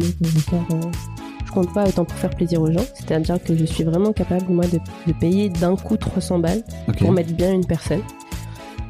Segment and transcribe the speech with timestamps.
[0.00, 0.88] today.
[1.46, 4.52] Je compte pas autant pour faire plaisir aux gens, c'est-à-dire que je suis vraiment capable,
[4.52, 6.62] moi, de, de payer d'un coup 300 balles
[6.98, 8.02] pour mettre bien une personne.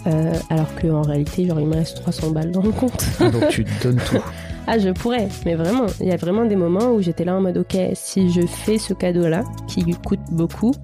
[0.07, 3.05] Euh, alors qu'en réalité, genre, il me reste 300 balles dans le compte.
[3.21, 4.23] Donc tu donnes tout.
[4.69, 7.41] Ah, je pourrais, mais vraiment, il y a vraiment des moments où j'étais là en
[7.41, 10.75] mode, ok, si je fais ce cadeau-là, qui lui coûte beaucoup,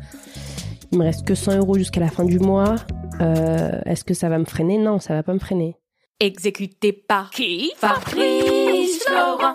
[0.93, 2.77] il me reste que 100 euros jusqu'à la fin du mois,
[3.21, 4.79] euh, est-ce que ça va me freiner?
[4.79, 5.77] Non, ça va pas me freiner.
[6.21, 7.73] Exécuté par qui?
[7.77, 9.55] Fabrice Florent.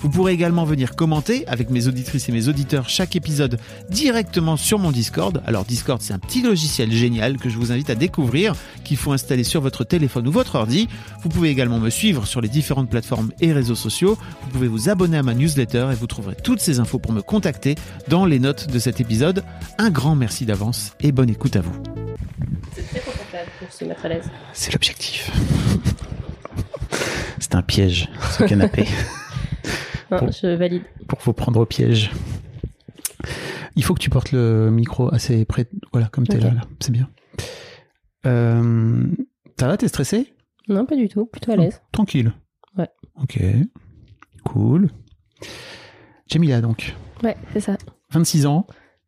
[0.00, 3.58] Vous pourrez également venir commenter avec mes auditrices et mes auditeurs chaque épisode
[3.90, 5.42] directement sur mon Discord.
[5.44, 8.54] Alors Discord, c'est un petit logiciel génial que je vous invite à découvrir,
[8.84, 10.88] qu'il faut installer sur votre téléphone ou votre ordi.
[11.22, 14.16] Vous pouvez également me suivre sur les différentes plateformes et réseaux sociaux.
[14.42, 17.20] Vous pouvez vous abonner à ma newsletter et vous trouverez toutes ces infos pour me
[17.20, 17.74] contacter
[18.06, 19.42] dans les notes de cet épisode.
[19.78, 21.74] Un grand merci d'avance et bonne écoute à vous.
[22.76, 24.30] C'est très confortable pour se mettre à l'aise.
[24.52, 25.30] C'est l'objectif.
[27.40, 28.86] C'est un piège, ce canapé.
[30.10, 30.30] Non, Bon.
[30.30, 30.82] je valide.
[31.06, 32.10] pour vous prendre au piège.
[33.76, 35.68] Il faut que tu portes le micro assez près.
[35.92, 36.52] Voilà, comme tu es là.
[36.80, 37.08] C'est bien.
[38.26, 39.06] Euh,
[39.58, 40.32] ça va, t'es stressé?
[40.68, 41.80] Non, pas du tout, plutôt à l'aise.
[41.92, 42.32] Tranquille.
[42.76, 42.88] Ouais.
[43.22, 43.38] Ok.
[44.44, 44.88] Cool.
[46.26, 46.94] Jamila, donc.
[47.22, 47.76] Ouais, c'est ça.
[48.10, 48.66] 26 ans.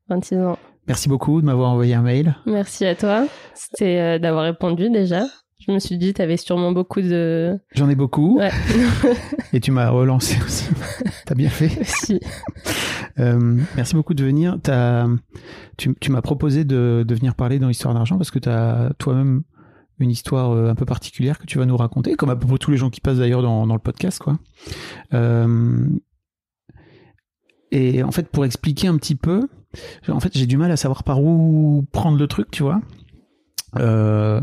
[0.08, 0.58] 26 ans.
[0.86, 2.34] Merci beaucoup de m'avoir envoyé un mail.
[2.46, 3.26] Merci à toi.
[3.54, 5.24] C'était euh, d'avoir répondu déjà.
[5.66, 7.58] Je me suis dit, t'avais sûrement beaucoup de.
[7.74, 8.38] J'en ai beaucoup.
[8.38, 8.50] Ouais.
[9.52, 10.68] Et tu m'as relancé aussi.
[11.26, 11.84] T'as bien fait.
[11.84, 12.18] si.
[13.18, 14.58] Euh, merci beaucoup de venir.
[15.76, 18.92] Tu tu m'as proposé de, de venir parler dans l'histoire d'argent parce que tu as
[18.98, 19.42] toi-même
[19.98, 22.58] une histoire euh, un peu particulière que tu vas nous raconter, comme à peu près
[22.58, 24.18] tous les gens qui passent d'ailleurs dans, dans le podcast.
[24.18, 24.38] quoi.
[25.12, 25.86] Euh,
[27.70, 29.46] et en fait, pour expliquer un petit peu,
[30.08, 32.80] en fait, j'ai du mal à savoir par où prendre le truc, tu vois.
[33.78, 34.40] Euh,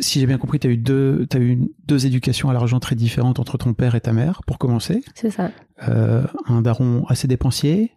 [0.00, 2.96] si j'ai bien compris, tu as eu, deux, t'as eu deux éducations à l'argent très
[2.96, 5.50] différentes entre ton père et ta mère, pour commencer C'est ça.
[5.88, 7.92] euh, un daron assez dépensier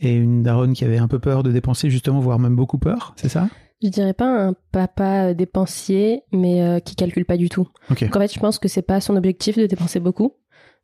[0.00, 3.14] et une daronne qui avait un peu peur de dépenser justement, voire même beaucoup peur,
[3.16, 3.48] c'est ça?
[3.82, 7.68] Je dirais pas un papa euh, dépensier, mais euh, qui calcule pas du tout.
[7.90, 8.04] Ok.
[8.04, 10.32] Donc en fait, je pense que c'est pas son objectif de dépenser beaucoup.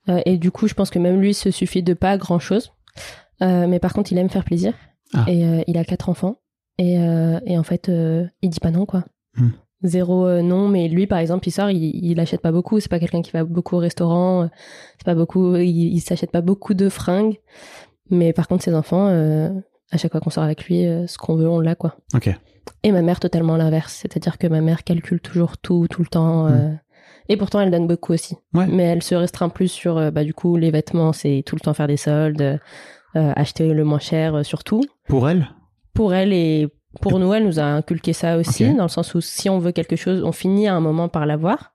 [0.08, 2.72] Euh, et du coup, je pense que même lui se suffit de pas grand chose.
[3.40, 4.74] mais par contre, il aime faire plaisir.
[5.14, 5.24] Ah.
[5.26, 6.36] Et il a quatre enfants.
[6.78, 7.90] Et, et en fait,
[8.42, 9.04] il dit pas non, quoi.
[9.36, 9.50] Hmm.
[9.82, 12.78] Zéro euh, non, mais lui, par exemple, il sort, il, il achète pas beaucoup.
[12.80, 14.42] C'est pas quelqu'un qui va beaucoup au restaurant.
[14.42, 14.46] euh,
[14.98, 15.56] C'est pas beaucoup.
[15.56, 17.38] Il, il s'achète pas beaucoup de fringues.
[18.10, 19.48] Mais par contre, ses enfants, euh,
[19.90, 21.96] à chaque fois qu'on sort avec lui, ce qu'on veut, on l'a, quoi.
[22.14, 22.30] Ok.
[22.84, 26.46] Et ma mère totalement l'inverse, c'est-à-dire que ma mère calcule toujours tout, tout le temps.
[26.46, 26.70] euh,
[27.28, 28.36] et pourtant, elle donne beaucoup aussi.
[28.54, 28.66] Ouais.
[28.66, 31.72] Mais elle se restreint plus sur, bah, du coup, les vêtements, c'est tout le temps
[31.74, 34.82] faire des soldes, euh, acheter le moins cher euh, surtout.
[35.08, 35.48] Pour elle?
[35.94, 36.68] Pour elle et
[37.00, 39.72] pour nous, elle nous a inculqué ça aussi, dans le sens où si on veut
[39.72, 41.72] quelque chose, on finit à un moment par l'avoir.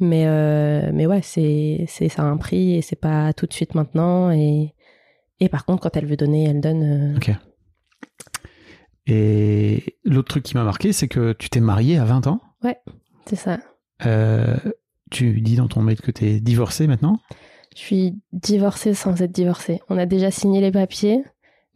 [0.00, 3.52] Mais, euh, mais ouais, c'est, c'est, ça a un prix et c'est pas tout de
[3.52, 4.30] suite maintenant.
[4.30, 4.74] Et,
[5.40, 7.14] et par contre, quand elle veut donner, elle donne.
[7.14, 7.30] euh, Ok.
[9.06, 12.40] Et l'autre truc qui m'a marqué, c'est que tu t'es marié à 20 ans.
[13.26, 13.58] C'est ça.
[14.06, 14.56] Euh,
[15.10, 17.18] tu dis dans ton mail que tu es divorcée maintenant?
[17.76, 19.80] Je suis divorcée sans être divorcée.
[19.88, 21.22] On a déjà signé les papiers,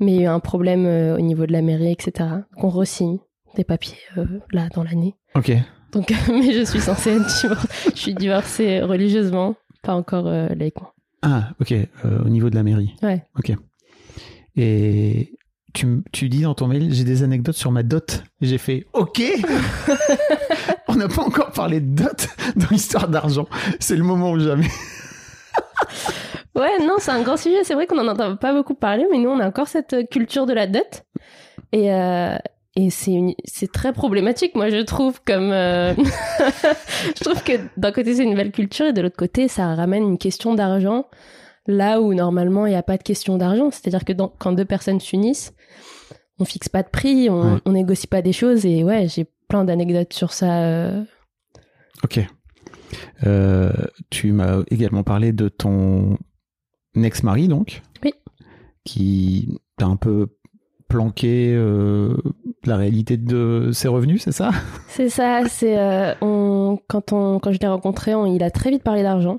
[0.02, 2.28] mais il y a eu un problème euh, au niveau de la mairie, etc.
[2.54, 3.18] Donc on re-signe
[3.56, 5.14] des papiers euh, là dans l'année.
[5.34, 5.52] Ok.
[5.92, 7.68] Donc, mais je suis censée être divorcée.
[7.94, 10.90] Je suis divorcée religieusement, pas encore euh, laïquement.
[11.22, 11.72] Ah, ok,
[12.24, 12.96] au niveau de la mairie.
[13.00, 13.24] Ouais.
[13.38, 13.52] Ok.
[14.56, 15.38] Et
[15.72, 18.24] tu, tu dis dans ton mail, j'ai des anecdotes sur ma dot.
[18.40, 19.22] J'ai fait, ok
[20.88, 23.46] On n'a pas encore parlé de dot dans l'histoire d'argent.
[23.78, 24.66] C'est le moment ou jamais.
[26.54, 27.64] Ouais, non, c'est un grand sujet.
[27.64, 30.04] C'est vrai qu'on en entend pas beaucoup parler, mais nous, on a encore cette euh,
[30.04, 31.04] culture de la dot.
[31.72, 32.36] Et, euh,
[32.76, 35.50] et c'est une- c'est très problématique, moi, je trouve, comme.
[35.52, 35.94] euh,
[37.16, 40.02] je trouve que d'un côté, c'est une belle culture, et de l'autre côté, ça ramène
[40.04, 41.06] une question d'argent
[41.68, 43.70] là où normalement, il n'y a pas de question d'argent.
[43.70, 45.54] C'est-à-dire que dans- quand deux personnes s'unissent,
[46.38, 47.60] on fixe pas de prix, on, Ouais.
[47.66, 50.64] on négocie pas des choses, et ouais, j'ai plein d'anecdotes sur ça.
[50.64, 51.02] euh.
[52.04, 52.20] Ok.
[53.26, 53.70] Euh,
[54.10, 56.18] tu m'as également parlé de ton
[56.96, 57.82] ex-mari, donc.
[58.04, 58.12] Oui.
[58.84, 60.28] Qui t'a un peu
[60.88, 62.14] planqué euh,
[62.66, 64.50] la réalité de ses revenus, c'est ça?
[64.88, 68.70] C'est ça, c'est euh, on, quand on quand je l'ai rencontré, on- il a très
[68.70, 69.38] vite parlé d'argent.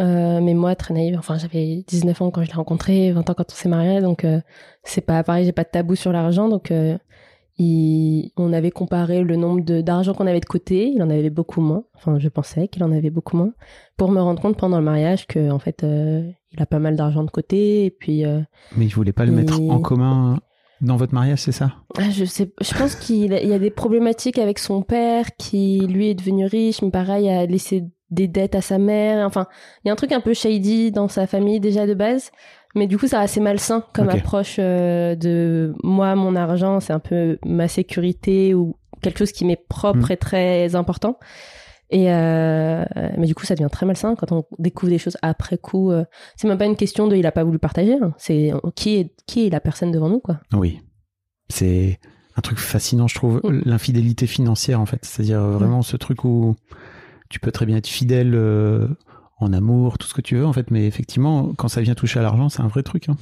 [0.00, 3.34] Euh, mais moi, très naïve, enfin j'avais 19 ans quand je l'ai rencontré, 20 ans
[3.36, 4.26] quand on s'est marié, donc
[4.82, 6.72] c'est pas pareil, j'ai pas de tabou sur l'argent, donc
[7.60, 11.60] il, on avait comparé le nombre d'argent qu'on avait de côté, il en avait beaucoup
[11.60, 13.52] moins, enfin je pensais qu'il en avait beaucoup moins,
[13.98, 16.22] pour me rendre compte pendant le mariage que en fait euh,
[16.52, 18.40] il a pas mal d'argent de côté, et puis euh,
[18.76, 20.40] Mais il voulait pas le mettre Et- en commun
[20.80, 21.74] dans votre mariage, c'est ça?
[21.98, 26.08] Ah, je sais, je pense qu'il y a des problématiques avec son père qui, lui,
[26.08, 29.26] est devenu riche, mais pareil, a laissé des dettes à sa mère.
[29.26, 29.46] Enfin,
[29.84, 32.30] il y a un truc un peu shady dans sa famille déjà de base.
[32.74, 37.00] Mais du coup, c'est assez malsain comme approche euh, de moi, mon argent, c'est un
[37.00, 40.12] peu ma sécurité ou quelque chose qui m'est propre Mm.
[40.12, 41.18] et très important.
[41.92, 42.84] Et euh,
[43.18, 45.90] mais du coup, ça devient très malsain quand on découvre des choses après coup.
[45.90, 46.04] euh.
[46.36, 47.94] c'est même pas une question de il a pas voulu partager.
[47.94, 48.14] hein.
[48.18, 50.38] C'est qui est qui est la personne devant nous, quoi.
[50.52, 50.78] Oui.
[51.48, 51.98] C'est
[52.36, 53.62] un truc fascinant, je trouve, Mm.
[53.64, 55.04] l'infidélité financière, en fait.
[55.04, 56.54] C'est-à-dire euh, vraiment ce truc où
[57.28, 58.36] tu peux très bien être fidèle
[59.40, 60.70] en amour, tout ce que tu veux, en fait.
[60.70, 63.08] Mais effectivement, quand ça vient toucher à l'argent, c'est un vrai truc.
[63.08, 63.16] hein.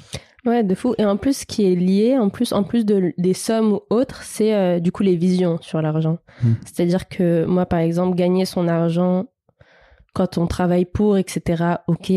[0.45, 0.95] Ouais, de fou.
[0.99, 3.81] Et en plus, ce qui est lié, en plus, en plus de, des sommes ou
[3.91, 6.19] autres, c'est euh, du coup les visions sur l'argent.
[6.43, 6.53] Mm.
[6.65, 9.27] C'est-à-dire que moi, par exemple, gagner son argent
[10.15, 12.13] quand on travaille pour, etc., ok.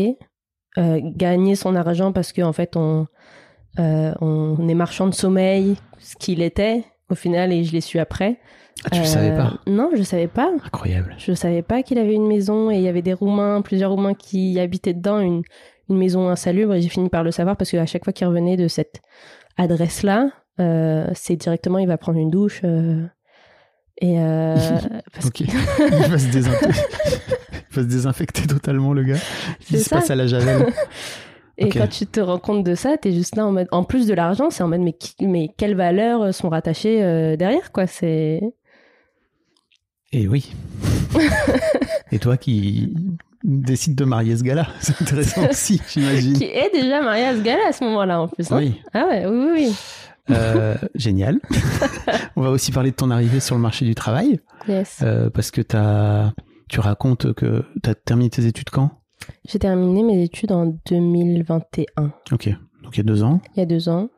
[0.78, 3.06] Euh, gagner son argent parce qu'en en fait, on,
[3.78, 7.98] euh, on est marchand de sommeil, ce qu'il était au final, et je l'ai su
[7.98, 8.40] après.
[8.84, 10.50] Ah, tu Euh, savais pas Non, je savais pas.
[10.64, 11.14] Incroyable.
[11.18, 14.14] Je savais pas qu'il avait une maison et il y avait des Roumains, plusieurs Roumains
[14.14, 15.42] qui habitaient dedans, une,
[15.88, 16.74] une maison insalubre.
[16.74, 19.00] Et j'ai fini par le savoir parce qu'à chaque fois qu'il revenait de cette
[19.56, 20.30] adresse-là,
[20.60, 22.60] euh, c'est directement il va prendre une douche.
[22.64, 23.04] euh,
[24.00, 24.56] et euh,
[25.12, 25.40] parce Ok.
[25.40, 25.46] il,
[26.08, 26.80] va se désinfecter.
[27.70, 29.16] il va se désinfecter totalement, le gars.
[29.70, 29.96] Il se ça.
[29.96, 30.66] passe à la javel.
[31.58, 34.06] Et quand tu te rends compte de ça, t'es juste là en mode, en plus
[34.06, 37.86] de l'argent, c'est en mode, mais, qui- mais quelles valeurs sont rattachées euh, derrière, quoi.
[37.86, 38.40] C'est.
[40.12, 40.52] Et oui.
[42.10, 42.94] Et toi qui
[43.44, 46.34] décides de marier ce gars-là, c'est intéressant aussi, j'imagine.
[46.34, 48.50] Qui est déjà marié à ce gars-là à ce moment-là, en plus.
[48.52, 48.58] hein.
[48.58, 48.80] Oui.
[48.92, 49.74] Ah ouais, oui, oui, oui.
[50.30, 51.40] Euh, génial.
[52.36, 54.38] On va aussi parler de ton arrivée sur le marché du travail,
[54.68, 55.00] Yes.
[55.02, 55.60] euh, parce que
[56.68, 58.90] tu racontes que tu as terminé tes études quand?
[59.48, 62.12] J'ai terminé mes études en 2021.
[62.32, 62.48] Ok,
[62.84, 63.40] donc il y a deux ans.
[63.56, 64.08] il y a deux ans.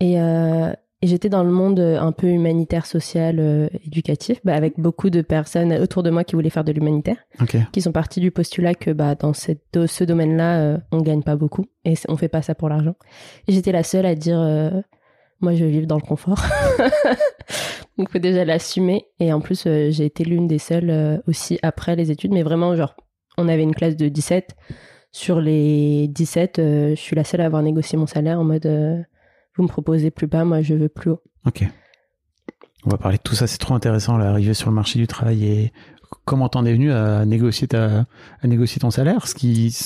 [0.00, 4.54] Et, euh, et j'étais dans le monde euh, un peu humanitaire, social, euh, éducatif, bah,
[4.54, 7.92] avec beaucoup de personnes autour de moi qui voulaient faire de l'humanitaire, Ok, qui sont
[7.92, 11.94] partis du postulat que bah, dans cette, ce domaine-là, euh, on gagne pas beaucoup et
[12.08, 12.94] on fait pas ça pour l'argent.
[13.46, 14.70] Et j'étais la seule à dire, euh,
[15.40, 16.42] moi je veux vivre dans le confort.
[17.98, 19.06] Donc faut déjà l'assumer.
[19.18, 22.94] Et en plus, j'ai été l'une des seules aussi après les études, mais vraiment, genre,
[23.38, 24.54] on avait une classe de 17.
[25.12, 28.66] Sur les 17, euh, je suis la seule à avoir négocié mon salaire en mode
[29.58, 31.20] vous me proposez plus bas, moi je veux plus haut.
[31.46, 31.64] ok.
[32.86, 35.44] On va parler de tout ça, c'est trop intéressant, l'arrivée sur le marché du travail
[35.44, 35.72] et
[36.24, 38.06] comment t'en es venu à négocier, ta,
[38.40, 39.76] à négocier ton salaire, ce qui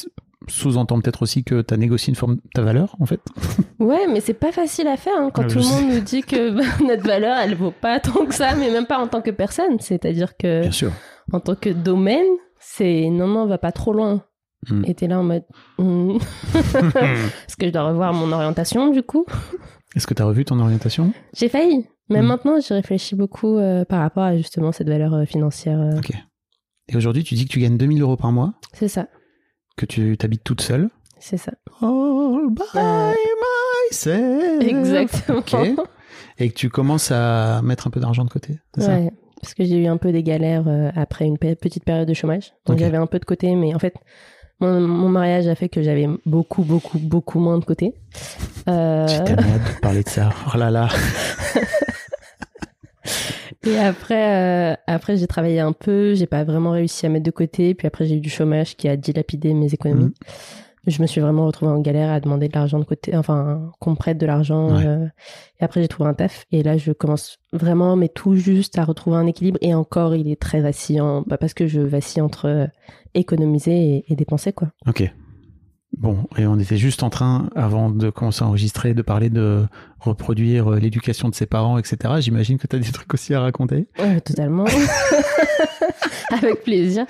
[0.47, 3.21] sous-entend peut-être aussi que tu as négocié une forme ta valeur, en fait.
[3.81, 6.23] Ouais, mais c'est pas facile à faire hein, quand Ah, tout le monde nous dit
[6.23, 9.23] que bah, notre valeur elle vaut pas tant que ça, mais même pas en tant
[9.23, 9.81] que personne.
[9.81, 10.93] C'est-à-dire que Bien sûr.
[11.33, 12.27] en tant que domaine,
[12.61, 14.23] c'est non, non, va pas trop loin.
[14.71, 14.85] Mm.
[14.87, 15.43] Et t'es là en mode
[15.79, 16.19] hmm.
[16.55, 19.27] est-ce que je dois revoir mon orientation du coup?
[19.97, 21.13] Est-ce que tu as revu ton orientation?
[21.35, 21.87] J'ai failli.
[22.09, 22.27] Mais Mm.
[22.27, 25.81] maintenant, j'y réfléchis beaucoup euh, par rapport à justement cette valeur euh, financière.
[25.81, 25.99] euh.
[25.99, 26.13] Ok.
[26.89, 29.07] Et aujourd'hui, tu dis que tu gagnes 2000 euros par mois, C'est ça,
[29.77, 30.91] que tu t'habites toute seule?
[31.21, 31.53] c'est ça.
[31.81, 33.15] All by
[33.91, 34.63] myself.
[34.63, 35.39] Exactement.
[35.39, 35.55] Ok.
[36.39, 38.59] Et que tu commences à mettre un peu d'argent de côté.
[38.75, 38.93] C'est ça?
[38.97, 39.11] Ouais.
[39.41, 40.65] parce que j'ai eu un peu des galères
[40.97, 42.53] après une pe- petite période de chômage.
[42.67, 43.95] Donc j'avais un peu de côté, mais en fait,
[44.63, 47.95] mon, mon mariage a fait que j'avais beaucoup, beaucoup, beaucoup moins de côté.
[48.69, 50.31] Euh, de parler de ça.
[50.53, 50.89] Oh là là.
[53.67, 57.31] et après, euh, après j'ai travaillé un peu, j'ai pas vraiment réussi à mettre de
[57.31, 57.75] côté.
[57.75, 60.05] Puis après, j'ai eu du chômage qui a dilapidé mes économies.
[60.05, 60.13] Mhm.
[60.87, 63.93] Je me suis vraiment retrouvée en galère à demander de l'argent de côté, enfin qu'on
[63.93, 64.75] me prête de l'argent.
[64.77, 64.85] Ouais.
[64.85, 65.07] euh,
[65.61, 66.45] et après, j'ai trouvé un taf.
[66.51, 69.59] Et là, je commence vraiment, mais tout juste à retrouver un équilibre.
[69.61, 72.67] Et encore, il est très vacillant, bah, parce que je vacille entre euh,
[73.15, 74.69] économiser et, et dépenser, quoi.
[74.89, 75.09] Ok.
[75.99, 79.67] Bon, et on était juste en train, avant de commencer à enregistrer, de parler de
[80.01, 82.15] reproduire euh, l'éducation de ses parents, etc.
[82.19, 83.89] J'imagine que tu as des trucs aussi à raconter.
[83.99, 84.65] Ouais, totalement.
[86.31, 87.05] Avec plaisir.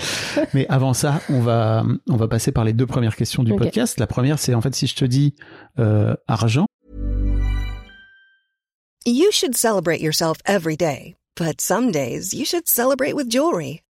[0.52, 4.00] Mais avant ça, on va, on va passer par les deux premières questions du podcast.
[4.00, 5.34] La première, c'est en fait si je te dis
[5.78, 6.66] euh, argent,
[9.04, 13.82] You should celebrate yourself every day, but some days you should celebrate with jewelry.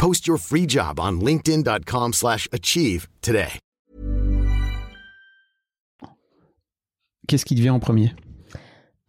[0.00, 3.58] Post your free job on linkedin.com/achieve slash achieve today.
[7.28, 8.12] qu'est-ce qui te vient en premier?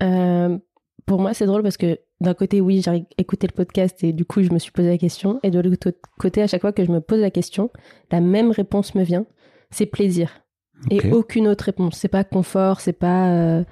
[0.04, 0.58] Euh,
[1.06, 4.26] pour moi, c'est drôle parce que d'un côté, oui, j'ai écouté le podcast et du
[4.26, 5.40] coup, je me suis posé la question.
[5.44, 7.72] Et de l'autre côté, à chaque fois que je me pose la question,
[8.12, 9.26] la même réponse me vient.
[9.72, 10.44] C'est plaisir.
[10.90, 11.96] Et aucune autre réponse.
[11.96, 13.30] C'est pas confort, c'est pas.
[13.32, 13.64] euh,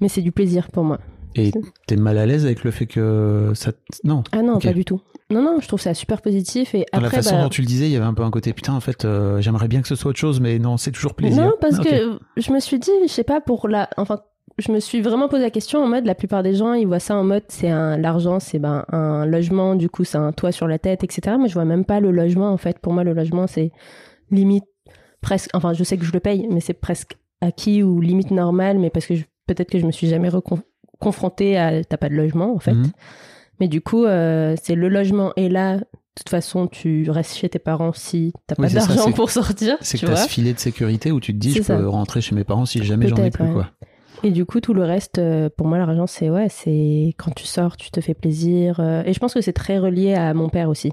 [0.00, 0.98] Mais c'est du plaisir pour moi.
[1.36, 1.52] Et
[1.86, 3.70] t'es mal à l'aise avec le fait que ça...
[4.02, 4.24] Non?
[4.32, 5.00] Ah non, pas du tout.
[5.30, 6.74] Non, non, je trouve ça super positif.
[6.74, 8.22] Et Dans la après, façon bah, dont tu le disais, il y avait un peu
[8.22, 10.76] un côté putain, en fait, euh, j'aimerais bien que ce soit autre chose, mais non,
[10.78, 11.44] c'est toujours plaisir.
[11.44, 13.90] Non, parce Ah, que je me suis dit, je sais pas, pour la.
[13.98, 14.20] Enfin,
[14.58, 16.98] je me suis vraiment posé la question en mode, la plupart des gens, ils voient
[16.98, 17.98] ça en mode, c'est un.
[17.98, 21.36] L'argent, c'est ben, un logement, du coup, c'est un toit sur la tête, etc.
[21.38, 22.78] Mais je vois même pas le logement, en fait.
[22.78, 23.70] Pour moi, le logement, c'est
[24.30, 24.64] limite
[25.20, 25.50] presque.
[25.52, 28.88] Enfin, je sais que je le paye, mais c'est presque acquis ou limite normal, mais
[28.90, 30.62] parce que je- peut-être que je me suis jamais recon-
[30.98, 31.84] confrontée à.
[31.84, 32.72] T'as pas de logement, en fait.
[32.72, 32.90] Mhm.
[33.60, 35.32] Mais du coup, euh, c'est le logement.
[35.36, 35.84] Et là, de
[36.16, 39.76] toute façon, tu restes chez tes parents si t'as Oui, pas d'argent pour sortir.
[39.80, 42.34] C'est que t'as ce filet de sécurité où tu te dis, je peux rentrer chez
[42.34, 43.52] mes parents si jamais j'en ai plus, ouais.
[43.52, 43.70] quoi.
[44.24, 47.46] Et du coup, tout le reste, euh, pour moi, l'argent, c'est ouais, c'est quand tu
[47.46, 48.80] sors, tu te fais plaisir.
[48.80, 50.90] euh, et je pense que c'est très relié à mon père aussi.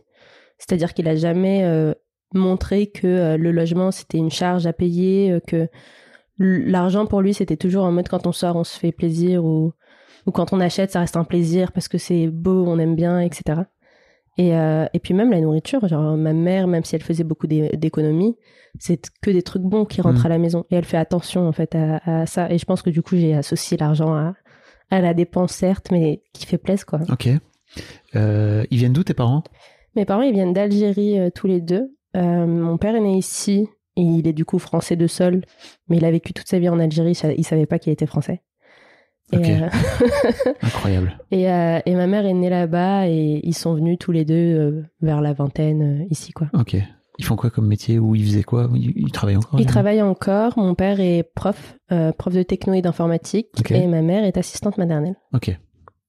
[0.60, 1.94] C'est-à-dire qu'il a jamais euh,
[2.34, 5.68] montré que euh, le logement c'était une charge à payer, euh, que
[6.38, 9.74] l'argent pour lui c'était toujours en mode quand on sort, on se fait plaisir ou
[10.26, 13.20] ou quand on achète, ça reste un plaisir parce que c'est beau, on aime bien,
[13.20, 13.62] etc.
[14.38, 17.48] Et, euh, et puis même la nourriture, genre ma mère, même si elle faisait beaucoup
[17.48, 18.36] d'é- d'économies,
[18.80, 20.26] c'est que des trucs bons qui rentrent Mhm.
[20.26, 20.66] à la maison.
[20.72, 22.52] Et elle fait attention en fait à, à ça.
[22.52, 24.34] Et je pense que du coup j'ai associé l'argent à,
[24.92, 27.00] à la dépense certes, mais qui fait plaisir quoi.
[27.10, 27.30] Ok.
[28.16, 29.44] Euh, ils viennent d'où tes parents?
[29.96, 31.92] Mes parents ils viennent d'Algérie euh, tous les deux.
[32.14, 33.68] Mon père est né ici
[33.98, 35.42] et il est du coup français de sol,
[35.90, 37.12] mais il a vécu toute sa vie en Algérie.
[37.38, 38.42] Il savait pas qu'il était français.
[39.32, 39.68] Et, euh,
[40.62, 41.18] Incroyable.
[41.32, 44.34] Et, euh, et ma mère est née là-bas et ils sont venus tous les deux
[44.36, 46.48] euh, vers la vingtaine ici quoi.
[46.54, 46.78] Ok.
[47.18, 48.70] Ils font quoi comme métier ou ils faisaient quoi?
[48.76, 50.58] Ils, ils travaillent encore Ils travaillent encore.
[50.58, 51.78] Mon père est prof,
[52.18, 55.16] prof de techno et d'informatique et ma mère est assistante maternelle.
[55.34, 55.58] Ok.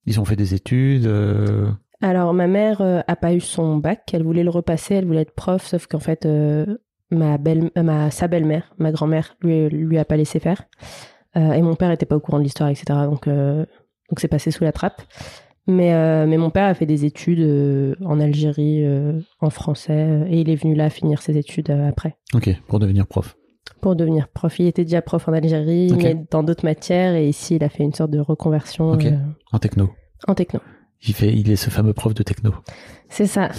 [0.06, 1.08] Ils ont fait des études.
[2.02, 5.35] Alors ma mère a pas eu son bac, elle voulait le repasser, elle voulait être
[5.35, 6.26] prof, sauf qu'en fait
[7.12, 10.64] ma belle, ma sa belle-mère, ma grand-mère lui lui a pas laissé faire.
[11.37, 12.85] Euh, et mon père était pas au courant de l'histoire, etc.
[13.05, 13.64] Donc euh,
[14.11, 15.02] donc c'est passé sous la trappe.
[15.69, 20.21] Mais euh, mais mon père a fait des études euh, en Algérie, euh, en français,
[20.31, 23.37] et il est venu là finir ses études après Ok, pour devenir prof.
[23.81, 24.57] pour devenir prof.
[24.61, 27.83] Il était déjà prof en Algérie, mais dans d'autres matières, et ici il a fait
[27.83, 29.07] une sorte de reconversion Ok.
[29.07, 29.16] euh,
[29.52, 29.90] En techno.
[30.28, 30.61] en techno.
[31.02, 32.55] Il, fait, il est ce fameux prof de techno.
[33.09, 33.50] C'est ça.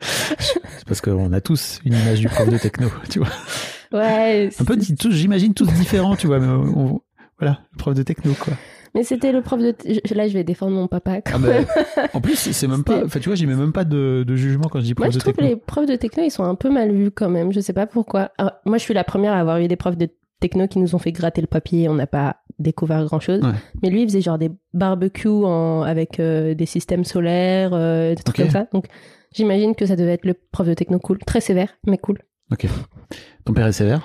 [0.00, 3.28] C'est parce qu'on a tous une image du prof de techno, tu vois.
[3.94, 4.50] ouais.
[4.60, 6.38] Un peu, tous, j'imagine, tous différents, tu vois.
[6.40, 7.00] Mais on-
[7.38, 8.54] voilà, le prof de techno, quoi.
[8.94, 9.74] Mais c'était le prof de.
[10.14, 11.20] Là, je vais défendre mon papa.
[11.20, 11.64] quand Ah même.
[11.96, 13.04] bah, en plus, c'est même pas.
[13.04, 15.10] Enfin, tu vois, j'y mets même pas de, de jugement quand je dis prof Moi,
[15.10, 15.50] je de trouve que techno.
[15.56, 17.52] les profs de techno, ils sont un peu mal vus quand même.
[17.52, 18.30] Je sais pas pourquoi.
[18.38, 20.08] Alors, moi, je suis la première à avoir eu des profs de
[20.38, 21.88] techno qui nous ont fait gratter le papier.
[21.88, 23.40] On n'a pas découvert grand chose.
[23.42, 23.50] Ouais.
[23.82, 28.22] Mais lui, il faisait genre des barbecues en, avec euh, des systèmes solaires, euh, des
[28.22, 28.68] trucs comme ça.
[28.72, 28.84] Donc,
[29.34, 31.18] j'imagine que ça devait être le prof de techno cool.
[31.18, 32.18] Très sévère, mais cool.
[32.52, 32.66] Ok.
[33.44, 34.02] Ton père est sévère?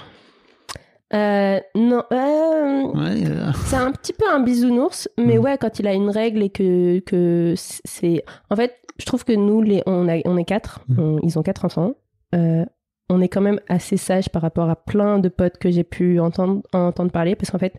[1.14, 3.26] Euh, non, euh, Ouais.
[3.28, 5.42] euh, c'est un petit peu un bisounours, mais Mm.
[5.42, 8.24] ouais, quand il a une règle et que, que c'est.
[8.52, 11.44] En fait, je trouve que nous, les, on, a, on est quatre, on- ils ont
[11.44, 11.94] quatre enfants.
[12.36, 12.64] Euh,
[13.10, 16.20] on est quand même assez sage par rapport à plein de potes que j'ai pu
[16.20, 17.74] entendre, entendre parler, parce qu'en fait,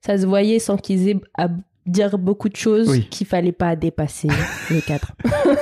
[0.00, 1.48] ça se voyait sans qu'ils aient à
[1.90, 3.04] dire beaucoup de choses Oui.
[3.10, 4.28] qu'il fallait pas dépasser
[4.70, 5.12] les quatre.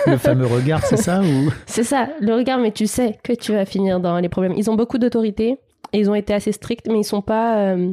[0.07, 1.51] Le fameux regard, c'est ça ou?
[1.67, 4.55] C'est ça, le regard, mais tu sais que tu vas finir dans les problèmes.
[4.57, 5.59] Ils ont beaucoup d'autorité
[5.93, 7.59] et ils ont été assez stricts, mais ils sont pas.
[7.69, 7.93] euh,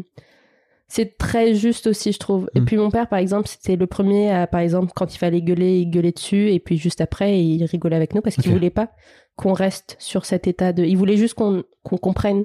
[0.87, 2.49] C'est très juste aussi, je trouve.
[2.53, 2.65] Et Mm.
[2.65, 5.79] puis mon père, par exemple, c'était le premier à, par exemple, quand il fallait gueuler,
[5.79, 8.57] il gueulait dessus, et puis juste après, il rigolait avec nous parce qu'il Ok.
[8.57, 8.89] voulait pas
[9.35, 10.83] qu'on reste sur cet état de.
[10.83, 12.43] Il voulait juste qu'on qu'on comprenne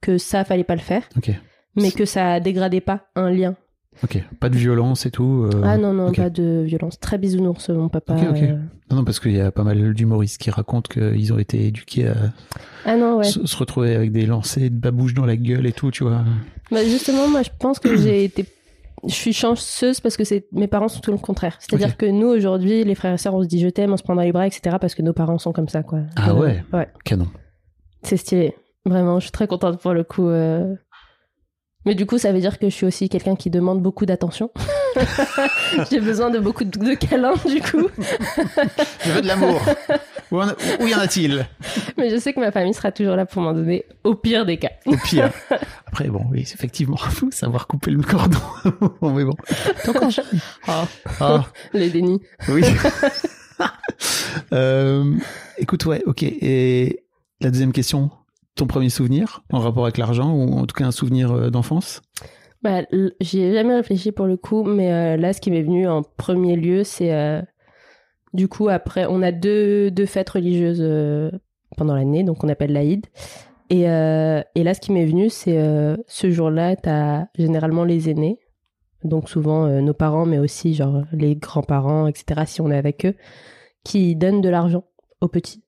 [0.00, 1.30] que ça, fallait pas le faire, Ok.
[1.76, 3.54] mais que ça dégradait pas un lien.
[4.02, 4.22] Ok.
[4.40, 5.48] Pas de violence et tout.
[5.52, 6.98] euh, Ah non, non, pas de violence.
[6.98, 8.14] Très bisounours, mon papa.
[8.14, 8.42] Ok, ok.
[8.42, 8.56] euh.
[8.90, 12.08] Non, non, parce qu'il y a pas mal d'humoristes qui racontent qu'ils ont été éduqués
[12.08, 12.14] à
[12.84, 13.24] Ah non, ouais.
[13.24, 16.24] se, se retrouver avec des lancers de babouches dans la gueule et tout, tu vois.
[16.70, 18.44] Bah justement, moi, je pense que j'ai été.
[19.06, 21.56] Je suis chanceuse parce que c'est mes parents sont tout le contraire.
[21.60, 24.02] C'est-à-dire que nous, aujourd'hui, les frères et sœurs, on se dit je t'aime, on se
[24.02, 24.76] prend dans les bras, etc.
[24.80, 26.00] parce que nos parents sont comme ça, quoi.
[26.16, 26.64] Ah Euh, ouais.
[26.72, 27.26] Ouais, Canon.
[28.02, 28.54] c'est stylé.
[28.86, 30.28] Vraiment, je suis très contente pour le coup.
[30.28, 30.74] euh.
[31.86, 34.50] Mais du coup, ça veut dire que je suis aussi quelqu'un qui demande beaucoup d'attention.
[35.90, 37.88] j'ai besoin de beaucoup de, de câlins, du coup.
[39.04, 39.60] Je veux de l'amour.
[40.30, 41.46] où, en- où y en a-t-il?
[41.98, 44.56] Mais je sais que ma famille sera toujours là pour m'en donner, au pire des
[44.56, 44.70] cas.
[44.86, 45.30] Au pire.
[45.86, 48.38] Après, bon, oui, c'est effectivement, faut savoir couper le cordon.
[49.00, 49.34] Bon, mais bon.
[49.88, 50.10] Encore.
[50.68, 50.84] Oh,
[51.20, 52.20] Ah, les dénis.
[52.48, 52.62] oui.
[54.52, 55.14] Euh,
[55.58, 56.22] écoute, ouais, ok.
[56.22, 57.04] Et
[57.40, 58.10] la deuxième question,
[58.54, 62.02] ton premier souvenir en rapport avec l'argent ou en tout cas un souvenir euh, d'enfance?
[62.62, 62.82] Bah,
[63.20, 66.02] j'y ai jamais réfléchi pour le coup, mais euh, là, ce qui m'est venu en
[66.02, 67.42] premier lieu, c'est euh,
[68.32, 70.82] du coup, après, on a deux, deux fêtes religieuses
[71.76, 73.06] pendant l'année, donc on appelle l'Aïd.
[73.70, 75.56] Et, et là, ce qui m'est venu, c'est
[76.08, 78.40] ce jour-là, tu as généralement les aînés,
[79.04, 83.14] donc souvent nos parents, mais aussi genre les grands-parents, etc., si on est avec eux,
[83.84, 84.84] qui donnent de l'argent
[85.20, 85.63] aux petits.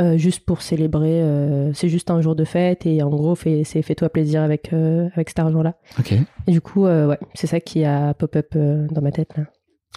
[0.00, 3.64] Euh, juste pour célébrer, euh, c'est juste un jour de fête et en gros, fais-
[3.64, 5.74] c'est fais-toi plaisir avec, euh, avec cet argent-là.
[5.98, 6.12] Ok.
[6.46, 9.44] Et du coup, ouais, c'est ça qui a pop-up dans ma tête là.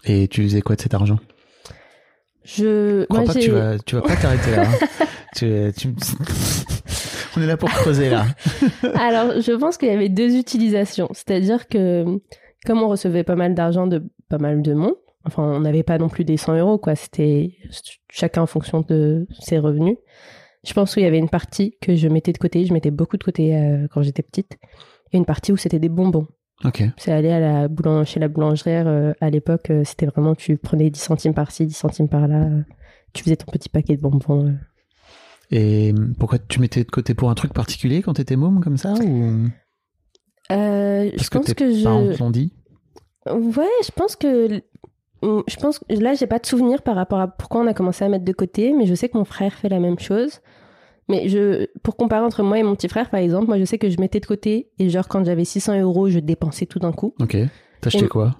[0.05, 1.19] Et tu faisais quoi de cet argent?
[2.43, 4.63] Je, Je crois moi, pas que tu vas, tu vas pas t'arrêter là.
[4.63, 5.05] hein.
[5.35, 5.93] tu, tu-
[7.37, 8.25] On est là pour creuser là.
[8.95, 11.07] Alors, je pense qu'il y avait deux utilisations.
[11.13, 12.03] C'est-à-dire que,
[12.65, 15.97] comme on recevait pas mal d'argent de pas mal de monde, enfin, on n'avait pas
[15.97, 16.95] non plus des 100 euros, quoi.
[16.95, 17.55] C'était
[18.11, 19.97] chacun en fonction de ses revenus.
[20.63, 22.65] Je pense qu'il y avait une partie que je mettais de côté.
[22.65, 24.57] Je mettais beaucoup de côté euh, quand j'étais petite.
[25.11, 26.27] Et une partie où c'était des bonbons.
[26.63, 26.83] Ok.
[26.97, 29.71] C'est aller à la boulang chez la boulangère euh, à l'époque.
[29.71, 32.47] euh, c'était vraiment, tu prenais 10 centimes par-ci, 10 centimes par-là.
[33.13, 34.45] tu faisais ton petit paquet de bonbons.
[34.47, 34.51] euh.
[35.49, 38.93] Et pourquoi tu mettais de côté pour un truc particulier quand t'étais môme comme ça
[38.93, 39.47] ou?
[40.47, 42.31] Parce je pense tes que, parents je.
[42.31, 42.53] dit
[43.25, 44.61] Ouais, je pense que.
[45.23, 48.03] Je pense que là, j'ai pas de souvenir par rapport à pourquoi on a commencé
[48.03, 50.39] à mettre de côté, mais je sais que mon frère fait la même chose.
[51.09, 53.77] Mais je, pour comparer entre moi et mon petit frère, par exemple, moi je sais
[53.77, 56.91] que je mettais de côté et genre quand j'avais 600 euros, je dépensais tout d'un
[56.93, 57.13] coup.
[57.19, 57.37] Ok.
[57.81, 58.35] T'achetais Et- quoi?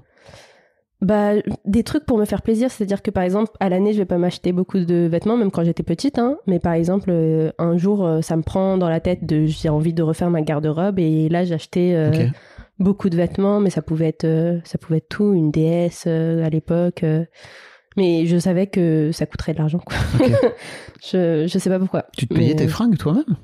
[1.02, 1.32] Bah,
[1.66, 4.20] des trucs pour me faire plaisir, c'est-à-dire que par exemple, à l'année, je vais pas
[4.20, 6.38] m'acheter beaucoup de vêtements, même quand j'étais petite, hein.
[6.46, 9.70] Mais par exemple, euh, un jour, euh, ça me prend dans la tête de j'ai
[9.70, 12.28] envie de refaire ma garde-robe et là, j'achetais euh.
[12.82, 16.44] Beaucoup de vêtements, mais ça pouvait être, euh, ça pouvait être tout, une déesse euh,
[16.46, 17.04] à l'époque.
[17.04, 17.26] euh.
[17.98, 19.82] mais je savais que ça coûterait de l'argent,
[21.04, 22.06] je, je sais pas pourquoi.
[22.18, 23.38] Tu te payais Mais- tes fringues toi-même?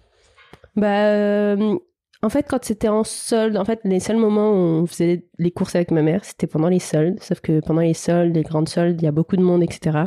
[0.76, 1.76] Bah, euh,
[2.22, 5.52] en fait, quand c'était en solde, en fait, les seuls moments où on faisait les
[5.52, 7.20] courses avec ma mère, c'était pendant les soldes.
[7.22, 10.00] Sauf que pendant les soldes, les grandes soldes, il y a beaucoup de monde, etc.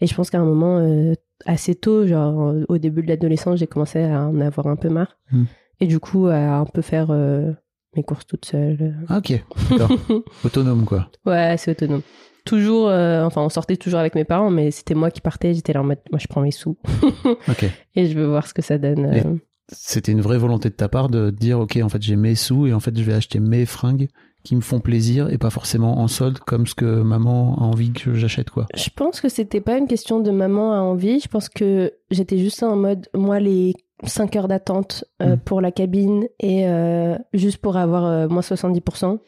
[0.00, 1.14] Et je pense qu'à un moment, euh,
[1.46, 5.18] assez tôt, genre au début de l'adolescence, j'ai commencé à en avoir un peu marre.
[5.30, 5.44] Hmm.
[5.80, 7.52] Et du coup, à un peu faire euh,
[7.96, 8.96] mes courses toute seule.
[9.08, 9.44] Ah, ok.
[9.70, 9.90] D'accord.
[10.44, 11.08] Autonome quoi.
[11.26, 12.02] Ouais, c'est autonome.
[12.44, 15.54] Toujours, euh, enfin, on sortait toujours avec mes parents, mais c'était moi qui partais.
[15.54, 16.76] J'étais là en mode, moi, je prends mes sous
[17.48, 17.64] Ok.
[17.94, 19.04] et je veux voir ce que ça donne.
[19.06, 19.36] euh.
[19.72, 22.66] C'était une vraie volonté de ta part de dire ok en fait j'ai mes sous
[22.66, 24.08] et en fait je vais acheter mes fringues
[24.42, 27.92] qui me font plaisir et pas forcément en solde comme ce que maman a envie
[27.92, 28.66] que j'achète quoi.
[28.74, 31.20] Je pense que c'était pas une question de maman a envie.
[31.20, 33.72] Je pense que j'étais juste en mode, moi, les
[34.04, 35.38] 5 heures d'attente euh, Mm.
[35.40, 39.18] pour la cabine et euh, juste pour avoir euh, moins 70%,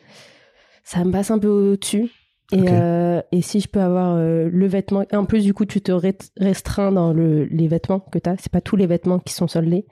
[0.83, 2.11] ça me passe un peu au-dessus.
[2.53, 5.91] Et, euh, et si je peux avoir le vêtement, en plus du coup tu te
[6.37, 9.49] restreins dans le, les vêtements que tu as, c'est pas tous les vêtements qui sont
[9.49, 9.87] soldés.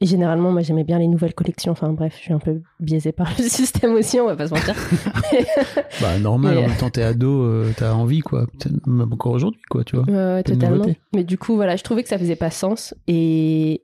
[0.00, 3.12] Et généralement moi j'aimais bien les nouvelles collections, enfin bref, je suis un peu biaisée
[3.12, 4.74] par le système aussi, on va pas se mentir.
[6.00, 8.46] Bah, normal, Mais- en même temps, t'es ado, euh, t'as envie, quoi.
[8.86, 10.42] Même encore aujourd'hui, quoi, tu vois.
[10.42, 10.86] Totalement.
[11.14, 12.94] Mais du coup, voilà, je trouvais que ça faisait pas sens.
[13.06, 13.82] Et,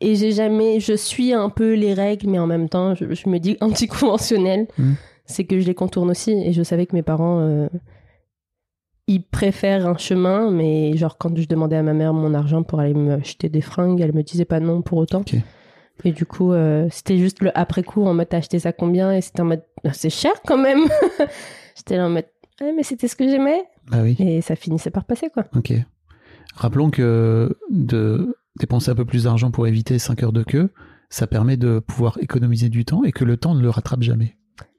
[0.00, 0.80] et j'ai jamais.
[0.80, 4.66] Je suis un peu les règles, mais en même temps, je, je me dis anticonventionnel.
[4.78, 4.96] Mhm.
[5.26, 6.32] C'est que je les contourne aussi.
[6.32, 7.40] Et je savais que mes parents.
[7.40, 7.68] euh,
[9.06, 12.80] ils préfèrent un chemin, mais genre quand je demandais à ma mère mon argent pour
[12.80, 15.22] aller me acheter des fringues, elle me disait pas non pour autant.
[16.04, 19.12] Et du coup, euh, c'était juste le après coup en mode t'as acheté ça combien?
[19.12, 20.84] Et c'était en mode Ah, c'est cher quand même.
[21.76, 22.24] J'étais là en mode
[22.62, 23.64] ah, mais c'était ce que j'aimais.
[23.92, 24.16] Ah oui.
[24.18, 25.44] Et ça finissait par passer quoi.
[25.54, 25.72] Ok.
[26.54, 30.72] Rappelons que de dépenser un peu plus d'argent pour éviter 5 heures de queue,
[31.10, 34.36] ça permet de pouvoir économiser du temps et que le temps ne le rattrape jamais.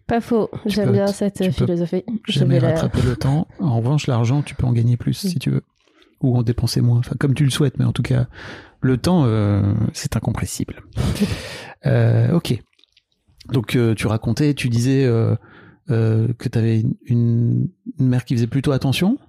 [0.08, 2.04] Pas faux, j'aime bien cette philosophie.
[2.28, 3.48] Jamais la- rattraper le temps.
[3.60, 5.64] En revanche, l'argent, tu peux en gagner plus si tu veux.
[6.22, 7.00] Ou en dépenser moins.
[7.00, 8.28] Enfin, comme tu le souhaites, mais en tout cas,
[8.82, 10.84] le temps, euh, c'est incompressible.
[11.86, 12.60] Euh, ok.
[13.52, 15.04] Donc, euh, tu racontais, tu disais
[15.88, 19.20] que tu avais une, une mère qui faisait plutôt attention.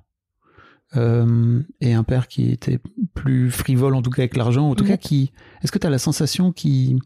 [0.97, 2.79] Euh, et un père qui était
[3.15, 4.91] plus frivole en tout cas avec l'argent en tout Mhm.
[4.91, 5.33] cas qui
[5.63, 6.99] est-ce que tu as la sensation qu'il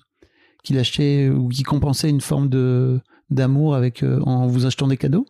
[0.79, 3.00] achetait ou qu'il compensait une forme de
[3.31, 5.24] d'amour avec euh, en vous achetant des cadeaux?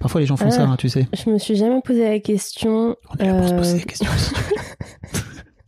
[0.00, 0.50] Parfois les gens font Ah.
[0.50, 1.06] ça, hein, tu sais.
[1.14, 2.94] Je me suis jamais posé la question.
[3.10, 4.10] On est là pour se poser Euh, des questions.
[4.18, 4.40] si tu
[5.14, 5.20] veux.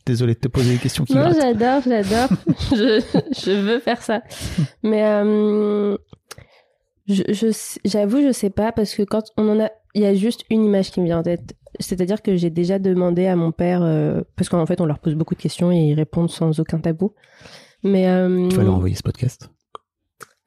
[0.04, 2.28] Désolé de te poser des questions qui Non, j'adore, j'adore.
[2.70, 3.02] je,
[3.44, 4.22] je veux faire ça.
[4.84, 5.96] Mais euh,
[7.08, 10.14] je, je j'avoue, je sais pas parce que quand on en a, il y a
[10.14, 11.54] juste une image qui me vient en tête.
[11.80, 15.14] C'est-à-dire que j'ai déjà demandé à mon père, euh, parce qu'en fait, on leur pose
[15.14, 17.12] beaucoup de questions et ils répondent sans aucun tabou.
[17.82, 19.50] Mais euh, Tu vas leur envoyer ce podcast.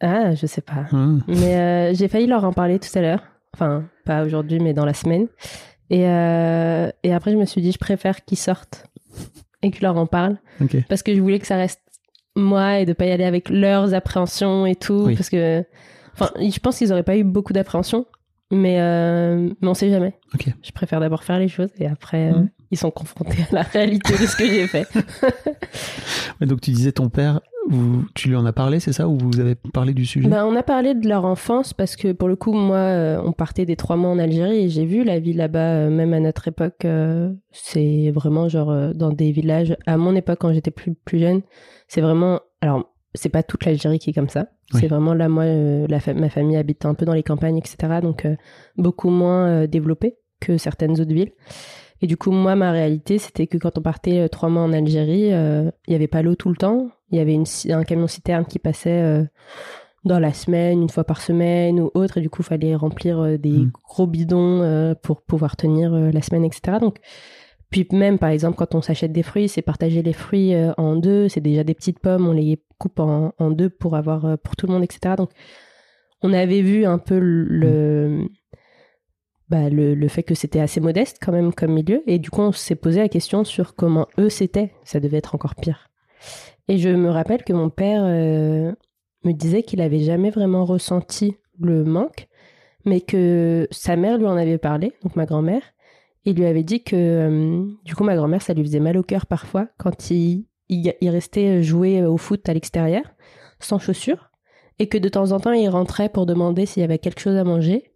[0.01, 0.85] ah, je sais pas.
[0.91, 1.23] Hum.
[1.27, 3.23] Mais euh, j'ai failli leur en parler tout à l'heure.
[3.53, 5.27] Enfin, pas aujourd'hui, mais dans la semaine.
[5.89, 8.85] Et, euh, et après, je me suis dit, je préfère qu'ils sortent
[9.63, 10.37] et que je leur en parle.
[10.61, 10.77] Ok.
[10.87, 11.81] Parce que je voulais que ça reste
[12.35, 15.05] moi et de pas y aller avec leurs appréhensions et tout.
[15.07, 15.15] Oui.
[15.15, 15.63] Parce que,
[16.13, 18.05] enfin, je pense qu'ils auraient pas eu beaucoup d'appréhension.
[18.51, 20.15] Mais, euh, mais on sait jamais.
[20.63, 24.13] Je préfère d'abord faire les choses et après, euh, ils sont confrontés à la réalité
[24.13, 24.87] de ce que j'ai fait.
[26.41, 29.17] Ouais, donc tu disais ton père, vous, tu lui en as parlé, c'est ça Ou
[29.17, 30.27] vous avez parlé du sujet?
[30.29, 33.33] Ben, on a parlé de leur enfance parce que pour le coup, moi, euh, on
[33.33, 36.19] partait des trois mois en Algérie et j'ai vu la vie là-bas, euh, même à
[36.19, 36.85] notre époque.
[36.85, 39.75] euh, c'est vraiment genre dans des villages.
[39.85, 41.41] À mon époque, quand j'étais plus, plus jeune,
[41.87, 42.39] c'est vraiment.
[42.61, 44.47] Alors, c'est pas toute l'Algérie qui est comme ça.
[44.73, 44.81] Oui.
[44.81, 47.57] C'est vraiment là, moi, euh, la fa- ma famille habite un peu dans les campagnes,
[47.57, 47.99] etc.
[48.01, 48.35] Donc, euh,
[48.77, 51.31] beaucoup moins euh, développé que certaines autres villes.
[52.01, 55.31] Et du coup, moi, ma réalité, c'était que quand on partait trois mois en Algérie,
[55.31, 56.89] il y avait pas l'eau tout le temps.
[57.11, 59.25] Il y avait une, un camion citerne qui passait
[60.05, 62.19] dans la semaine, une fois par semaine ou autre.
[62.19, 63.71] Et du coup, il fallait remplir des Mm.
[63.83, 66.77] gros bidons pour pouvoir tenir la semaine, etc.
[66.79, 66.99] Donc,
[67.69, 70.95] puis même, par exemple, quand on s'achète des fruits, c'est partager les fruits euh, en
[70.95, 71.29] deux.
[71.29, 74.55] C'est déjà des petites pommes, on les coupe en, en deux pour avoir euh, pour
[74.55, 75.15] tout le monde, etc.
[75.17, 75.29] Donc,
[76.21, 78.27] on avait vu un peu le,
[79.49, 82.01] bah, le, le fait que c'était assez modeste quand même comme milieu.
[82.07, 84.73] Et du coup, on s'est posé la question sur comment eux c'était.
[84.83, 85.89] Ça devait être encore pire.
[86.67, 88.71] Et je me rappelle que mon père euh,
[89.23, 92.27] me disait qu'il avait jamais vraiment ressenti le manque,
[92.85, 95.61] mais que sa mère lui en avait parlé, donc ma grand-mère,
[96.25, 99.03] et lui avait dit que euh, du coup ma grand-mère ça lui faisait mal au
[99.03, 103.03] cœur parfois quand il, il, il restait jouer au foot à l'extérieur
[103.59, 104.29] sans chaussures
[104.79, 107.35] et que de temps en temps il rentrait pour demander s'il y avait quelque chose
[107.37, 107.91] à manger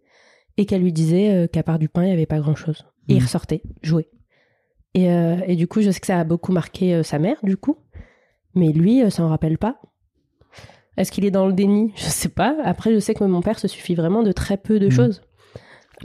[0.56, 2.84] et qu'elle lui disait euh, qu'à part du pain il n'y avait pas grand-chose.
[3.08, 3.22] Et il Mhm.
[3.24, 4.08] ressortait jouer.
[4.94, 7.56] Et, euh, et du coup je sais que ça a beaucoup marqué sa mère du
[7.56, 7.76] coup,
[8.54, 9.80] mais lui ça en rappelle pas.
[10.96, 11.92] Est-ce qu'il est dans le déni?
[11.96, 12.56] Je sais pas.
[12.62, 14.92] Après je sais que mon père se suffit vraiment de très peu de Mhm.
[14.92, 15.22] choses.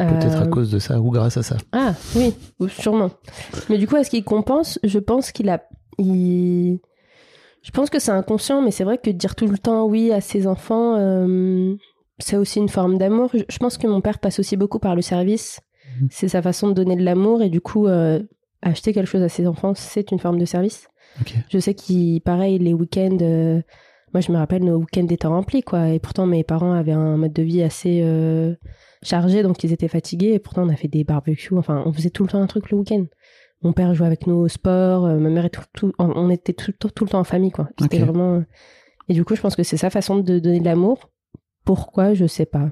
[0.06, 1.58] Peut-être à Euh, cause de ça ou grâce à ça.
[1.72, 3.12] ah oui, ou- sûrement.
[3.70, 5.64] Mais du coup, est-ce qu'il compense Je pense qu'il a.
[5.98, 6.80] il-
[7.62, 10.22] Je pense que c'est inconscient, mais c'est vrai que dire tout le temps oui à
[10.22, 11.76] ses enfants, euh,
[12.18, 13.30] c'est aussi une forme d'amour.
[13.34, 15.60] Je- pense que mon père passe aussi beaucoup par le service.
[16.02, 16.08] Mhm.
[16.10, 18.22] C'est sa façon de donner de l'amour et du coup, euh,
[18.62, 20.88] acheter quelque chose à ses enfants, c'est une forme de service.
[21.50, 23.62] Je sais qu'il, pareil, les week-ends, euh,
[24.14, 25.90] moi je me rappelle nos week-ends étaient remplis, quoi.
[25.90, 28.00] Et pourtant, mes parents avaient un mode de vie assez
[29.04, 30.34] euh, chargé, donc ils étaient fatigués.
[30.34, 32.70] Et pourtant, on a fait des barbecues, enfin, on faisait tout le temps un truc
[32.72, 33.06] le week-end.
[33.62, 36.54] Mon père jouait avec nous au sport, euh, ma mère et tout, tout- on- était
[36.54, 37.70] tout, tout, tout le temps en famille, quoi.
[37.80, 38.44] C'était vraiment.
[39.10, 41.10] Et du coup, je pense que c'est sa façon de donner de l'amour.
[41.66, 42.70] Pourquoi, je sais pas.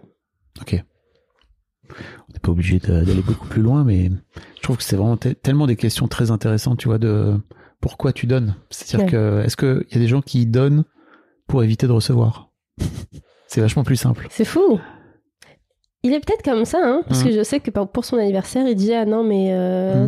[0.62, 0.82] Ok.
[1.90, 4.12] On n'est pas obligé d'aller beaucoup plus loin, mais
[4.58, 7.34] je trouve que c'est vraiment te- tellement des questions très intéressantes, tu vois, de
[7.82, 8.56] pourquoi tu donnes.
[8.70, 9.12] C'est-à-dire Ouais.
[9.12, 10.84] que, est-ce qu'il y a des gens qui donnent
[11.48, 12.50] pour éviter de recevoir?
[13.48, 14.28] C'est vachement plus simple.
[14.30, 14.80] C'est fou.
[16.08, 17.26] Il est peut-être comme ça, hein, parce Mmh.
[17.28, 20.08] que je sais que pour son anniversaire, il dit ah non mais euh,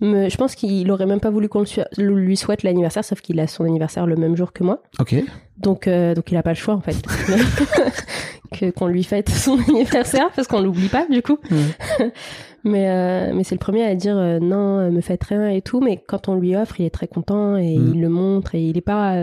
[0.00, 1.64] me- je pense qu'il aurait même pas voulu qu'on
[1.98, 5.14] lui souhaite l'anniversaire, sauf qu'il a son anniversaire le même jour que moi, Ok.
[5.58, 6.96] donc euh, donc il a pas le choix en fait
[8.52, 11.38] que qu'on lui fête son anniversaire parce qu'on l'oublie pas du coup.
[12.64, 16.02] mais euh, mais c'est le premier à dire non, me faites rien et tout, mais
[16.06, 18.80] quand on lui offre, il est très content et il le montre et il est
[18.82, 19.14] pas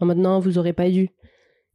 [0.00, 1.10] en mode non vous aurez pas dû.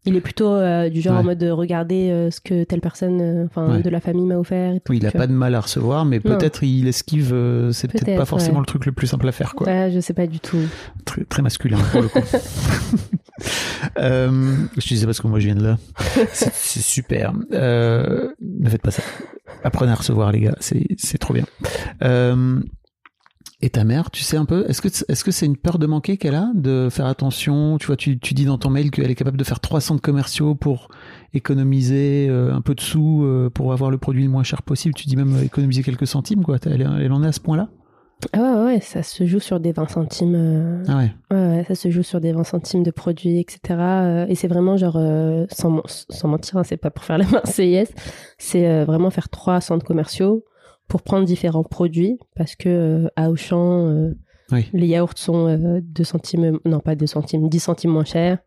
[0.06, 1.20] Il est plutôt euh, du genre Ouais.
[1.20, 3.82] en mode de regarder euh, ce que telle personne, euh, enfin Ouais.
[3.82, 4.74] de la famille m'a offert.
[4.76, 7.32] Et tout, Oui, il a tu pas de mal à recevoir, mais peut-être il esquive.
[7.34, 8.62] euh, c'est peut-être pas forcément ouais.
[8.62, 9.66] le truc le plus simple à faire, quoi.
[9.68, 10.58] Ouais, je sais pas du tout.
[11.06, 12.20] Très, très masculin pour le coup.
[13.98, 15.78] je disais parce que moi je viens de là.
[16.34, 17.34] C'est super.
[17.52, 19.04] Ne faites pas ça.
[19.63, 21.46] Apprenez à recevoir les gars, c'est c'est trop bien.
[22.04, 22.60] Euh,
[23.65, 25.86] et ta mère, tu sais un peu, est-ce que est-ce que c'est une peur de
[25.86, 27.78] manquer qu'elle a, de faire attention?
[27.78, 30.02] Tu vois, tu, tu dis dans ton mail qu'elle est capable de faire trois centres
[30.02, 30.89] commerciaux pour
[31.34, 34.93] économiser euh, un peu de sous euh, pour avoir le produit le moins cher possible.
[34.93, 36.58] Tu dis même euh, économiser quelques centimes, quoi.
[36.65, 37.69] Elle, elle en est à ce point-là?
[38.32, 40.36] Ah ouais, ouais, ça se joue sur des 20 centimes.
[40.36, 41.13] euh, Ah ouais.
[41.32, 43.60] Ouais, ouais, ça se joue sur des 20 centimes de produits, etc.
[43.80, 47.26] euh, Et c'est vraiment genre, euh, sans, sans mentir, hein, c'est pas pour faire la
[47.32, 47.91] Marseillaise,
[48.38, 50.45] c'est vraiment faire trois centres commerciaux
[50.88, 54.13] pour prendre différents produits parce que euh, à Auchan, euh,
[54.52, 54.69] Oui.
[54.74, 58.38] les yaourts sont euh, 2 centimes, non pas 2 centimes, 10 centimes moins chers.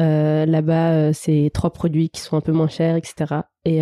[0.00, 3.42] Euh, Là-bas, c'est trois produits qui sont un peu moins chers, etc.
[3.64, 3.80] Et,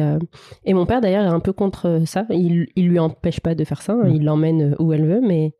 [0.64, 2.26] et mon père, d'ailleurs, est un peu contre ça.
[2.30, 3.94] Il, il lui empêche pas de faire ça.
[3.94, 4.08] hein.
[4.08, 4.14] Mm.
[4.16, 5.54] Il l'emmène où elle veut, mais,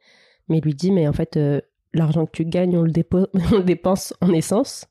[0.49, 1.39] mais il lui dit, mais en fait,
[1.95, 4.87] l'argent que tu gagnes, on le, dépo- on le dépense en essence.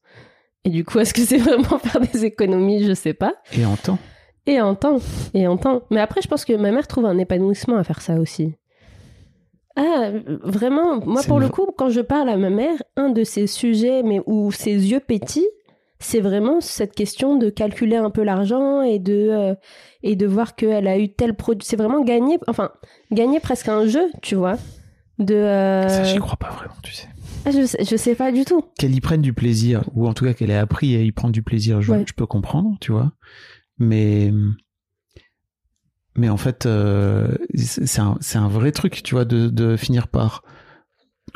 [0.66, 2.84] Et du coup, est-ce que c'est vraiment faire des économies?
[2.84, 3.36] Je sais pas.
[3.58, 4.00] Et en temps?
[4.48, 4.98] Et en temps.
[5.34, 5.84] Et en temps.
[5.92, 8.56] Mais après, je pense que ma mère trouve un épanouissement à faire ça aussi.
[9.78, 10.10] Ah,
[10.44, 14.04] vraiment, moi pour le coup, quand je parle à ma mère, un de ces sujets,
[14.04, 15.48] mais où ses yeux pétillent,
[16.00, 19.56] c'est vraiment cette question de calculer un peu l'argent et de euh,
[20.04, 21.66] et de voir qu'elle a eu tel produit.
[21.66, 22.72] C'est vraiment gagner, enfin
[23.12, 24.58] gagner presque un jeu, tu vois.
[25.20, 27.08] De euh, Ça, j'y crois pas vraiment, tu sais.
[27.46, 28.64] ah, je, sais- je sais pas du tout.
[28.78, 31.32] Qu'elle y prenne du plaisir, ou en tout cas qu'elle ait appris à y prendre
[31.32, 32.04] du plaisir, je, Ouais.
[32.06, 33.12] je peux comprendre, tu vois.
[33.82, 34.32] Mais,
[36.16, 40.44] mais en fait, euh, c'est un, un vrai truc, tu vois, de, de finir par.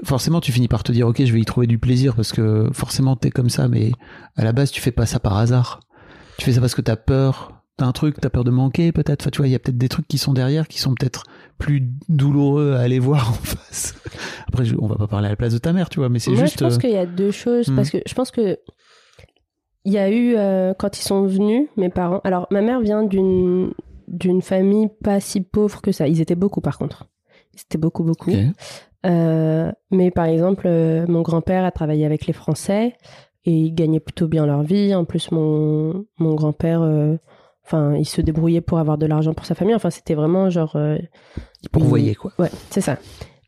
[0.03, 2.69] Forcément, tu finis par te dire, ok, je vais y trouver du plaisir parce que
[2.71, 3.91] forcément, t'es comme ça, mais
[4.35, 5.79] à la base, tu fais pas ça par hasard.
[6.37, 9.23] Tu fais ça parce que t'as peur d'un truc, t'as peur de manquer, peut-être.
[9.23, 11.23] Enfin, tu vois, il y a peut-être des trucs qui sont derrière qui sont peut-être
[11.57, 13.95] plus douloureux à aller voir en face.
[14.47, 16.35] Après, on va pas parler à la place de ta mère, tu vois, mais c'est
[16.35, 16.59] juste.
[16.59, 17.69] je pense euh, qu'il y a deux choses.
[17.69, 17.75] Hmm.
[17.75, 18.59] Parce que je pense que
[19.85, 22.19] il y a eu, euh, quand ils sont venus, mes parents.
[22.23, 23.71] Alors, ma mère vient d'une
[24.07, 26.07] d'une famille pas si pauvre que ça.
[26.07, 27.07] Ils étaient beaucoup, par contre.
[27.53, 28.31] Ils étaient beaucoup, beaucoup.
[29.05, 32.95] Euh, mais par exemple, euh, mon grand-père a travaillé avec les Français
[33.45, 34.93] et ils gagnaient plutôt bien leur vie.
[34.93, 36.81] En plus, mon, mon grand-père,
[37.65, 39.75] enfin, il se débrouillait pour avoir de l'argent pour sa famille.
[39.75, 40.77] Enfin, c'était vraiment genre.
[41.63, 42.31] Il pourvoyait, quoi.
[42.37, 42.97] Ouais, c'est ça.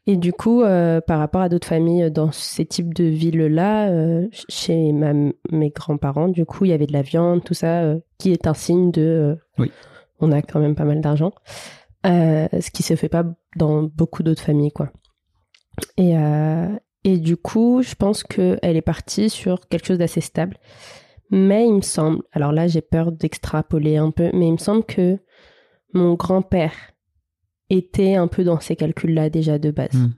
[0.10, 4.22] Et du coup, euh, par rapport à d'autres familles dans ces types de villes-là, euh,
[4.32, 5.14] ch- chez ma-
[5.52, 8.48] mes grands-parents, du coup, il y avait de la viande, tout ça, euh, qui est
[8.48, 9.02] un signe de.
[9.02, 9.70] euh, Oui.
[10.20, 11.32] On a quand même pas mal d'argent.
[12.06, 13.26] Euh, ce qui se fait pas
[13.58, 14.92] dans beaucoup d'autres familles, quoi.
[15.98, 16.70] Et, euh,
[17.04, 20.58] et du coup, je pense qu'elle est partie sur quelque chose d'assez stable.
[21.30, 24.86] Mais il me semble, alors là j'ai peur d'extrapoler un peu, mais il me semble
[24.86, 25.20] que
[25.94, 26.72] mon grand-père
[27.70, 29.94] était un peu dans ces calculs-là déjà de base.
[29.94, 30.14] Mm.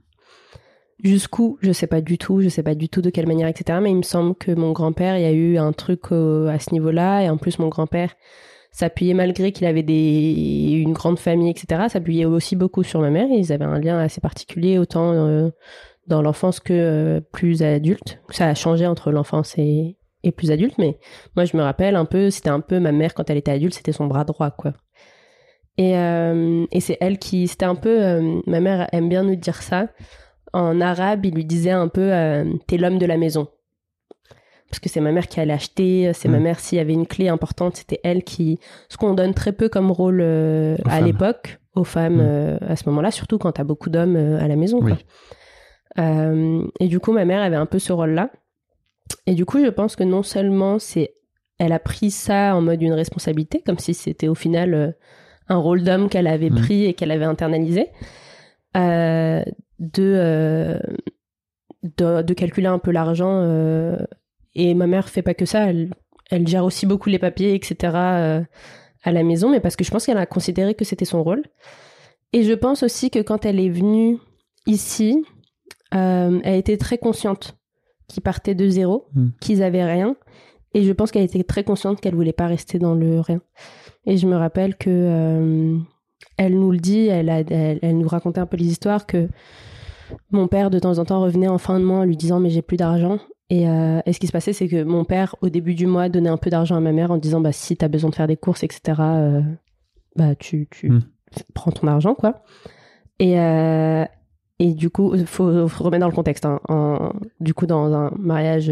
[1.03, 3.79] Jusqu'où, je sais pas du tout, je sais pas du tout de quelle manière, etc.
[3.81, 6.59] Mais il me semble que mon grand-père, il y a eu un truc euh, à
[6.59, 7.23] ce niveau-là.
[7.23, 8.15] Et en plus, mon grand-père
[8.71, 10.81] s'appuyait, malgré qu'il avait des...
[10.83, 13.27] une grande famille, etc., s'appuyait aussi beaucoup sur ma mère.
[13.31, 15.49] Ils avaient un lien assez particulier, autant euh,
[16.07, 18.19] dans l'enfance que euh, plus adulte.
[18.29, 20.99] Ça a changé entre l'enfance et, et plus adulte, mais
[21.37, 23.73] moi, je me rappelle un peu, c'était un peu ma mère quand elle était adulte,
[23.73, 24.73] c'était son bras droit, quoi.
[25.79, 29.37] Et, euh, et c'est elle qui, c'était un peu, euh, ma mère aime bien nous
[29.37, 29.87] dire ça.
[30.51, 33.47] En arabe, il lui disait un peu, euh, t'es l'homme de la maison.
[34.69, 36.43] Parce que c'est ma mère qui allait acheter, c'est ma Mm.
[36.43, 39.69] mère, s'il y avait une clé importante, c'était elle qui, ce qu'on donne très peu
[39.69, 42.27] comme rôle euh, à l'époque, aux femmes Mm.
[42.27, 44.79] euh, à ce moment-là, surtout quand t'as beaucoup d'hommes euh, à la maison.
[44.83, 44.93] Oui.
[45.97, 48.31] Euh, et du coup, ma mère avait un peu ce rôle-là.
[49.25, 51.13] Et du coup, je pense que non seulement c'est,
[51.57, 54.91] elle a pris ça en mode une responsabilité, comme si c'était au final euh,
[55.49, 56.61] un rôle d'homme qu'elle avait Mhm.
[56.61, 57.87] pris et qu'elle avait internalisé,
[58.77, 59.43] euh,
[59.79, 60.79] de, euh,
[61.83, 63.41] de, de calculer un peu l'argent.
[63.43, 63.97] euh,
[64.55, 65.93] et ma mère fait pas que ça, elle,
[66.31, 68.45] elle gère aussi beaucoup les papiers, etc.
[69.03, 71.43] à la maison, mais parce que je pense qu'elle a considéré que c'était son rôle.
[72.33, 74.17] Et je pense aussi que quand elle est venue
[74.67, 75.23] ici,
[75.95, 77.55] euh, elle était très consciente
[78.07, 79.27] qu'ils partaient de zéro, Mm.
[79.39, 80.15] qu'ils avaient rien,
[80.75, 83.41] Et je pense qu'elle était très consciente qu'elle voulait pas rester dans le rien.
[84.05, 85.77] Et je me rappelle que euh,
[86.37, 89.27] elle nous le dit, elle, a, elle, elle nous racontait un peu les histoires que
[90.31, 92.49] mon père de temps en temps revenait en fin de mois en lui disant mais
[92.49, 93.19] j'ai plus d'argent.
[93.51, 96.07] Et, euh, et ce qui se passait, c'est que mon père, au début du mois,
[96.09, 98.27] donnait un peu d'argent à ma mère en disant bah si t'as besoin de faire
[98.27, 99.01] des courses, etc.
[99.01, 99.41] euh,
[100.15, 100.99] bah tu, tu Mm.
[101.53, 102.43] prends ton argent quoi.
[103.19, 103.35] Et
[104.61, 106.45] et du coup, faut, faut remettre dans le contexte.
[106.45, 106.59] hein.
[106.67, 108.71] En- du coup, dans un mariage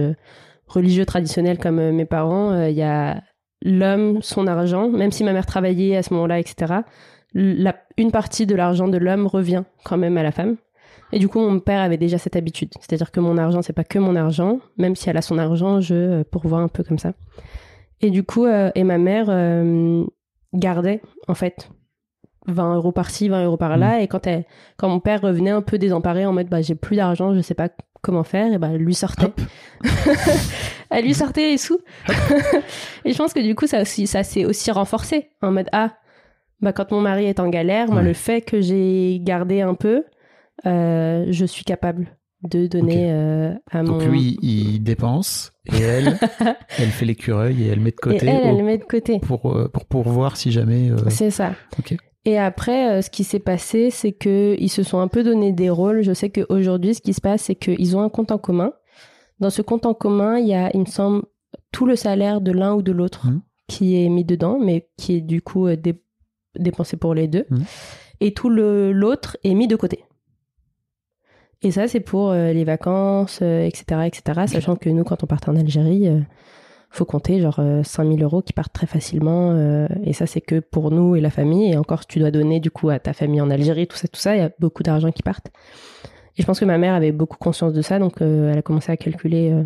[0.67, 3.23] religieux traditionnel comme mes parents, euh, il y a
[3.63, 6.81] l'homme, son argent, même si ma mère travaillait à ce moment-là, etc.
[7.33, 10.57] La, une partie de l'argent de l'homme revient quand même à la femme.
[11.11, 12.69] Et du coup, mon père avait déjà cette habitude.
[12.79, 14.59] C'est-à-dire que mon argent, c'est pas que mon argent.
[14.77, 17.13] Même si elle a son argent, je euh, pourvois un peu comme ça.
[18.01, 20.03] Et du coup, euh, et ma mère euh,
[20.53, 21.69] gardait, en fait,
[22.47, 24.01] 20 euros par-ci, 20 euros par-là.
[24.01, 26.97] Et quand, elle, quand mon père revenait un peu désemparé en mode, bah, j'ai plus
[26.97, 27.69] d'argent, je sais pas
[28.01, 29.31] comment faire, et bah, elle lui sortait.
[30.89, 31.79] Elle lui sortait les sous.
[33.05, 35.29] et je pense que du coup, ça, aussi, ça s'est aussi renforcé.
[35.41, 35.97] En mode, ah,
[36.61, 40.05] bah, quand mon mari est en galère, moi, le fait que j'ai gardé un peu,
[40.65, 42.07] euh, je suis capable
[42.43, 44.09] de donner euh, à Donc mon...
[44.09, 46.17] lui, il dépense et elle,
[46.79, 48.83] elle fait l'écureuil et elle met de et côté elle, elle au- le met de
[48.83, 49.19] côté.
[49.19, 50.89] pour, euh, pour, pour voir si jamais.
[50.91, 51.51] euh, C'est ça.
[51.79, 51.95] Ok.
[52.27, 55.53] Et après, euh, ce qui s'est passé, c'est que ils se sont un peu donné
[55.53, 56.01] des rôles.
[56.01, 58.73] Je sais qu'aujourd'hui, ce qui se passe, c'est qu'ils ont un compte en commun.
[59.39, 61.23] Dans ce compte en commun, il y a, il me semble,
[61.71, 63.41] tout le salaire de l'un ou de l'autre Mhm.
[63.69, 66.01] qui est mis dedans, mais qui est du coup euh, dé-
[66.59, 67.45] dépensé pour les deux.
[67.49, 67.63] Mhm.
[68.19, 70.03] Et tout l'autre est mis de côté.
[71.61, 74.41] Et ça, c'est pour euh, les vacances, euh, etc., etc.
[74.47, 76.19] Sachant que nous, quand on part en Algérie, euh,
[76.89, 79.51] faut compter genre euh, 5000 euros qui partent très facilement.
[79.51, 81.71] euh, et ça, c'est que pour nous et la famille.
[81.71, 84.19] Et encore, tu dois donner du coup à ta famille en Algérie, tout ça, tout
[84.19, 85.47] ça, il y a beaucoup d'argent qui partent.
[86.37, 88.61] Et je pense que ma mère avait beaucoup conscience de ça, donc euh, elle a
[88.61, 89.51] commencé à calculer.
[89.51, 89.63] euh,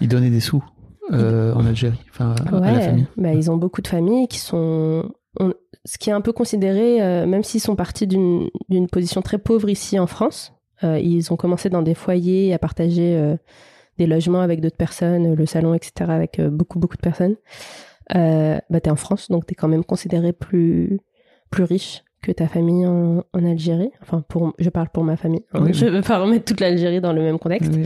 [0.00, 0.64] Il donnait des sous
[1.12, 3.06] euh, en Algérie, enfin à la ouais, famille.
[3.18, 5.10] bah, ils ont beaucoup de familles qui sont.
[5.38, 5.52] on-
[5.84, 8.48] ce qui est un peu considéré, euh, même s'ils sont partis d'une
[8.90, 13.14] position très pauvre ici en France, euh, ils ont commencé dans des foyers à partager
[13.16, 13.36] euh,
[13.98, 17.36] des logements avec d'autres personnes, le salon, etc., avec euh, beaucoup, beaucoup de personnes.
[18.14, 20.98] Euh, bah, t'es en France, donc t'es quand même considéré plus,
[21.50, 23.90] plus riche que ta famille en, en Algérie.
[24.02, 25.44] Enfin, pour, je parle pour ma famille.
[25.52, 25.60] hein.
[25.62, 25.92] Oui, je oui.
[25.92, 27.72] veux pas remettre toute l'Algérie dans le même contexte.
[27.74, 27.84] Oui.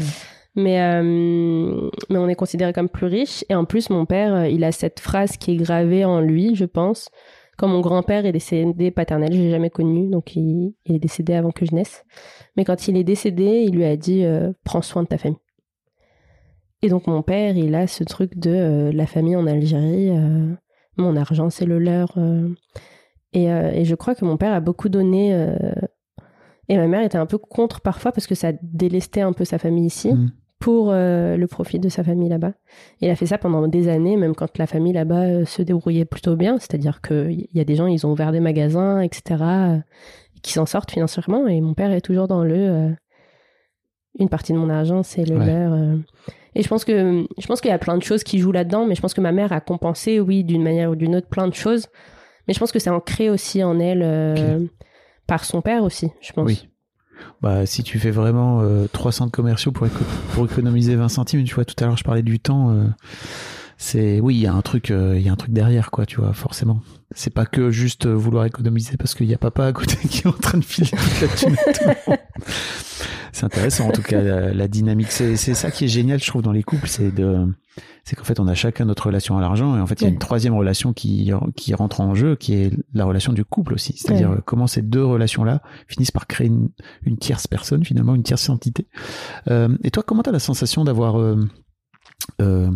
[0.57, 3.45] Mais, euh, mais on est considéré comme plus riche.
[3.49, 6.65] Et en plus, mon père, il a cette phrase qui est gravée en lui, je
[6.65, 7.11] pense.
[7.57, 11.35] Quand mon grand-père est décédé paternel, je l'ai jamais connu, donc il, il est décédé
[11.35, 12.05] avant que je naisse.
[12.57, 15.39] Mais quand il est décédé, il lui a dit euh, Prends soin de ta famille.
[16.83, 20.55] Et donc mon père, il a ce truc de euh, la famille en Algérie, euh,
[20.97, 22.15] mon argent c'est le leur.
[22.17, 22.49] euh.
[23.33, 25.33] Et, et je crois que mon père a beaucoup donné.
[26.71, 29.59] Et ma mère était un peu contre parfois parce que ça délestait un peu sa
[29.59, 30.31] famille ici Mm.
[30.59, 32.53] pour le profit de sa famille là-bas.
[33.03, 36.37] Il a fait ça pendant des années, même quand la famille là-bas se débrouillait plutôt
[36.37, 36.59] bien.
[36.59, 39.45] C'est-à-dire qu'il y a des gens, ils ont ouvert des magasins, etc.,
[40.43, 41.47] qui s'en sortent financièrement.
[41.49, 42.95] Et mon père est toujours dans le.
[44.19, 45.47] Une partie de mon argent, c'est le Ouais.
[45.47, 45.73] leur.
[45.73, 45.97] euh.
[46.55, 48.87] Et je pense que je pense qu'il y a plein de choses qui jouent là-dedans,
[48.87, 51.47] mais je pense que ma mère a compensé, oui, d'une manière ou d'une autre, plein
[51.47, 51.87] de choses.
[52.49, 54.59] Mais je pense que c'est ancré aussi en elle euh,
[55.27, 56.47] par son père aussi, je pense.
[56.47, 56.69] Oui.
[57.43, 61.45] Bah, si tu fais vraiment euh, trois centres commerciaux pour, éco- pour économiser 20 centimes,
[61.45, 62.85] tu vois, tout à l'heure je parlais du temps, euh,
[63.77, 66.17] c'est oui, il y a un truc, il y a un truc derrière, quoi, tu
[66.21, 66.81] vois, forcément.
[67.15, 70.23] C'est pas que juste euh, vouloir économiser parce qu'il y a papa à côté qui
[70.23, 70.91] est en train de filer.
[73.33, 75.13] C'est intéressant, en tout cas, la, la dynamique.
[75.13, 77.47] C'est ça qui est génial, je trouve, dans les couples, c'est de,
[78.05, 80.07] c'est qu'en fait, on a chacun notre relation à l'argent, et en fait, il y
[80.07, 83.75] a une troisième relation qui qui rentre en jeu, qui est la relation du couple
[83.75, 83.97] aussi.
[83.97, 86.71] C'est-à-dire comment ces deux relations-là finissent par créer une,
[87.03, 88.89] une tierce personne, finalement, une tierce entité.
[89.49, 91.37] Euh, et toi, comment t'as la sensation d'avoir euh,
[92.41, 92.71] euh,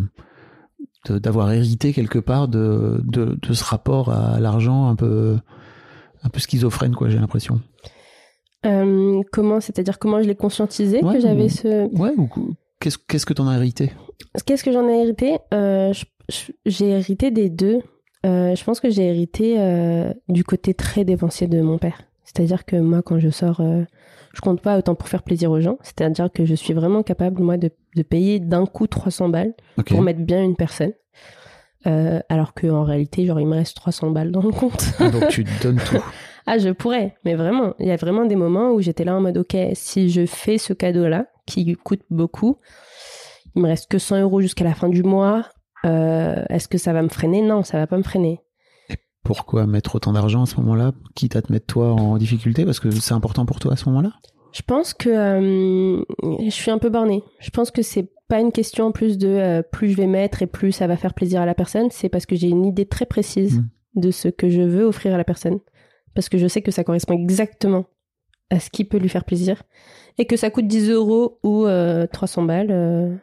[1.09, 5.37] d'avoir hérité quelque part de, de, de ce rapport à l'argent un peu
[6.23, 7.59] un peu schizophrène, quoi, j'ai l'impression.
[8.65, 11.93] Euh, comment, c'est-à-dire comment je l'ai conscientisé Ouais, que j'avais ce.
[11.97, 12.29] Ouais, ou
[12.79, 13.91] qu'est-ce qu'est-ce que t'en as hérité?
[14.45, 15.37] Qu'est-ce que j'en ai hérité?
[15.53, 15.93] Euh,
[16.65, 17.79] J'ai hérité des deux.
[18.25, 19.57] Euh, je pense que j'ai hérité
[20.29, 22.01] du côté très dépensier de mon père.
[22.23, 23.61] C'est-à-dire que moi, quand je sors,
[24.33, 25.77] je compte pas autant pour faire plaisir aux gens.
[25.81, 29.53] C'est-à-dire que je suis vraiment capable, moi, de, de payer d'un coup 300 balles
[29.85, 30.93] pour mettre bien une personne.
[31.85, 34.85] Euh, alors qu'en réalité, genre, il me reste 300 balles dans le compte.
[34.99, 36.03] Ah, donc tu donnes tout.
[36.45, 39.21] Ah, je pourrais, mais vraiment, il y a vraiment des moments où j'étais là en
[39.21, 42.57] mode, ok, si je fais ce cadeau-là, qui coûte beaucoup,
[43.55, 45.47] il me reste que 100 euros jusqu'à la fin du mois,
[45.85, 47.41] euh, est-ce que ça va me freiner?
[47.41, 48.41] Non, ça va pas me freiner.
[49.23, 52.79] Pourquoi mettre autant d'argent à ce moment-là, quitte à te mettre toi en difficulté, parce
[52.79, 54.11] que c'est important pour toi à ce moment-là?
[54.51, 56.03] Je pense que euh,
[56.45, 57.23] je suis un peu bornée.
[57.39, 60.41] Je pense que c'est pas une question en plus de euh, plus je vais mettre
[60.41, 61.87] et plus ça va faire plaisir à la personne.
[61.89, 63.59] C'est parce que j'ai une idée très précise
[63.95, 64.01] Mm.
[64.01, 65.59] de ce que je veux offrir à la personne.
[66.13, 67.85] Parce que je sais que ça correspond exactement
[68.49, 69.63] à ce qui peut lui faire plaisir.
[70.19, 73.19] Et que ça coûte 10 euros ou euh, 300 balles.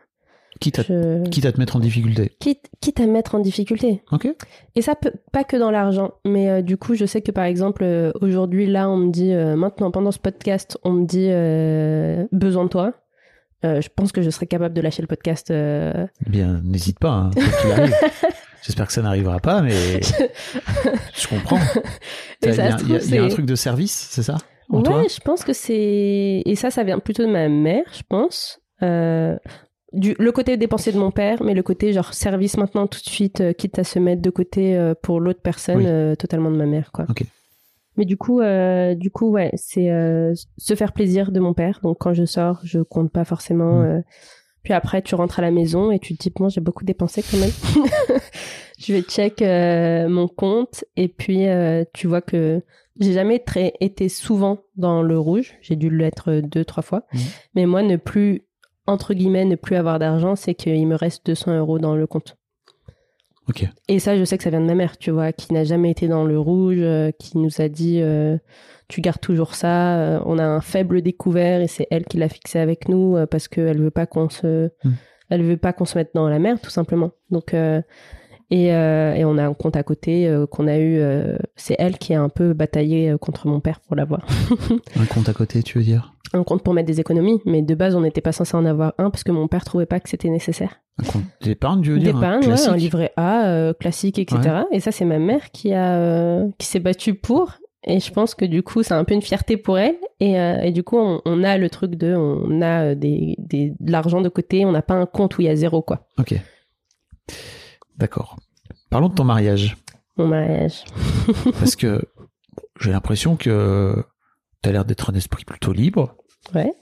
[0.60, 2.32] Quitte à, je- quitte à te mettre en difficulté.
[2.38, 4.02] quitte, quitte à me mettre en difficulté.
[4.12, 4.28] Ok.
[4.76, 7.44] Et ça peut pas que dans l'argent, mais euh, du coup, je sais que par
[7.44, 11.28] exemple, euh, aujourd'hui, là, on me dit, euh, maintenant, pendant ce podcast, on me dit
[12.36, 12.92] besoin de toi.
[13.62, 15.50] Je pense que je serais capable de lâcher le podcast.
[15.50, 17.10] Eh bien, n'hésite pas.
[17.10, 17.30] hein.
[18.62, 21.58] J'espère que ça n'arrivera pas, mais je comprends.
[22.42, 24.36] Il y, a- y y un truc de service, c'est ça
[24.68, 25.02] En ouais, toi?
[25.08, 26.42] je pense que c'est.
[26.44, 28.60] Et ça, ça vient plutôt de ma mère, je pense.
[28.82, 29.36] Euh,
[29.92, 33.08] du, le côté dépensier de mon père, mais le côté genre service maintenant tout de
[33.08, 35.84] suite, euh, quitte à se mettre de côté euh, pour l'autre personne, Oui.
[35.86, 37.06] euh, totalement de ma mère, quoi.
[37.08, 37.22] Ok.
[37.96, 41.80] Mais du coup, euh, du coup, ouais, c'est euh, se faire plaisir de mon père.
[41.82, 44.00] Donc quand je sors, je compte pas forcément.
[44.62, 47.22] Puis après, tu rentres à la maison et tu te dis, bon, j'ai beaucoup dépensé
[47.22, 47.50] quand même.
[48.78, 52.62] je vais check euh, mon compte et puis euh, tu vois que
[52.98, 55.54] j'ai jamais très été souvent dans le rouge.
[55.62, 57.04] J'ai dû l'être deux, trois fois.
[57.12, 57.20] Mhm.
[57.54, 58.42] Mais moi, ne plus,
[58.86, 62.36] entre guillemets, ne plus avoir d'argent, c'est qu'il me reste 200 euros dans le compte.
[63.48, 63.66] Ok.
[63.88, 65.90] Et ça, je sais que ça vient de ma mère, tu vois, qui n'a jamais
[65.90, 68.36] été dans le rouge, euh, qui nous a dit euh,
[68.88, 69.98] tu gardes toujours ça.
[69.98, 73.48] euh, on a un faible découvert et c'est elle qui l'a fixé avec nous parce
[73.48, 74.92] qu'elle veut pas qu'on se, Hmm.
[75.30, 77.10] elle veut pas qu'on se mette dans la merde, tout simplement.
[77.30, 81.00] Donc et, et on a un compte à côté qu'on a eu.
[81.56, 84.26] c'est elle qui a un peu bataillé contre mon père pour l'avoir.
[84.96, 86.12] Un compte à côté, tu veux dire?
[86.32, 88.94] Un compte pour mettre des économies, mais de base on n'était pas censé en avoir
[88.98, 90.80] un parce que mon père trouvait pas que c'était nécessaire.
[90.98, 94.18] Un compte d'épargne, tu veux dire un d'épargne, ouais, classique un livret A euh, classique,
[94.18, 94.62] etc.
[94.70, 97.54] Et ça, c'est ma mère qui a euh, qui s'est battue pour.
[97.84, 99.96] Et je pense que du coup, c'est un peu une fierté pour elle.
[100.20, 103.72] Et, euh, et du coup, on, on a le truc de, on a des, des,
[103.80, 104.66] de l'argent de côté.
[104.66, 106.06] On n'a pas un compte où il y a zéro, quoi.
[106.18, 106.34] Ok.
[107.96, 108.36] D'accord.
[108.90, 109.78] Parlons de ton mariage.
[110.18, 110.84] Mon mariage.
[111.58, 112.02] Parce que
[112.80, 114.04] j'ai l'impression que
[114.62, 116.16] tu as l'air d'être un esprit plutôt libre.
[116.54, 116.72] Ouais.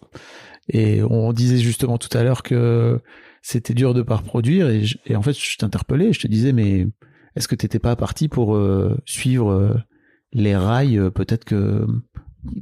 [0.68, 3.00] Et on disait justement tout à l'heure que
[3.42, 4.68] c'était dur de pas reproduire.
[4.68, 6.86] Et, je- et en fait, je t'interpellais, je te disais, mais
[7.36, 9.74] est-ce que t'étais pas parti pour euh, suivre euh,
[10.32, 11.86] les rails euh, Peut-être que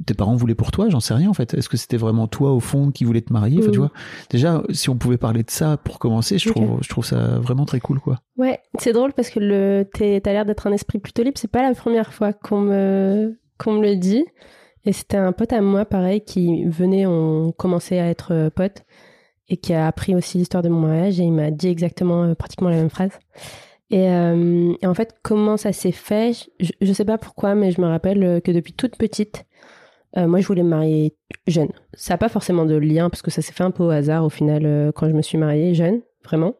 [0.05, 1.53] tes parents voulaient pour toi, j'en sais rien en fait.
[1.53, 3.91] Est-ce que c'était vraiment toi au fond qui voulais te marier Enfin, tu vois,
[4.29, 7.65] déjà, si on pouvait parler de ça pour commencer, je trouve, je trouve ça vraiment
[7.65, 8.19] très cool, quoi.
[8.37, 11.37] Ouais, c'est drôle parce que le, t'es- t'as l'air d'être un esprit plutôt libre.
[11.39, 14.25] C'est pas la première fois qu'on me, qu'on me le dit.
[14.87, 18.85] Et c'était un pote à moi, pareil, qui venait, on commençait à être euh, potes
[19.49, 22.35] et qui a appris aussi l'histoire de mon mariage et il m'a dit exactement, euh,
[22.35, 23.11] pratiquement la même phrase.
[23.89, 26.31] Et, euh, et en fait, comment ça s'est fait
[26.61, 29.45] je, je sais pas pourquoi, mais je me rappelle que depuis toute petite,
[30.15, 31.17] euh, moi, je voulais me marier
[31.47, 31.69] jeune.
[31.93, 34.23] Ça n'a pas forcément de lien parce que ça s'est fait un peu au hasard
[34.23, 36.55] au final quand je me suis mariée jeune, vraiment.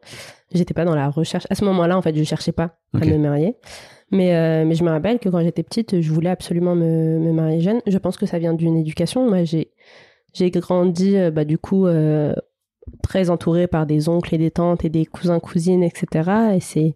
[0.52, 1.46] J'étais pas dans la recherche.
[1.48, 3.56] À ce moment-là, en fait, je cherchais pas à me marier.
[4.10, 7.32] Mais, euh, mais je me rappelle que quand j'étais petite, je voulais absolument me, me
[7.32, 7.80] marier jeune.
[7.86, 9.28] Je pense que ça vient d'une éducation.
[9.28, 9.72] Moi, j'ai,
[10.32, 12.34] j'ai grandi, euh, bah, du coup, euh,
[13.02, 16.30] très entourée par des oncles et des tantes et des cousins, cousines, etc.
[16.54, 16.94] Et c'est,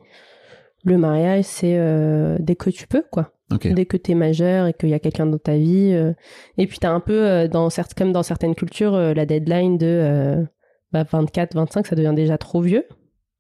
[0.85, 3.33] le mariage, c'est euh, dès que tu peux, quoi.
[3.75, 5.91] Dès que tu es majeur et qu'il y a quelqu'un dans ta vie.
[5.93, 6.15] euh,
[6.57, 9.77] et puis, tu as un peu, euh, dans certes, comme dans certaines cultures, la deadline
[9.77, 10.43] de euh,
[10.93, 12.87] bah, 24, 25, ça devient déjà trop vieux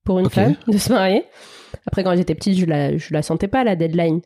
[0.04, 1.24] pour une femme de se marier.
[1.86, 4.20] Après, quand j'étais petite, je la, je la sentais pas, la deadline.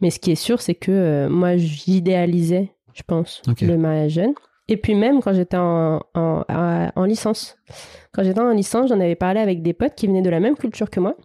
[0.00, 4.34] Mais ce qui est sûr, c'est que euh, moi, j'idéalisais, je pense, le mariage jeune.
[4.68, 7.56] Et puis même quand j'étais en, en, licence.
[8.12, 10.56] Quand j'étais en licence, j'en avais parlé avec des potes qui venaient de la même
[10.56, 11.16] culture que moi.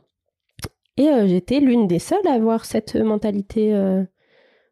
[0.98, 4.04] Et euh, j'étais l'une des seules à avoir cette mentalité euh,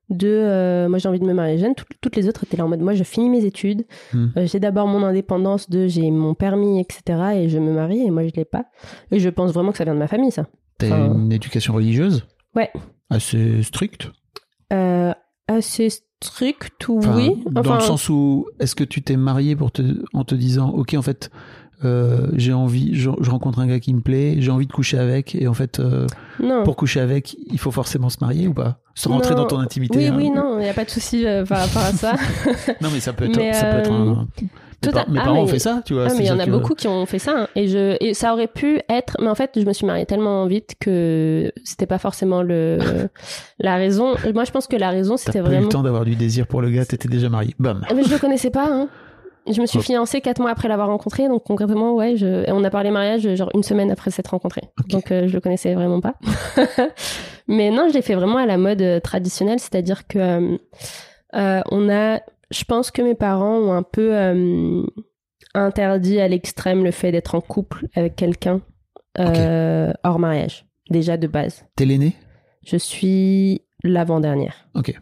[0.10, 1.76] de euh, moi j'ai envie de me marier jeune.
[1.76, 4.28] Tout- toutes les autres étaient là en mode moi je finis mes études, Hmm.
[4.44, 7.02] J'ai d'abord mon indépendance, de j'ai mon permis, etc.
[7.36, 8.66] Et je me marie et moi je l'ai pas.
[9.12, 10.46] Et je pense vraiment que ça vient de ma famille ça.
[10.78, 12.26] T'as Enfin, une éducation religieuse?
[12.56, 12.72] Ouais.
[13.10, 14.12] Assez stricte?
[14.74, 15.14] Euh,
[15.48, 15.90] assez
[16.22, 17.44] strict, Enfin, oui.
[17.52, 19.82] Dans le sens où, est-ce que tu t'es marié pour te,
[20.14, 21.30] en te disant, ok, en fait,
[21.86, 24.98] euh, j'ai envie, je, je rencontre un gars qui me plaît, j'ai envie de coucher
[24.98, 26.08] avec, et en fait, euh,
[26.64, 28.80] pour coucher avec, il faut forcément se marier ou pas?
[28.96, 29.42] Sans rentrer Non.
[29.44, 30.00] dans ton intimité.
[30.00, 30.16] Oui, hein.
[30.18, 32.16] oui, non, il n'y a pas de souci euh, par rapport à ça.
[32.82, 34.28] Non, mais ça peut être, ça peut être un.
[34.86, 36.06] Mes, par- ah, parents ont mais- fait ça, tu vois.
[36.10, 37.34] Ah, mais il y en a beaucoup qui ont fait ça.
[37.36, 37.48] hein.
[37.56, 39.18] Et, je, et ça aurait pu être.
[39.20, 42.78] Mais en fait, je me suis mariée tellement vite que c'était pas forcément le,
[43.60, 44.14] la raison.
[44.34, 45.62] Moi, je pense que la raison, c'était pas eu vraiment.
[45.64, 47.56] le temps d'avoir du désir pour le gars, t'étais déjà marié.
[47.60, 47.82] Bam.
[47.90, 48.68] Ah, Mais je le connaissais pas.
[48.70, 48.88] Hein.
[49.50, 49.86] Je me suis Ok.
[49.86, 51.28] fiancée quatre mois après l'avoir rencontré.
[51.30, 52.50] Donc, concrètement, ouais, je...
[52.52, 54.64] on a parlé mariage genre une semaine après s'être rencontrés.
[54.90, 56.16] Donc, euh, je le connaissais vraiment pas.
[57.48, 59.60] mais non, je l'ai fait vraiment à la mode euh, traditionnelle.
[59.60, 60.18] C'est-à-dire que.
[60.20, 60.58] euh,
[61.36, 62.20] euh, on a
[62.52, 64.84] je pense que mes parents ont un peu euh,
[65.54, 68.62] interdit à l'extrême le fait d'être en couple avec quelqu'un
[69.20, 71.66] euh, hors mariage, déjà de base.
[71.76, 72.16] T'es l'aîné?
[72.66, 74.68] Je suis l'avant-dernière.
[74.76, 74.94] Ok.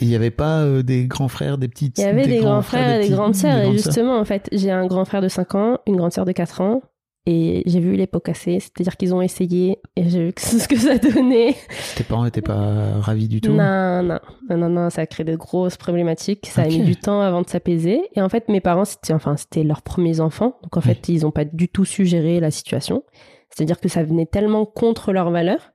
[0.00, 2.62] Il n'y avait pas euh, des grands frères, des petites Il y avait des, grands
[2.62, 3.58] frères et des petits- grandes sœurs.
[3.58, 6.32] Et justement, en fait, j'ai un grand frère de 5 ans, une grande sœur de
[6.32, 6.82] 4 ans.
[7.24, 10.66] Et j'ai vu les pots cassés, c'est-à-dire qu'ils ont essayé et j'ai vu que ce
[10.66, 11.54] que ça donnait.
[11.96, 13.52] Tes parents n'étaient pas ravis du tout?
[13.52, 14.18] Non, non,
[14.50, 16.48] non, non, ça a créé de grosses problématiques.
[16.50, 18.00] Ça a mis du temps avant de s'apaiser.
[18.16, 20.58] Et en fait, mes parents, c'était, enfin, c'était leurs premiers enfants.
[20.64, 20.86] Donc, en Oui.
[20.86, 23.04] fait, ils n'ont pas du tout su gérer la situation.
[23.50, 25.72] C'est-à-dire que ça venait tellement contre leurs valeurs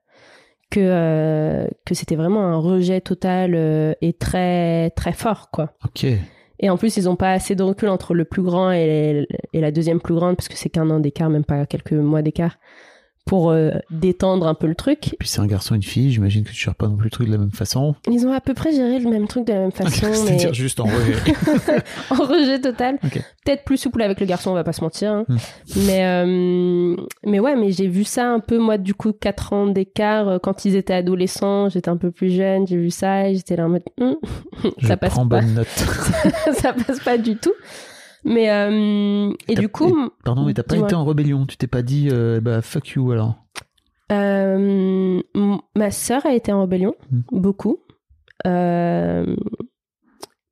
[0.69, 5.71] que, euh, que c'était vraiment un rejet total euh, et très, très fort, quoi.
[5.85, 6.05] Ok.
[6.59, 9.71] Et en plus, ils n'ont pas assez de recul entre le plus grand et, la
[9.71, 12.57] deuxième plus grande, parce que c'est qu'un an d'écart, même pas quelques mois d'écart,
[13.27, 15.15] pour euh, détendre un peu le truc.
[15.19, 17.11] Puis c'est un garçon et une fille, j'imagine que tu gères pas non plus le
[17.11, 17.93] truc de la même façon.
[18.09, 20.53] Ils ont à peu près géré le même truc de la même façon, mais C'est-à-dire
[20.53, 21.33] juste en rejet.
[22.09, 22.97] en rejet total.
[23.45, 25.11] Peut-être plus souple avec le garçon, on va pas se mentir.
[25.11, 25.25] hein.
[25.27, 25.37] Hmm.
[25.85, 29.67] Mais, euh, mais ouais, mais j'ai vu ça un peu, moi, du coup, 4 ans
[29.67, 30.27] d'écart.
[30.27, 33.55] euh, Quand ils étaient adolescents, j'étais un peu plus jeune, j'ai vu ça et j'étais
[33.55, 33.83] là en mode,
[34.77, 35.41] Je ça passe prends pas.
[35.41, 35.67] bonne note.
[36.53, 37.53] ça passe pas du tout.
[38.27, 40.09] Mais, euh, et du coup.
[40.25, 41.45] Pardon, mais t'as pas été en rébellion.
[41.45, 43.35] Tu t'es pas dit, euh, bah fuck you alors.
[44.11, 45.21] Euh,
[45.75, 47.21] ma sœur a été en rébellion, Hmm.
[47.31, 47.79] beaucoup.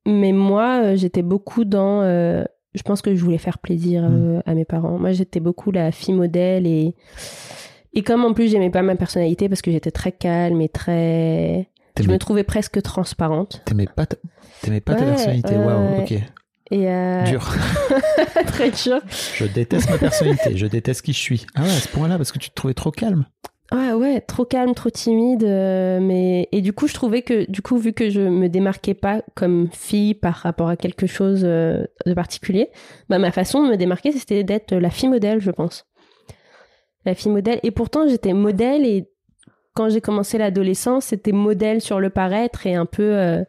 [0.08, 2.02] Mais moi, j'étais beaucoup dans.
[2.02, 4.98] je pense que je voulais faire plaisir euh, à mes parents.
[4.98, 6.94] Moi, j'étais beaucoup la fille modèle et.
[7.92, 11.70] Et comme en plus, j'aimais pas ma personnalité parce que j'étais très calme et très.
[11.98, 13.62] Je me trouvais presque transparente.
[13.64, 14.16] t'aimais pas, ta...
[14.84, 15.56] pas ta personnalité.
[15.56, 16.02] Waouh, ouais.
[16.02, 16.22] ok.
[16.70, 17.54] Et euh, Dur.
[18.46, 19.00] très dur.
[19.34, 20.56] Je déteste ma personnalité.
[20.56, 21.46] Je déteste qui je suis.
[21.54, 23.24] Ah ouais, à ce point-là, parce que tu te trouvais trop calme.
[23.72, 25.42] Ouais, ouais, trop calme, trop timide.
[25.44, 28.94] euh, mais et du coup, je trouvais que du coup, vu que je me démarquais
[28.94, 32.68] pas comme fille par rapport à quelque chose euh, de particulier,
[33.08, 35.84] bah ma façon de me démarquer, c'était d'être la fille modèle, je pense.
[37.04, 37.58] La fille modèle.
[37.64, 39.08] Et pourtant, j'étais modèle et
[39.74, 43.44] quand j'ai commencé l'adolescence, c'était modèle sur le paraître et un peu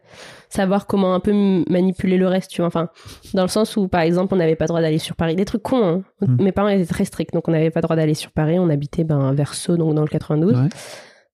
[0.49, 1.33] savoir comment un peu
[1.69, 2.67] manipuler le reste, tu vois.
[2.67, 2.89] Enfin,
[3.33, 5.35] dans le sens où, par exemple, on n'avait pas le droit d'aller sur Paris.
[5.35, 6.03] Des trucs cons, hein.
[6.21, 6.43] Mm.
[6.43, 8.59] Mes parents étaient très stricts, donc on n'avait pas le droit d'aller sur Paris.
[8.59, 10.55] On habitait ben, vers Sceaux, donc dans le 92.
[10.55, 10.69] Ouais.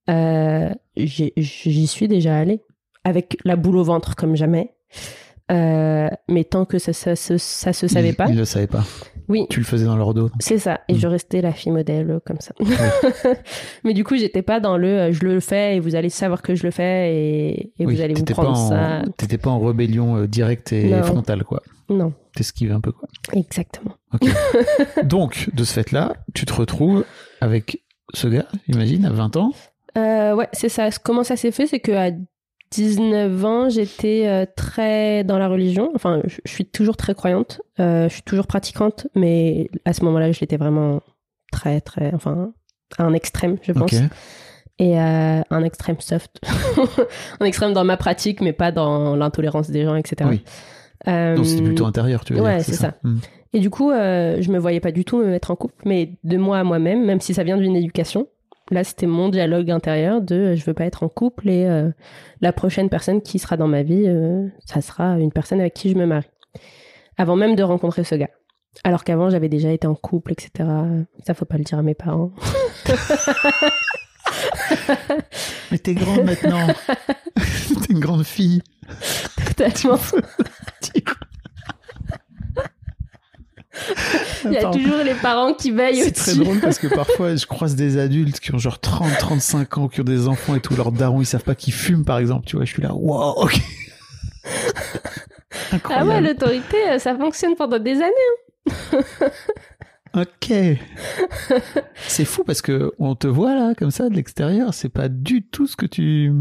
[0.10, 2.62] Euh, J'y suis déjà allée,
[3.04, 4.76] avec la boule au ventre comme jamais.
[5.52, 8.28] Euh, mais tant que ça, ça, ça, ça se savait pas.
[8.30, 8.84] Ils le savaient pas.
[9.30, 10.30] Oui, Tu le faisais dans leur dos.
[10.40, 10.82] c'est ça.
[10.90, 10.98] Et Mm.
[10.98, 12.54] je restais la fille modèle euh, comme ça.
[13.84, 16.42] mais du coup, j'étais pas dans le euh, je le fais et vous allez savoir
[16.42, 18.56] que je le fais et, et Oui, vous allez vous prendre en...
[18.70, 19.02] ça.
[19.18, 21.04] T'étais pas en rébellion euh, directe et Non.
[21.04, 21.62] frontale, quoi.
[21.90, 23.08] Non, T'esquives un peu, quoi.
[23.34, 23.94] exactement.
[25.04, 27.06] Donc, de ce fait-là, tu te retrouves
[27.42, 27.84] avec
[28.14, 29.52] ce gars, imagine, à 20 ans.
[29.98, 30.90] Euh, ouais, c'est ça.
[31.04, 32.12] Comment ça s'est fait C'est qu'à
[32.74, 35.92] 19 ans, j'étais euh, très dans la religion.
[35.94, 37.62] Enfin, je, suis toujours très croyante.
[37.80, 41.02] Euh, je suis toujours pratiquante, mais à ce moment-là, je l'étais vraiment
[41.52, 42.14] très, très.
[42.16, 42.52] Enfin,
[42.98, 43.94] à un extrême, je pense.
[44.80, 46.42] Et euh, un extrême soft.
[47.40, 50.30] un extrême dans ma pratique, mais pas dans l'intolérance des gens, etc.
[50.32, 50.44] Oui.
[51.08, 52.96] Euh, Donc, c'était plutôt intérieur, tu veux ouais, c'est ça.
[53.04, 53.18] Hmm.
[53.52, 56.12] et du coup, euh, je me voyais pas du tout me mettre en couple, mais
[56.24, 58.28] de moi à moi-même, même si ça vient d'une éducation.
[58.74, 61.92] Là, c'était mon dialogue intérieur de euh, je veux pas être en couple et euh,
[62.42, 65.92] la prochaine personne qui sera dans ma vie, euh, ça sera une personne avec qui
[65.92, 66.26] je me marie.
[67.20, 68.32] Avant même de rencontrer ce gars.
[68.84, 70.68] Alors qu'avant, j'avais déjà été en couple, etc.
[71.24, 72.32] Ça, faut pas le dire à mes parents.
[75.72, 76.66] Mais t'es grande maintenant.
[77.36, 78.64] t'es une grande fille.
[79.56, 80.00] Totalement.
[84.46, 87.46] Il y a toujours les parents qui veillent C'est très drôle parce que parfois je
[87.46, 90.76] croise des adultes qui ont genre 30, 35 ans, qui ont des enfants et tout,
[90.76, 93.44] leurs darons, ils savent pas qu'ils fument par exemple, tu vois, je suis là, wow,
[93.44, 93.60] ok.
[94.46, 94.50] Ah
[95.72, 96.28] ouais, Incroyable.
[96.28, 98.12] l'autorité, euh, ça fonctionne pendant des années.
[100.16, 100.78] ok.
[102.08, 105.44] C'est fou parce que on te voit là, comme ça, de l'extérieur, c'est pas du
[105.44, 106.32] tout ce que tu,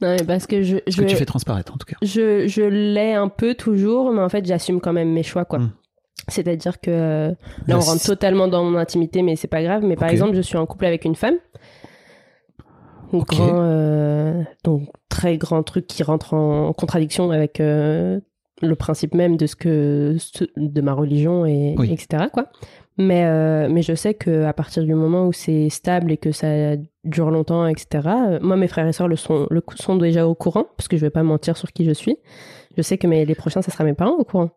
[0.00, 1.96] Non, mais parce que je, ce je, que tu fais transparaître en tout cas.
[2.02, 5.60] je, je l'ai un peu toujours, mais en fait, j'assume quand même mes choix, quoi.
[5.60, 5.72] Mm.
[6.28, 7.34] C'est-à-dire que euh, là,
[7.66, 9.82] Là, on rentre totalement dans mon intimité, mais c'est pas grave.
[9.84, 11.36] Mais par exemple, je suis en couple avec une femme.
[13.12, 18.20] Grand, euh, donc très grand truc qui rentre en contradiction avec euh,
[18.62, 20.16] le principe même de ce que
[20.56, 21.92] de ma religion et Oui.
[21.92, 22.46] etc quoi.
[22.96, 26.32] Mais euh, mais je sais que à partir du moment où c'est stable et que
[26.32, 28.08] ça dure longtemps etc.
[28.40, 31.02] moi mes frères et sœurs le sont le sont déjà au courant parce que je
[31.02, 32.16] vais pas mentir sur qui je suis.
[32.78, 34.52] Je sais que mes, les prochains ça sera mes parents au courant.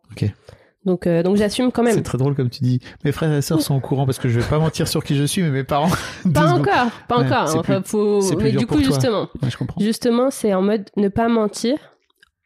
[0.86, 1.94] Donc euh, donc j'assume quand même.
[1.94, 2.80] C'est très drôle comme tu dis.
[3.04, 5.16] Mes frères et sœurs sont au courant parce que je vais pas mentir sur qui
[5.16, 5.90] je suis, mais mes parents.
[6.32, 7.56] Pas encore, pas Ouais, encore.
[7.58, 8.20] Enfin, plus- faut...
[8.36, 8.92] Mais dur du coup, pour toi.
[8.94, 9.80] justement, Ouais, je comprends.
[9.82, 11.76] justement, c'est en mode ne pas mentir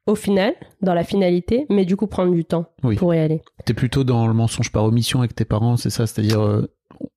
[0.07, 2.97] au final, dans la finalité, mais du coup prendre du temps Oui.
[2.97, 3.43] pour y aller.
[3.67, 6.07] T'es plutôt dans le mensonge par omission avec tes parents, c'est ça?
[6.07, 6.67] C'est-à-dire, euh,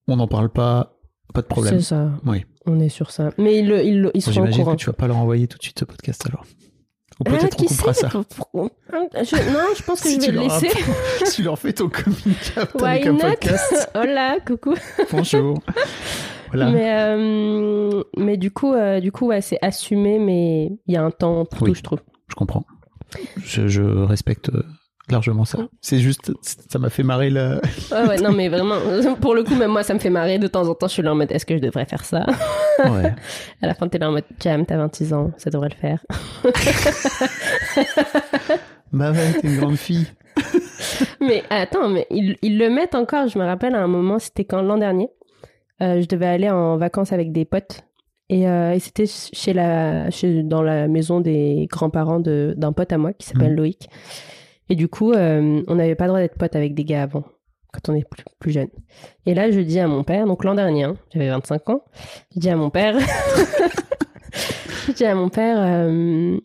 [0.07, 0.97] on n'en parle pas,
[1.33, 1.75] pas de problème.
[1.79, 2.11] C'est ça.
[2.25, 2.45] Oui.
[2.65, 3.31] On est sur ça.
[3.37, 4.75] Mais ils, le- ils, ils sont au J'imagine courant.
[4.75, 6.45] que tu vas pas leur envoyer tout de suite ce podcast alors.
[7.19, 8.09] Ou peut-être on qui coupera sait ça.
[8.09, 10.69] pour- je- Non, je pense que Si je vais le laisser.
[11.35, 13.19] tu leur fais ton communiqué Why avec un not?
[13.19, 13.91] podcast.
[13.95, 14.73] Hola, coucou.
[15.11, 15.59] Bonjour.
[16.49, 16.69] Voilà.
[16.71, 21.03] Mais, euh, mais du coup, euh, du coup ouais, c'est assumé, mais il y a
[21.03, 21.69] un temps pour Oui.
[21.71, 21.99] tout, je trouve.
[22.27, 22.63] Je comprends.
[23.43, 24.63] Je, je respecte euh,
[25.09, 25.59] largement ça.
[25.81, 27.55] C'est juste, ça m'a fait marrer la.
[27.91, 28.75] Ouais, ouais, non, mais vraiment,
[29.21, 30.39] pour le coup, même moi, ça me fait marrer.
[30.39, 32.25] De temps en temps, je suis là en mode, est-ce que je devrais faire ça?
[32.85, 33.13] Ouais.
[33.61, 36.03] À la fin, t'es là en mode, Jam, t'as 26 ans, ça devrait le faire.
[38.91, 40.05] Bah ouais, t'es une grande fille.
[41.19, 43.27] Mais attends, mais ils, ils le mettent encore.
[43.27, 45.09] Je me rappelle à un moment, c'était quand l'an dernier,
[45.81, 47.81] euh, je devais aller en vacances avec des potes.
[48.29, 52.91] Et, euh, et c'était chez la, chez, dans la maison des grands-parents de- d'un pote
[52.93, 53.57] à moi qui s'appelle Mhm.
[53.57, 53.89] Loïc.
[54.69, 57.23] Et du coup, euh, on n'avait pas le droit d'être potes avec des gars avant,
[57.73, 58.69] quand on est plus, plus jeune.
[59.25, 61.81] Et là, je dis à mon père, donc l'an dernier, hein, j'avais 25 ans,
[62.33, 62.97] je dis à mon père,
[64.87, 66.37] je dis à mon père, euh,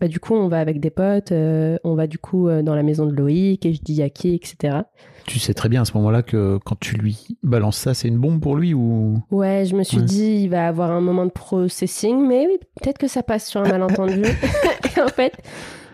[0.00, 2.82] bah, du coup, on va avec des potes, euh, on va du coup dans la
[2.82, 4.78] maison de Loïc, et je dis à qui, etc.
[5.26, 8.18] Tu sais très bien à ce moment-là que quand tu lui balances ça, c'est une
[8.18, 9.22] bombe pour lui ou?
[9.30, 10.04] Ouais, je me suis Ouais.
[10.04, 13.60] dit, il va avoir un moment de processing, mais oui, peut-être que ça passe sur
[13.62, 14.22] un malentendu.
[14.96, 15.32] et en fait,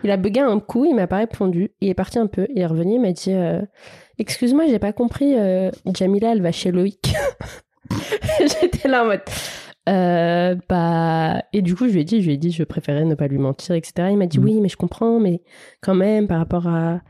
[0.03, 2.61] il a bugué un coup, il m'a pas répondu, il est parti un peu, il
[2.61, 3.61] est revenu, il m'a dit, euh,
[4.17, 7.13] excuse-moi, j'ai pas compris, euh, Jamila, elle va chez Loïc.
[8.39, 9.21] J'étais là en mode,
[9.89, 13.05] euh, bah, et du coup, je lui ai dit, je lui ai dit, je préférais
[13.05, 14.09] ne pas lui mentir, etc.
[14.11, 14.43] Il m'a dit, Mm.
[14.43, 15.41] oui, mais je comprends, mais
[15.81, 17.01] quand même, par rapport à,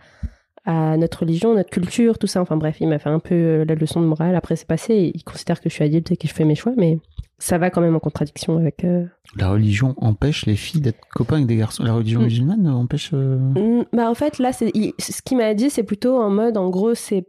[0.72, 2.41] à notre religion, notre culture, tout ça.
[2.41, 4.36] Enfin bref, il m'a fait un peu euh, la leçon de morale.
[4.36, 4.93] Après, c'est passé.
[4.93, 6.99] et Il considère que je suis adulte et que je fais mes choix, mais
[7.39, 8.84] ça va quand même en contradiction avec.
[8.84, 9.05] euh,
[9.36, 11.84] La religion empêche les filles d'être copains avec des garçons.
[11.84, 12.24] La religion Mm.
[12.26, 13.09] musulmane empêche.
[13.13, 16.55] euh, Mm, Bah en fait, là, c'est ce qu'il m'a dit, c'est plutôt en mode,
[16.57, 17.26] en gros, c'est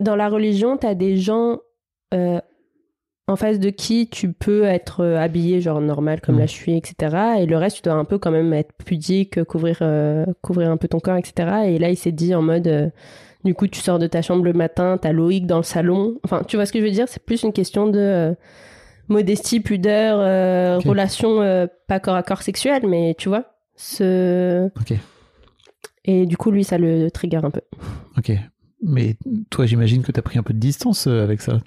[0.00, 1.58] dans la religion, t'as des gens
[2.12, 2.38] euh,
[3.28, 6.40] en face de qui tu peux être euh, habillé genre normal comme Mm.
[6.40, 7.16] là je suis, etc.
[7.38, 10.76] Et le reste, tu dois un peu quand même être pudique, couvrir, euh, couvrir un
[10.76, 11.48] peu ton corps, etc.
[11.66, 12.88] Et là, il s'est dit en mode, euh,
[13.44, 16.18] du coup, tu sors de ta chambre le matin, t'as Loïc dans le salon.
[16.24, 17.06] Enfin, tu vois ce que je veux dire?
[17.08, 18.34] C'est plus une question de euh,
[19.08, 23.44] modestie, pudeur, euh, relation euh, pas corps à corps sexuelle, mais tu vois
[23.76, 24.68] ce
[26.04, 27.60] et du coup, lui, ça le trigger un peu.
[28.16, 28.32] Ok.
[28.82, 29.16] Mais
[29.50, 31.58] toi, j'imagine que t'as pris un peu de distance euh, avec ça.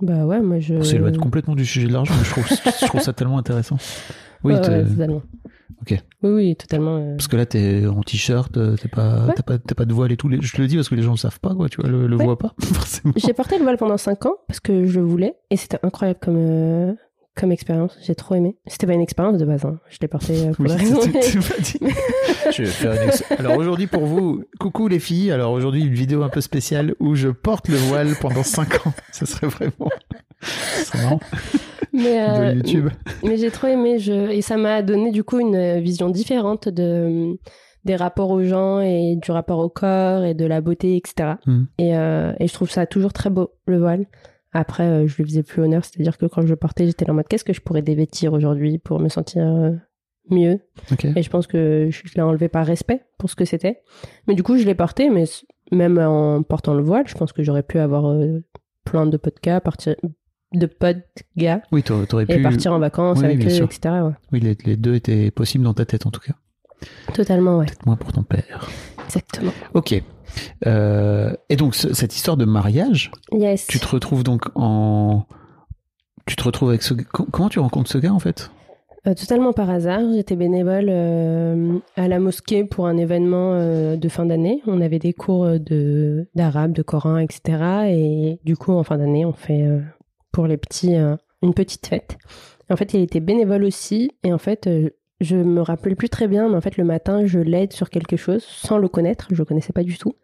[0.00, 0.74] Bah ouais, moi je.
[0.74, 2.46] On s'éloigne complètement du sujet de l'argent, mais je trouve,
[2.80, 3.76] je trouve ça tellement intéressant.
[4.44, 5.22] Oui, ouais, totalement.
[5.80, 5.98] Ok.
[6.22, 6.96] Oui, oui, totalement.
[6.98, 7.16] euh.
[7.16, 9.32] parce que là, t'es en t-shirt, euh, t'es pas, Ouais.
[9.36, 10.28] t'as pas, t'as pas de voile et tout.
[10.40, 11.68] Je te le dis parce que les gens le savent pas, quoi.
[11.68, 12.24] Tu vois, le, le Ouais.
[12.24, 13.12] voient pas forcément.
[13.16, 16.20] J'ai porté le voile pendant 5 ans parce que je le voulais et c'était incroyable
[16.22, 16.92] comme, euh,
[17.34, 17.96] comme expérience.
[18.02, 18.56] J'ai trop aimé.
[18.66, 19.78] C'était pas une expérience de base, hein.
[19.88, 21.00] je l'ai porté euh, pour Oui, la raison.
[21.00, 21.94] tu- tu m'as dit.
[22.52, 25.30] Je vais faire une ex- Alors aujourd'hui pour vous, coucou les filles.
[25.32, 28.92] Alors aujourd'hui une vidéo un peu spéciale où je porte le voile pendant 5 ans.
[29.12, 29.88] Ce serait vraiment.
[30.42, 31.20] Ce serait marrant.
[31.92, 32.88] mais euh, YouTube.
[33.22, 34.30] mais j'ai trop aimé je...
[34.30, 37.36] et ça m'a donné du coup une vision différente de
[37.84, 41.30] des rapports aux gens et du rapport au corps et de la beauté, etc.
[41.46, 41.62] Mm.
[41.78, 44.06] Et, euh, et je trouve ça toujours très beau, le voile.
[44.52, 47.14] Après, euh, je lui faisais plus honneur, c'est-à-dire que quand je le portais, j'étais en
[47.14, 49.72] mode qu'est-ce que je pourrais dévêtir aujourd'hui pour me sentir euh,
[50.30, 50.60] mieux?
[51.16, 53.82] Et je pense que je l'ai enlevé par respect pour ce que c'était.
[54.28, 55.24] Mais du coup, je l'ai porté, mais
[55.70, 58.42] même en portant le voile, je pense que j'aurais pu avoir euh,
[58.84, 59.96] plein de gars, partir
[60.52, 60.98] de potes
[61.38, 62.42] gars Oui, t'aurais t'aurais et pu.
[62.42, 63.64] partir en vacances Oui, avec eux, sûr.
[63.64, 63.80] etc.
[64.02, 64.12] ouais.
[64.32, 66.34] Oui, les, les deux étaient possibles dans ta tête en tout cas.
[67.14, 67.66] Totalement, ouais.
[67.66, 68.68] Peut-être moins pour ton père.
[69.06, 69.52] Exactement.
[69.74, 70.00] Ok.
[70.66, 73.66] Euh, et donc ce- cette histoire de mariage, Yes.
[73.66, 75.24] tu te retrouves donc en.
[76.26, 76.94] Tu te retrouves avec ce.
[76.94, 78.50] co- Comment tu rencontres ce gars en fait?
[79.06, 84.24] Euh, totalement par hasard, j'étais bénévole euh, à la mosquée pour un événement de fin
[84.24, 84.62] d'année.
[84.66, 87.88] On avait des cours de d'arabe, de coran, etc.
[87.90, 89.64] Et du coup, en fin d'année, on fait
[90.30, 90.94] pour les petits
[91.42, 92.16] une petite fête.
[92.70, 94.12] En fait, il était bénévole aussi.
[94.22, 94.70] Et en fait,
[95.22, 98.16] je me rappelle plus très bien, mais en fait, le matin, je l'aide sur quelque
[98.16, 99.28] chose sans le connaître.
[99.30, 100.14] Je le connaissais pas du tout.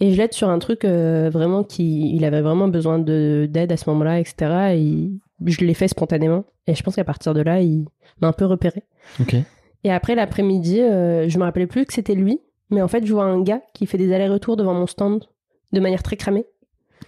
[0.00, 3.72] Et je l'aide sur un truc euh, vraiment qui, il avait vraiment besoin de d'aide
[3.72, 4.74] à ce moment-là, etc.
[4.74, 5.10] Et
[5.46, 6.44] je l'ai fait spontanément.
[6.66, 7.86] Et je pense qu'à partir de là, il
[8.20, 8.82] m'a un peu repéré.
[9.20, 9.36] Ok.
[9.84, 12.40] Et après l'après-midi, euh, je me rappelais plus que c'était lui,
[12.70, 15.24] mais en fait, je vois un gars qui fait des allers-retours devant mon stand
[15.72, 16.46] de manière très cramée.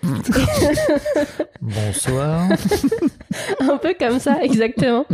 [1.60, 2.48] Bonsoir.
[3.60, 5.04] un peu comme ça, exactement.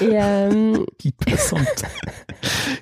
[0.00, 1.84] Et euh, qui passe en te...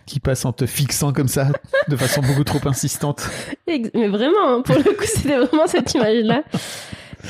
[0.07, 1.49] qui passe en te fixant comme ça,
[1.89, 3.29] de façon beaucoup trop insistante.
[3.67, 6.43] mais vraiment, hein, pour le coup, c'était vraiment cette image-là.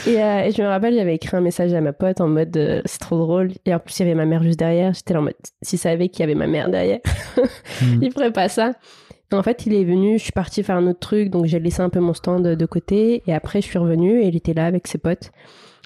[0.07, 2.55] Et, euh, et je me rappelle, j'avais écrit un message à ma pote en mode
[2.57, 3.53] euh, c'est trop drôle.
[3.65, 4.93] Et en plus, il y avait ma mère juste derrière.
[4.93, 7.01] J'étais là en mode s'il savait qu'il y avait ma mère derrière,
[7.83, 7.99] Mm.
[8.03, 8.73] il ferait pas ça.
[9.33, 11.83] En fait, il est venu, je suis partie faire un autre truc, donc j'ai laissé
[11.83, 13.23] un peu mon stand de, côté.
[13.27, 15.31] Et après, je suis revenue et il était là avec ses potes.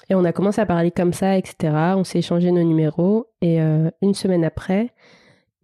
[0.09, 1.73] Et on a commencé à parler comme ça, etc.
[1.97, 3.27] On s'est échangé nos numéros.
[3.41, 4.91] Et euh, une semaine après,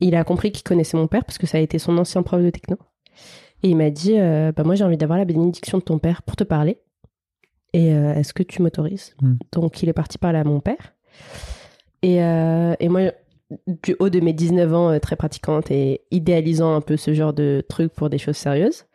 [0.02, 2.42] il a compris qu'il connaissait mon père parce que ça a été son ancien prof
[2.42, 2.78] de techno.
[3.64, 6.22] Et il m'a dit euh, bah, Moi, j'ai envie d'avoir la bénédiction de ton père
[6.24, 6.80] pour te parler.
[7.74, 9.16] Et euh, est-ce que tu m'autorises?
[9.22, 9.34] Mm.
[9.52, 10.96] Donc, il est parti parler à mon père.
[12.02, 13.12] Et, euh, et moi,
[13.84, 17.34] du haut de mes 19 ans, euh, très pratiquante et idéalisant un peu ce genre
[17.34, 18.86] de truc pour des choses sérieuses,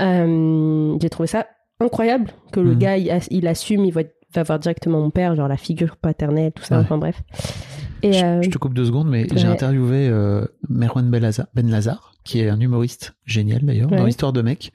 [0.00, 1.46] euh, j'ai trouvé ça
[1.80, 2.78] incroyable que le Mhm.
[2.78, 4.02] gars, il, as- il assume, il va,
[4.34, 6.82] va voir directement mon père, genre la figure paternelle, tout ça, Ouais.
[6.84, 7.22] enfin bref.
[8.02, 12.12] Et, Je, euh, je te coupe deux secondes, mais j'ai interviewé euh, Merwan Ben Lazar,
[12.24, 14.06] qui est un humoriste génial d'ailleurs, dans Ouais.
[14.06, 14.72] l'histoire de mec.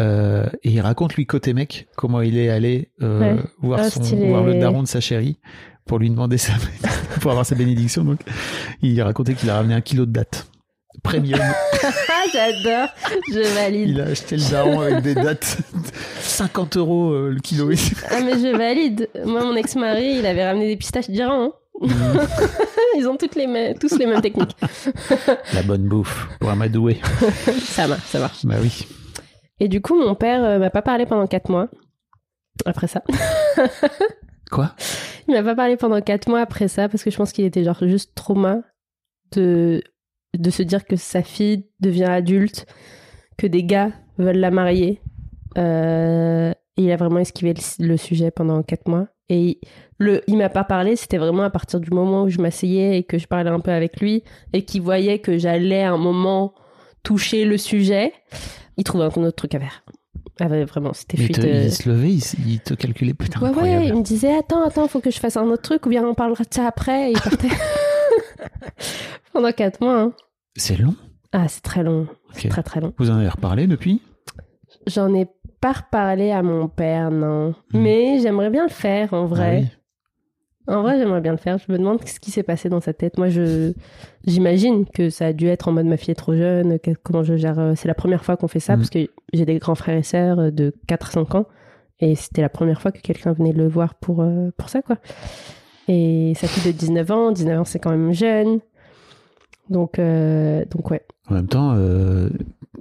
[0.00, 3.42] Euh, et il raconte lui côté mec comment il est allé euh, Ouais.
[3.60, 5.38] voir, Ah, son, voir le daron de sa chérie
[5.86, 6.52] pour lui demander sa,
[7.20, 8.04] pour avoir sa bénédiction.
[8.04, 8.20] Donc,
[8.82, 10.46] il racontait qu'il a ramené un kilo de dattes
[11.02, 11.40] premium.
[12.08, 12.88] Ah, j'adore,
[13.30, 13.88] je valide.
[13.90, 15.58] il a acheté le daron avec des dattes
[16.20, 17.70] 50 euros euh, le kilo.
[18.10, 19.08] Ah, mais je valide.
[19.24, 21.44] Moi, mon ex-mari, il avait ramené des pistaches d'Iran.
[21.44, 21.52] hein.
[22.98, 24.56] Ils ont toutes les tous les mêmes techniques.
[25.52, 26.98] La bonne bouffe pour amadouer.
[27.60, 28.44] ça marche, ça marche.
[28.46, 28.86] Bah oui.
[29.60, 31.68] Et du coup, mon père euh, m'a pas parlé pendant 4 mois.
[32.64, 33.02] Après ça.
[34.50, 34.72] Quoi?
[35.28, 37.64] Il m'a pas parlé pendant 4 mois après ça parce que je pense qu'il était
[37.64, 38.62] genre juste trauma
[39.32, 39.82] de,
[40.36, 42.66] de se dire que sa fille devient adulte,
[43.36, 45.00] que des gars veulent la marier.
[45.58, 49.08] Euh, il a vraiment esquivé le, sujet pendant 4 mois.
[49.28, 49.58] Et il,
[49.98, 53.02] le, il m'a pas parlé, c'était vraiment à partir du moment où je m'asseyais et
[53.02, 54.22] que je parlais un peu avec lui
[54.52, 56.54] et qu'il voyait que j'allais à un moment
[57.02, 58.12] toucher le sujet,
[58.76, 59.84] il trouvait un autre truc à faire.
[60.38, 61.40] Ah ouais, vraiment, c'était fuite.
[61.40, 63.14] te- euh, il se levait, il, te calculait.
[63.14, 63.82] Putain, Ouais, incroyable.
[63.84, 66.04] ouais, il me disait Attends, attends, faut que je fasse un autre truc ou bien
[66.06, 67.08] on parlera de ça après.
[67.10, 67.48] Et il partait.
[69.32, 70.00] Pendant 4 mois.
[70.00, 70.12] hein.
[70.56, 70.94] C'est long.
[71.32, 72.06] Ah, c'est très long.
[72.32, 72.92] C'est très très long.
[72.98, 74.00] Vous en avez reparlé depuis?
[74.86, 75.26] J'en ai
[75.60, 77.54] pas reparlé à mon père, non.
[77.72, 77.78] Hmm.
[77.80, 79.56] Mais j'aimerais bien le faire en vrai.
[79.56, 79.68] Ah oui?
[80.68, 81.58] En vrai, j'aimerais bien le faire.
[81.58, 83.18] Je me demande ce qui s'est passé dans sa tête.
[83.18, 83.72] Moi, je
[84.26, 86.78] j'imagine que ça a dû être en mode ma fille est trop jeune.
[86.80, 87.58] que- comment je gère.
[87.58, 88.78] euh, C'est la première fois qu'on fait ça Mm.
[88.80, 88.98] parce que
[89.32, 91.46] j'ai des grands frères et sœurs euh, de 4-5 ans.
[92.00, 94.96] Et c'était la première fois que quelqu'un venait le voir pour, euh, pour ça, quoi.
[95.88, 97.30] Et sa fille de 19 ans.
[97.32, 98.58] 19 ans, c'est quand même jeune.
[99.70, 101.02] Donc, euh, donc ouais.
[101.30, 102.28] En même temps, euh,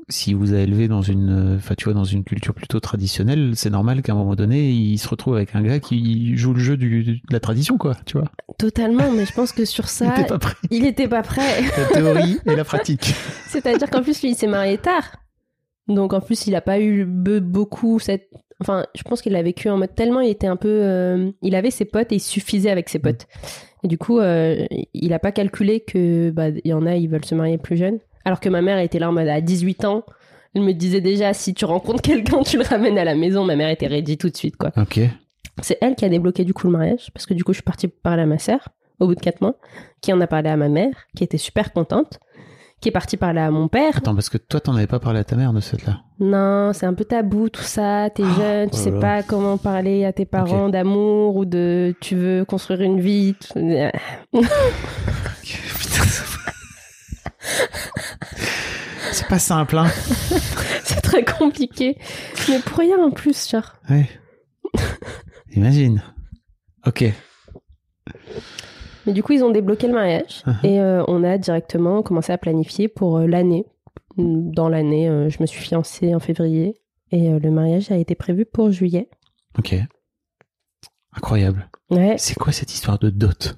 [0.10, 3.70] si vous avez élevé dans une, enfin, tu vois, dans une culture plutôt traditionnelle, c'est
[3.70, 6.78] normal qu'à un moment donné, il se retrouve avec un gars qui joue le jeu
[6.78, 7.96] du, de la tradition, quoi.
[8.06, 8.30] Tu vois.
[8.60, 9.12] Totalement.
[9.12, 10.56] Mais je pense que sur Il ça, était pas prêt.
[10.72, 11.62] il était pas prêt.
[11.78, 13.14] La théorie et la pratique.
[13.48, 15.16] C'est-à-dire qu'en plus, lui, il s'est marié tard.
[15.88, 18.30] Donc, en plus, il n'a pas eu be- beaucoup cette.
[18.62, 20.70] Enfin, je pense qu'il l'a vécu en mode tellement il était un peu.
[20.70, 23.28] euh, Il avait ses potes et il suffisait avec ses potes.
[23.84, 27.08] Et du coup, euh, il n'a pas calculé que bah, il y en a, ils
[27.10, 28.00] veulent se marier plus jeunes.
[28.26, 30.04] Alors que ma mère était là en mode à 18 ans.
[30.56, 33.44] Elle me disait déjà, si tu rencontres quelqu'un, tu le ramènes à la maison.
[33.44, 34.72] Ma mère était ready tout de suite, quoi.
[34.78, 35.00] Ok.
[35.62, 37.64] C'est elle qui a débloqué du coup le mariage, parce que du coup, je suis
[37.64, 38.70] partie parler à ma sœur
[39.00, 39.56] au bout de 4 mois,
[40.02, 42.20] qui en a parlé à ma mère, qui était super contente,
[42.80, 43.98] qui est partie parler à mon père.
[43.98, 46.02] Attends, parce que toi, t'en avais pas parlé à ta mère de cette là.
[46.20, 48.10] Non, c'est un peu tabou tout ça.
[48.10, 51.94] T'es jeune, tu oh sais là pas comment parler à tes parents d'amour ou de
[52.00, 53.36] tu veux construire une vie.
[53.44, 53.60] tout-
[59.12, 59.88] C'est pas simple, hein.
[60.84, 61.98] c'est très compliqué.
[62.50, 63.74] Mais pour rien en plus, genre.
[63.90, 64.10] Ouais.
[65.56, 66.02] Imagine.
[66.86, 67.06] Ok.
[69.06, 70.66] Mais du coup, ils ont débloqué le mariage Uh-huh.
[70.68, 73.66] et euh, on a directement commencé à planifier pour euh, l'année.
[74.18, 76.74] Dans l'année, euh, je me suis fiancée en février
[77.12, 79.10] et le mariage a été prévu pour juillet.
[79.58, 79.76] Ok.
[81.14, 81.70] Incroyable.
[81.92, 83.56] Ouais, C'est quoi cette histoire de dot?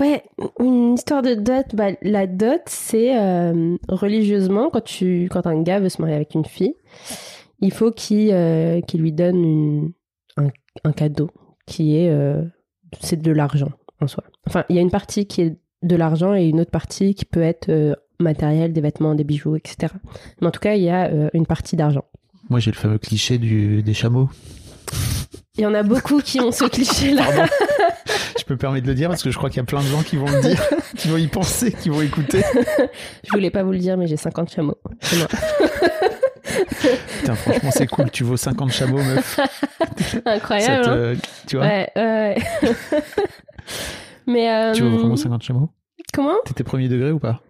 [0.00, 0.22] Ouais,
[0.60, 1.74] une histoire de dot.
[1.74, 6.34] Bah, la dot, c'est euh, religieusement, quand, tu, quand un gars veut se marier avec
[6.34, 6.74] une fille,
[7.60, 9.92] il faut qu'il euh, lui donne
[10.36, 10.48] un,
[10.84, 11.30] un cadeau
[11.66, 12.10] qui est.
[12.10, 12.42] euh,
[13.00, 13.70] c'est de l'argent
[14.00, 14.24] en soi.
[14.46, 17.24] Enfin, il y a une partie qui est de l'argent et une autre partie qui
[17.24, 19.92] peut être matériel, des vêtements, des bijoux, etc.
[20.40, 22.04] Mais en tout cas, il y a une partie d'argent.
[22.48, 24.28] Moi, j'ai le fameux cliché du, des chameaux.
[25.56, 27.24] Il y en a beaucoup qui ont ce cliché-là.
[27.24, 27.44] Pardon.
[28.38, 29.80] Je peux me permettre de le dire parce que je crois qu'il y a plein
[29.80, 30.60] de gens qui vont le dire,
[30.98, 32.42] qui vont y penser, qui vont écouter.
[33.24, 34.76] Je voulais pas vous le dire, mais j'ai 50 chameaux.
[34.84, 34.94] moi.
[37.20, 38.10] Putain, franchement, c'est cool.
[38.10, 39.40] Tu vaux 50 chameaux, meuf.
[40.26, 40.84] Incroyable.
[40.84, 42.36] Te- hein tu vois Ouais, ouais.
[44.26, 45.70] Mais euh, Tu vaux vraiment 50 chameaux?
[46.12, 46.34] comment?
[46.44, 47.40] T'étais premier degré ou pas?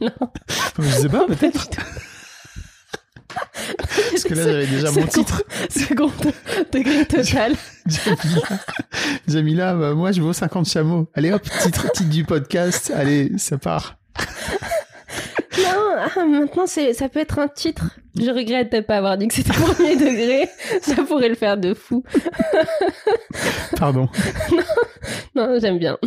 [0.00, 0.10] Non.
[0.78, 1.68] Je sais pas, peut-être.
[4.10, 5.42] Parce que là, j'avais déjà mon titre.
[5.70, 6.10] Second
[6.72, 7.54] degré total.
[7.86, 8.58] Jamila,
[9.28, 11.08] Jamila, bah, moi, je vaux 50 chameaux.
[11.14, 12.92] Allez hop, titre, titre du podcast.
[12.94, 13.99] Allez, ça part.
[16.16, 17.98] Ah, maintenant c'est, ça peut être un titre.
[18.18, 20.48] Je regrette de pas avoir dit que c'était premier degré.
[20.82, 22.02] Ça pourrait le faire de fou.
[23.76, 24.08] Pardon.
[25.34, 25.98] Non, j'aime bien.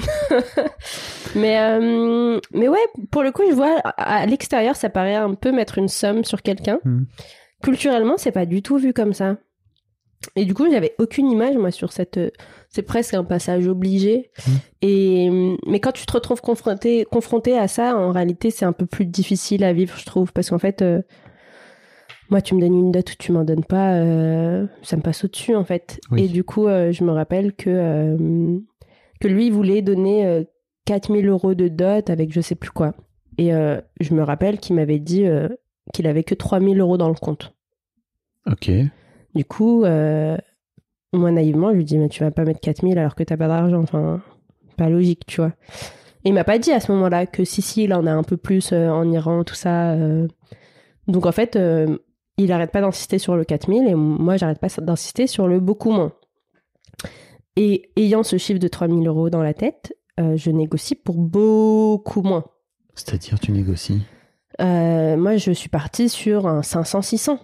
[1.36, 5.34] mais, euh, mais ouais, pour le coup, je vois à à l'extérieur, ça paraît un
[5.34, 6.80] peu mettre une somme sur quelqu'un.
[6.84, 7.04] Hmm.
[7.62, 9.38] Culturellement, c'est pas du tout vu comme ça.
[10.36, 12.18] Et du coup, j'avais aucune image, moi, sur cette.
[12.18, 12.30] euh,
[12.70, 14.32] C'est presque un passage obligé.
[14.48, 14.52] Hmm.
[14.82, 18.72] Et, euh, mais quand tu te retrouves confronté, confronté à ça, en réalité, c'est un
[18.74, 20.32] peu plus difficile à vivre, je trouve.
[20.34, 21.02] Parce qu'en fait, euh,
[22.30, 25.24] moi, tu me donnes une dot ou tu m'en donnes pas, euh, ça me passe
[25.26, 26.00] au-dessus, en fait.
[26.12, 26.24] Oui.
[26.24, 28.18] Et du coup, euh, je me rappelle que,
[29.20, 30.44] que lui, il voulait donner euh,
[30.86, 32.94] 4000 euros de dot avec je sais plus quoi.
[33.38, 35.26] Et je me rappelle qu'il m'avait dit
[35.92, 37.56] qu'il avait que 3000 euros dans le compte.
[38.46, 38.70] Ok.
[39.36, 40.38] Du coup, euh,
[41.12, 43.48] moi, naïvement, je lui dis, mais tu vas pas mettre 4000 alors que t'as pas
[43.48, 43.82] d'argent.
[43.82, 44.22] Enfin,
[44.78, 45.54] pas logique, tu vois.
[46.26, 48.24] Et il m'a pas dit à ce moment-là que si, si, là, on a un
[48.24, 49.92] peu plus euh, en Iran, tout ça.
[49.94, 50.28] euh.
[51.08, 51.60] Donc, en fait,
[52.38, 55.92] il arrête pas d'insister sur le 4000 et moi, j'arrête pas d'insister sur le beaucoup
[55.92, 56.14] moins.
[57.56, 62.46] Et ayant ce chiffre de 3000 euros dans la tête, je négocie pour beaucoup moins.
[62.96, 64.02] C'est-à-dire, tu négocies?
[64.60, 67.38] Moi, je suis partie sur un 500-600,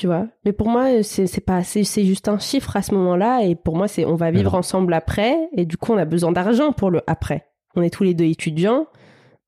[0.00, 0.26] tu vois.
[0.46, 3.44] Mais pour moi, c'est pas, c'est c'est juste un chiffre à ce moment-là.
[3.44, 4.54] Et pour moi, c'est on va vivre Alors.
[4.54, 5.36] ensemble après.
[5.54, 7.44] Et du coup, on a besoin d'argent pour le après.
[7.76, 8.86] On est tous les deux étudiants.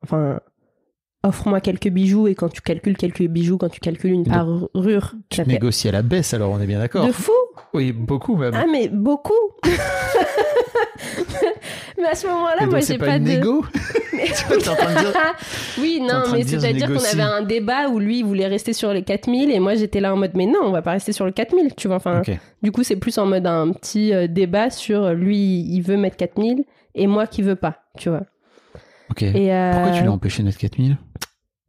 [0.04, 0.40] Enfin,
[1.22, 2.28] offre-moi quelques bijoux.
[2.28, 5.52] Et quand tu calcules quelques bijoux, quand tu calcules une Donc, parure, Tu ça fait
[5.52, 7.06] négocies à la baisse, alors on est bien d'accord.
[7.06, 7.32] de fou.
[7.74, 8.52] Oui, beaucoup même.
[8.54, 9.32] Ah, mais beaucoup.
[11.98, 13.28] mais à ce moment-là, moi, j'ai pas, pas, une de.
[13.30, 13.64] négo
[14.12, 15.12] Mais- T'es en train de dire-
[15.80, 19.02] oui, non, mais c'est-à-dire qu'on avait un débat où lui il voulait rester sur les
[19.02, 21.32] 4000 et moi j'étais là en mode mais non, on va pas rester sur le
[21.32, 21.96] 4000, tu vois.
[21.96, 22.22] Enfin,
[22.62, 25.96] du coup, c'est plus en mode un petit euh, débat sur euh, lui il veut
[25.96, 28.22] mettre 4000 et moi qui veux pas, tu vois.
[29.10, 29.22] Ok.
[29.22, 30.96] Et euh, Pourquoi tu l'as empêché de mettre 4000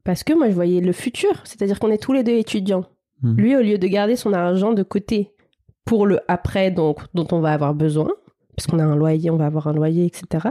[0.03, 2.85] Parce que moi je voyais le futur, c'est-à-dire qu'on est tous les deux étudiants.
[3.23, 3.37] Mhm.
[3.37, 5.31] Lui, au lieu de garder son argent de côté
[5.85, 8.09] pour le après, donc dont on va avoir besoin,
[8.55, 10.47] parce qu'on a un loyer, on va avoir un loyer, etc.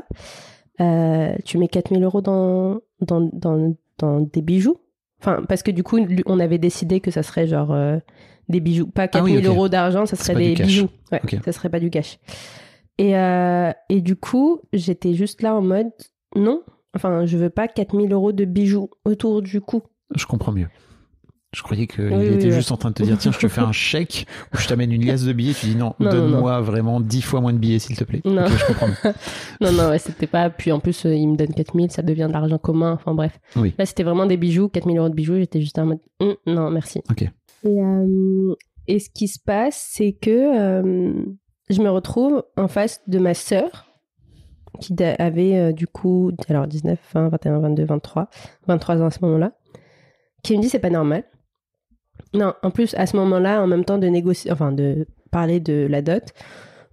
[0.80, 4.76] euh, tu mets 4000 euros dans, dans, dans, dans des bijoux.
[5.20, 7.99] Enfin, parce que du coup, on avait décidé que ça serait genre euh,
[8.49, 9.47] des bijoux, pas Ah 4000 oui, ok.
[9.55, 10.89] euros d'argent, ça serait des bijoux.
[11.12, 11.37] Ouais, Ok.
[11.45, 12.18] ça serait pas du cash.
[12.99, 15.91] Et, euh, et du coup, j'étais juste là en mode
[16.35, 16.62] non,
[16.95, 19.83] enfin, je veux pas 4000 euros de bijoux autour du cou.
[20.14, 20.68] Je comprends mieux.
[21.55, 22.74] Je croyais qu'il Oui, était oui, juste ouais.
[22.74, 25.05] en train de te dire tiens, je te fais un chèque ou je t'amène une
[25.05, 25.53] liasse de billets.
[25.53, 28.22] Tu dis non, donne-moi vraiment 10 fois moins de billets, s'il te plaît.
[28.24, 28.46] Non.
[28.46, 28.88] Je comprends.
[29.61, 30.48] Non, non, ouais, c'était pas.
[30.50, 32.92] Puis en plus, euh, il me donne 4000, ça devient de l'argent commun.
[32.92, 33.38] Enfin bref.
[33.57, 33.74] Oui.
[33.78, 35.36] Là, c'était vraiment des bijoux, 4000 euros de bijoux.
[35.36, 37.03] J'étais juste en mode Hum, non, merci.
[37.11, 37.22] Ok.
[37.22, 37.30] Et,
[37.66, 38.55] euh,
[38.88, 41.12] et ce qui se passe, c'est que euh,
[41.68, 43.86] je me retrouve en face de ma sœur,
[44.80, 48.28] qui avait euh, du coup, alors 19, 20, 21, 22, 23,
[48.66, 49.53] 23 ans à ce moment-là,
[50.42, 51.24] qui me dit c'est pas normal.
[52.35, 55.87] Non, en plus, à ce moment-là, en même temps de négocier, enfin de parler de
[55.89, 56.23] la dot,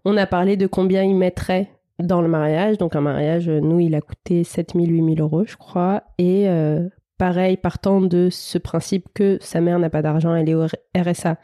[0.05, 1.69] on a parlé de combien il mettrait
[1.99, 2.77] dans le mariage.
[2.77, 6.03] Donc un mariage, euh, nous, il a coûté 7000, 8000 euros, je crois.
[6.17, 10.55] Et euh, pareil, partant de ce principe que sa mère n'a pas d'argent, elle est
[10.55, 10.65] au
[10.97, 11.37] RSA,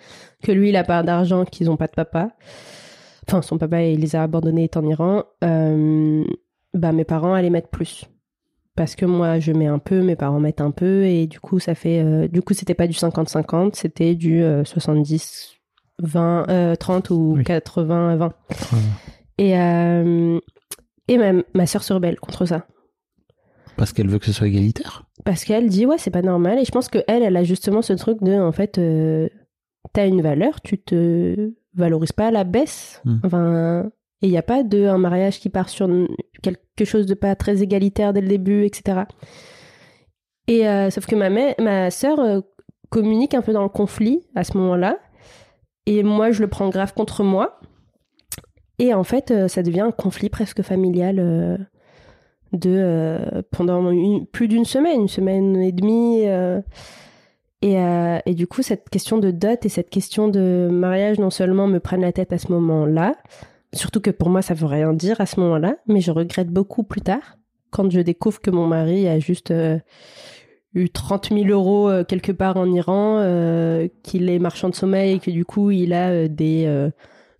[0.43, 2.29] que lui, il a pas d'argent, qu'ils n'ont pas de papa.
[3.27, 5.23] Enfin, son papa, il les a abandonnés étant en Iran.
[5.43, 6.23] euh,
[6.73, 8.05] bah, mes parents allaient mettre plus.
[8.75, 11.59] Parce que moi, je mets un peu, mes parents mettent un peu, et du coup,
[11.59, 12.03] ça fait.
[12.03, 15.55] euh, du coup, c'était pas du 50-50, c'était du euh, 70,
[15.99, 17.43] 20, euh, 30 ou Oui.
[17.45, 18.25] 80, 20.
[18.27, 18.79] Ouais.
[19.37, 20.39] Et, euh,
[21.07, 22.65] et ma, ma soeur se rebelle contre ça.
[23.77, 25.05] Parce qu'elle veut que ce soit égalitaire?
[25.23, 26.59] Parce qu'elle dit, ouais, c'est pas normal.
[26.59, 29.27] Et je pense qu'elle, elle a justement ce truc de, en fait, euh,
[29.93, 33.01] t'as une valeur, tu te valorises pas à la baisse.
[33.05, 33.17] Hmm.
[33.23, 33.91] Enfin,
[34.25, 35.87] et il n'y a pas un mariage qui part sur
[36.41, 39.01] quelque chose de pas très égalitaire dès le début, etc.
[40.47, 42.41] Et euh, sauf que ma, mè- ma sœur euh,
[42.89, 44.97] communique un peu dans le conflit à ce moment-là.
[45.85, 47.59] Et moi, je le prends grave contre moi.
[48.79, 51.67] Et en fait, euh, ça devient un conflit presque familial
[52.51, 53.93] de pendant
[54.31, 56.23] plus d'une semaine, une semaine et demie.
[57.61, 61.79] et du coup, cette question de dot et cette question de mariage, non seulement me
[61.79, 63.13] prennent la tête à ce moment-là,
[63.75, 66.83] surtout que pour moi, ça veut rien dire à ce moment-là, mais je regrette beaucoup
[66.83, 67.37] plus tard,
[67.71, 69.77] quand je découvre que mon mari a juste euh,
[70.75, 75.15] eu 30 000 euros euh, quelque part en Iran, euh, qu'il est marchand de sommeil
[75.15, 76.65] et que du coup, il a des...
[76.67, 76.89] euh,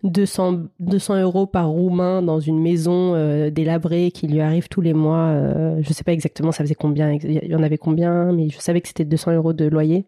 [0.02, 3.14] 200, 200 euros par roumain dans une maison
[3.50, 5.34] délabrée qui lui arrive tous les mois.
[5.80, 8.80] je sais pas exactement ça faisait combien, il y en avait combien, mais je savais
[8.80, 10.06] que c'était 200 euros de loyer.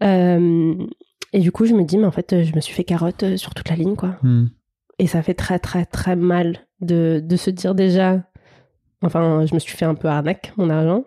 [0.00, 3.52] Et du coup, je me dis, mais en fait, je me suis fait carotte sur
[3.52, 4.16] toute la ligne, quoi.
[4.22, 4.46] Hmm.
[5.00, 8.22] Et ça fait très, très, très mal de, de se dire déjà.
[9.00, 11.04] Enfin, je me suis fait un peu arnaque, mon argent.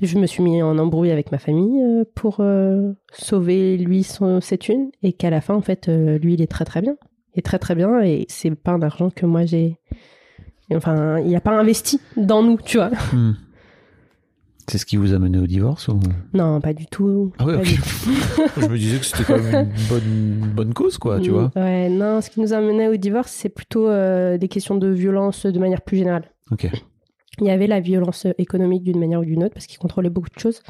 [0.00, 4.40] Je me suis mis en embrouille avec ma famille euh, pour euh, sauver lui son,
[4.40, 4.90] ses thunes.
[5.02, 6.96] Et qu'à la fin, en fait, euh, lui, il est très, très bien.
[7.34, 8.00] Il est très, très bien.
[8.00, 9.76] Et c'est pas un argent que moi, j'ai.
[10.74, 12.90] Enfin, il a pas investi dans nous, tu vois.
[13.12, 13.34] Hmm.
[14.68, 15.98] C'est ce qui vous a mené au divorce ou...
[16.34, 17.32] Non, pas du tout.
[17.38, 17.66] Ah ouais, Pas ok.
[17.66, 17.80] du tout.
[18.60, 21.50] Je me disais que c'était quand même une bonne, bonne cause, quoi, tu vois.
[21.56, 24.88] Ouais, non, ce qui nous a mené au divorce, c'est plutôt euh, des questions de
[24.88, 26.30] violence de manière plus générale.
[26.50, 26.68] Ok.
[27.40, 30.28] Il y avait la violence économique d'une manière ou d'une autre, parce qu'il contrôlait beaucoup
[30.34, 30.60] de choses.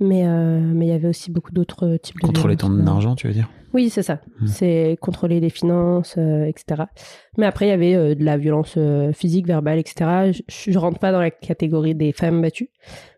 [0.00, 3.26] Mais, euh, mais il y avait aussi beaucoup d'autres types de Contrôler ton argent, tu
[3.26, 3.48] veux dire?
[3.72, 4.20] Oui, c'est ça.
[4.40, 4.46] Hmm.
[4.46, 6.82] C'est contrôler les finances, euh, etc.
[7.38, 10.32] Mais après, il y avait euh, de la violence euh, physique, verbale, etc.
[10.32, 10.42] Je,
[10.72, 12.70] je rentre pas dans la catégorie des femmes battues.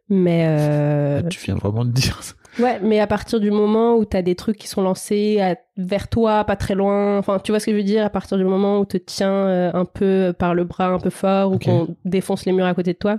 [0.08, 2.34] Mais, euh, Tu viens vraiment de dire ça.
[2.62, 5.56] ouais, mais à partir du moment où tu as des trucs qui sont lancés à-
[5.78, 8.36] vers toi, pas très loin, enfin, tu vois ce que je veux dire, à partir
[8.36, 11.96] du moment où te tient un peu par le bras un peu fort, ou qu'on
[12.04, 13.18] défonce les murs à côté de toi,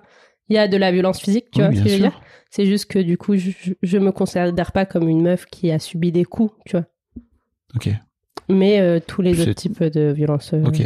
[0.50, 2.22] il y a de la violence physique, tu Oui, vois ce que je veux dire?
[2.52, 5.72] C'est juste que du coup, je, je- je me considère pas comme une meuf qui
[5.72, 6.86] a subi des coups, tu vois.
[7.76, 7.90] Ok.
[8.50, 10.54] Mais euh, tous les autres types de violences.
[10.54, 10.82] euh, Ok.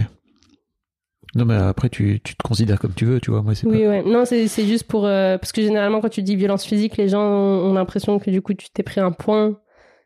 [1.36, 3.42] Non, mais après, tu, tu te considères comme tu veux, tu vois.
[3.42, 3.90] Moi, c'est Oui, pas...
[3.90, 4.04] ouais.
[4.04, 5.06] Non, c'est c'est juste pour.
[5.06, 8.30] euh, parce que généralement, quand tu dis violence physique, les gens ont, ont l'impression que
[8.32, 9.58] du coup, tu t'es pris un point.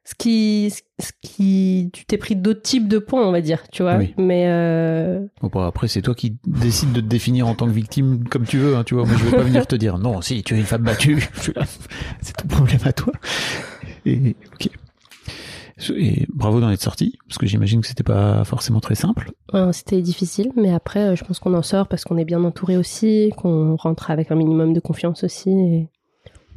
[0.04, 0.74] Ce qui.
[1.00, 3.98] Ce qui tu t'es pris d'autres types de points, on va dire, tu vois.
[3.98, 4.16] Oui.
[4.18, 4.48] Mais.
[5.42, 8.46] Bon, bah, après, c'est toi qui décides de te définir en tant que victime comme
[8.46, 9.06] tu veux, hein, tu vois.
[9.06, 11.24] Moi, je vais pas venir te dire, non, si, tu es une femme battue.
[12.22, 13.14] C'est ton problème à toi.
[14.08, 14.70] Et, ok.
[15.96, 19.32] Et bravo d'en être sorti, parce que j'imagine que c'était pas forcément très simple.
[19.54, 22.44] euh, C'était difficile, mais après, euh, je pense qu'on en sort parce qu'on est bien
[22.44, 25.50] entouré aussi, qu'on rentre avec un minimum de confiance aussi.
[25.50, 25.90] Et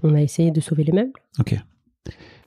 [0.03, 1.13] on a essayé de sauver les meubles.
[1.39, 1.57] Ok.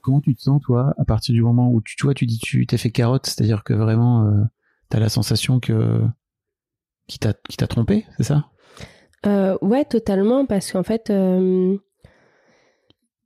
[0.01, 2.37] Comment tu te sens, toi, à partir du moment où tu, tu vois, tu dis
[2.37, 4.43] tu t'es fait carotte, c'est-à-dire que vraiment, euh,
[4.89, 6.01] t'as la sensation que
[7.07, 8.45] qui t'a qui t'a trompé, c'est ça?
[9.25, 11.75] Euh, ouais, totalement, parce qu'en fait, euh,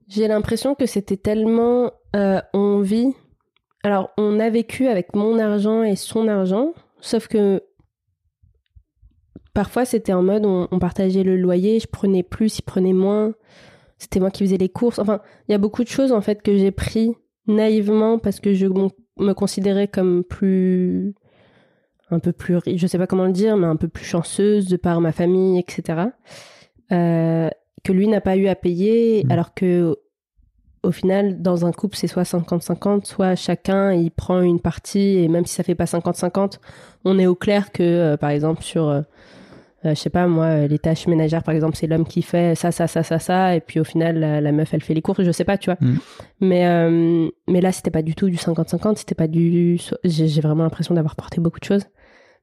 [0.08, 3.14] j'ai l'impression que c'était tellement euh, on vit.
[3.84, 7.62] Alors, on a vécu avec mon argent et son argent, sauf que
[9.54, 13.34] parfois c'était en mode on, on partageait le loyer, je prenais plus, il prenait moins.
[13.98, 15.00] C'était moi qui faisais les courses.
[15.00, 17.16] Enfin, il y a beaucoup de choses en fait que j'ai pris
[17.48, 21.14] naïvement parce que je me considérais comme plus
[22.12, 24.78] un peu plus je sais pas comment le dire mais un peu plus chanceuse de
[24.78, 26.04] par ma famille etc
[26.92, 27.50] Euh,
[27.86, 29.32] que lui n'a pas eu à payer Mhm.
[29.32, 29.96] alors que
[30.84, 35.28] au final dans un couple c'est soit 50-50 soit chacun il prend une partie et
[35.28, 36.60] même si ça fait pas 50-50
[37.06, 39.02] on est au clair que euh, par exemple sur euh,
[39.86, 42.56] euh, je sais pas moi euh, les tâches ménagères par exemple c'est l'homme qui fait
[42.56, 45.02] ça ça ça ça ça et puis au final la, la meuf elle fait les
[45.02, 45.98] courses je sais pas tu vois Mhm.
[46.40, 50.42] mais euh, mais là c'était pas du tout du 50-50 c'était pas du j'ai j'ai
[50.42, 51.86] vraiment l'impression d'avoir porté beaucoup de choses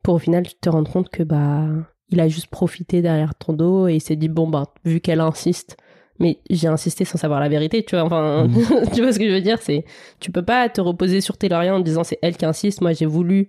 [0.05, 1.65] pour au final te rendre compte que bah
[2.11, 5.21] il a juste profité derrière ton dos et il s'est dit bon bah vu qu'elle
[5.21, 5.77] insiste
[6.19, 8.49] mais j'ai insisté sans savoir la vérité tu vois enfin
[8.95, 9.85] tu vois ce que je veux dire c'est
[10.21, 12.93] tu peux pas te reposer sur tes lauriers en disant c'est elle qui insiste moi
[12.93, 13.49] j'ai voulu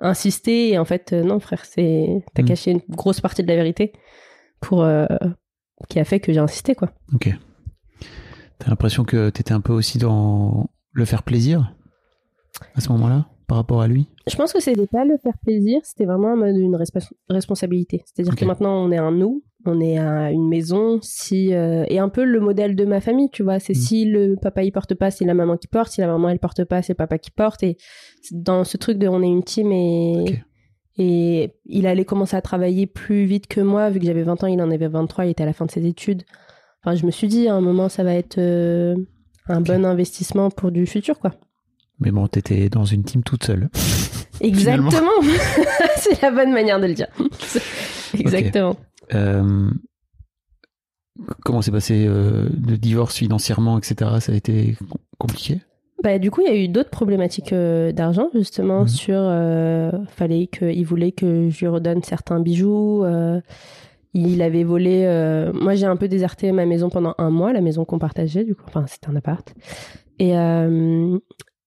[0.00, 2.46] insister et en fait euh, non frère c'est t'as Mm.
[2.46, 3.92] caché une grosse partie de la vérité
[4.60, 5.06] pour euh,
[5.88, 7.30] qui a fait que j'ai insisté quoi Ok.
[8.58, 11.74] T'as l'impression que t'étais un peu aussi dans le faire plaisir
[12.74, 15.80] à ce moment-là, par rapport à lui Je pense que c'était pas le faire plaisir,
[15.82, 16.78] c'était vraiment en mode une
[17.28, 18.04] responsabilité.
[18.06, 21.98] C'est-à-dire que maintenant on est un nous, on est à une maison, si euh, et
[21.98, 23.58] un peu le modèle de ma famille, tu vois.
[23.58, 23.80] C'est Mm.
[23.80, 25.90] si le papa il porte pas, c'est la maman qui porte.
[25.90, 27.64] Si la maman elle porte pas, c'est le papa qui porte.
[27.64, 27.76] Et
[28.30, 30.42] dans ce truc de on est une team et
[30.96, 34.46] et il allait commencer à travailler plus vite que moi vu que j'avais 20 ans,
[34.46, 36.22] il en avait 23, il était à la fin de ses études.
[36.84, 38.94] Enfin, je me suis dit à un moment ça va être euh,
[39.48, 41.32] un bon investissement pour du futur quoi.
[42.00, 43.68] Mais bon, t'étais dans une team toute seule.
[44.40, 45.10] Exactement.
[45.96, 47.08] c'est la bonne manière de le dire.
[48.18, 48.76] Exactement.
[49.14, 49.70] Euh,
[51.44, 54.10] comment s'est passé euh, le divorce financièrement, etc.
[54.20, 55.60] Ça a été com- compliqué?
[56.02, 58.88] Bah, du coup, il y a eu d'autres problématiques euh, d'argent, justement, Mhm.
[58.88, 60.06] sur.
[60.08, 63.04] fallait que, il voulait que je lui redonne certains bijoux.
[64.14, 65.50] il avait volé.
[65.54, 68.54] moi, j'ai un peu déserté ma maison pendant un mois, la maison qu'on partageait, du
[68.54, 68.64] coup.
[68.68, 69.52] Enfin, c'était un appart.
[70.18, 71.18] Et, euh,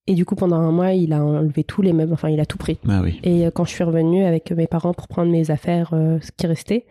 [0.08, 2.46] et du coup, pendant un mois, il a enlevé tous les meubles, enfin, il a
[2.46, 2.78] tout pris.
[2.90, 3.20] Ah oui.
[3.24, 6.32] Et euh, quand je suis revenue avec mes parents pour prendre mes affaires, euh, ce
[6.32, 6.86] qui restait,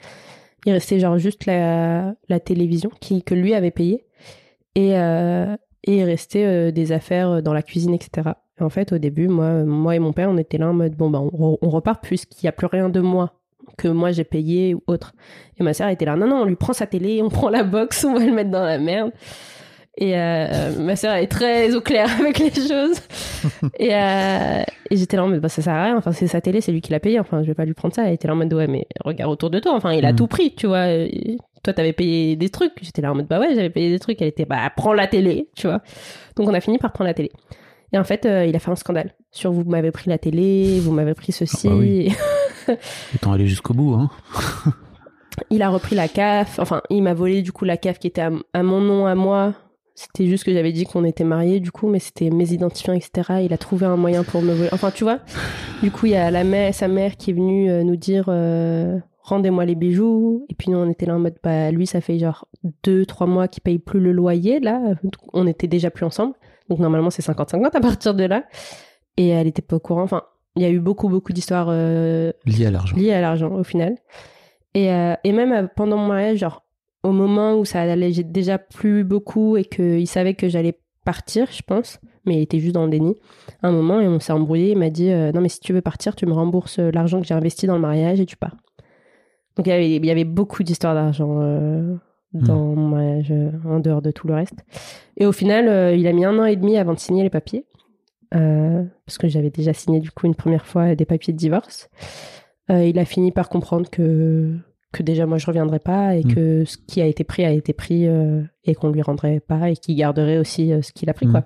[0.65, 4.05] il restait genre juste la, la télévision qui, que lui avait payée.
[4.75, 8.31] Et, euh, et il restait euh, des affaires dans la cuisine, etc.
[8.59, 10.95] Et en fait, au début, moi, moi et mon père, on était là en mode,
[10.95, 13.35] bon, bah, on repart puisqu'il n'y a plus rien de moi
[13.77, 15.15] que moi j'ai payé ou autre.
[15.59, 17.65] Et ma sœur était là, non, non, on lui prend sa télé, on prend la
[17.65, 19.13] box, on va le mettre dans la merde.
[19.99, 22.99] Et euh, ma sœur est très au clair avec les choses.
[23.79, 25.97] et, euh, et j'étais là en mode, bah, ça sert à rien.
[25.99, 27.21] Enfin, c'est sa télé, c'est lui qui l'a payé.
[27.21, 28.05] Enfin, je vais pas lui prendre ça.
[28.07, 29.75] Elle était là en mode, ouais, mais regarde autour de toi.
[29.75, 30.17] Enfin, il a Mm.
[30.17, 30.89] tout pris, tu vois.
[30.89, 32.73] Et Toi, t'avais payé des trucs.
[32.81, 34.21] J'étais là en mode, bah ouais, j'avais payé des trucs.
[34.23, 35.81] Elle était, bah, prends la télé, tu vois.
[36.37, 37.31] Donc, on a fini par prendre la télé.
[37.93, 40.81] Et en fait, euh, il a fait un scandale sur vous m'avez pris la télé,
[40.81, 41.69] vous m'avez pris ceci.
[41.69, 42.13] Ah bah oui.
[43.15, 44.11] Autant aller jusqu'au bout, hein.
[45.51, 46.59] il a repris la CAF.
[46.59, 49.15] Enfin, il m'a volé du coup la CAF qui était à, à mon nom à
[49.15, 49.53] moi.
[49.95, 53.41] C'était juste que j'avais dit qu'on était mariés du coup, mais c'était mes identifiants, etc.
[53.45, 54.71] Il a trouvé un moyen pour me voler.
[54.73, 55.19] Enfin, tu vois.
[55.83, 58.27] Du coup, il y a la mère, sa mère qui est venue euh, nous dire
[58.29, 60.47] euh, rendez-moi les bijoux.
[60.49, 62.49] Et puis nous, on était là en mode bah lui, ça fait genre
[62.85, 64.81] deux, trois mois qu'il paye plus le loyer là.
[65.33, 66.35] On était déjà plus ensemble.
[66.69, 68.45] Donc normalement, c'est 50-50 à partir de là.
[69.17, 70.03] Et elle était pas au courant.
[70.03, 70.23] Enfin,
[70.57, 72.97] il y a eu beaucoup, beaucoup d'histoires euh, Lié à l'argent.
[72.97, 73.97] lié à l'argent au final.
[74.75, 76.65] Et, euh, et même pendant mon mariage, genre
[77.03, 81.49] au moment où ça allait j'ai déjà plus beaucoup et qu'il savait que j'allais partir,
[81.51, 83.17] je pense, mais il était juste dans le déni.
[83.63, 85.73] À un moment, et on s'est embrouillé, il m'a dit euh, Non, mais si tu
[85.73, 88.37] veux partir, tu me rembourses euh, l'argent que j'ai investi dans le mariage et tu
[88.37, 88.57] pars.
[89.57, 91.95] Donc il y avait, il y avait beaucoup d'histoires d'argent euh,
[92.33, 93.35] dans mon mariage,
[93.67, 94.65] en dehors de tout le reste.
[95.19, 97.31] Et au final, euh, il a mis un an et demi avant de signer les
[97.31, 97.67] papiers.
[98.31, 101.91] parce que j'avais déjà signé du coup une première fois des papiers de divorce.
[102.71, 104.57] Il a fini par comprendre que,
[104.93, 106.35] que déjà moi je reviendrai pas et Mm.
[106.35, 109.71] que ce qui a été pris a été pris euh, et qu'on lui rendrait pas
[109.71, 111.33] et qu'il garderait aussi euh, ce qu'il a pris Mm.
[111.33, 111.45] quoi.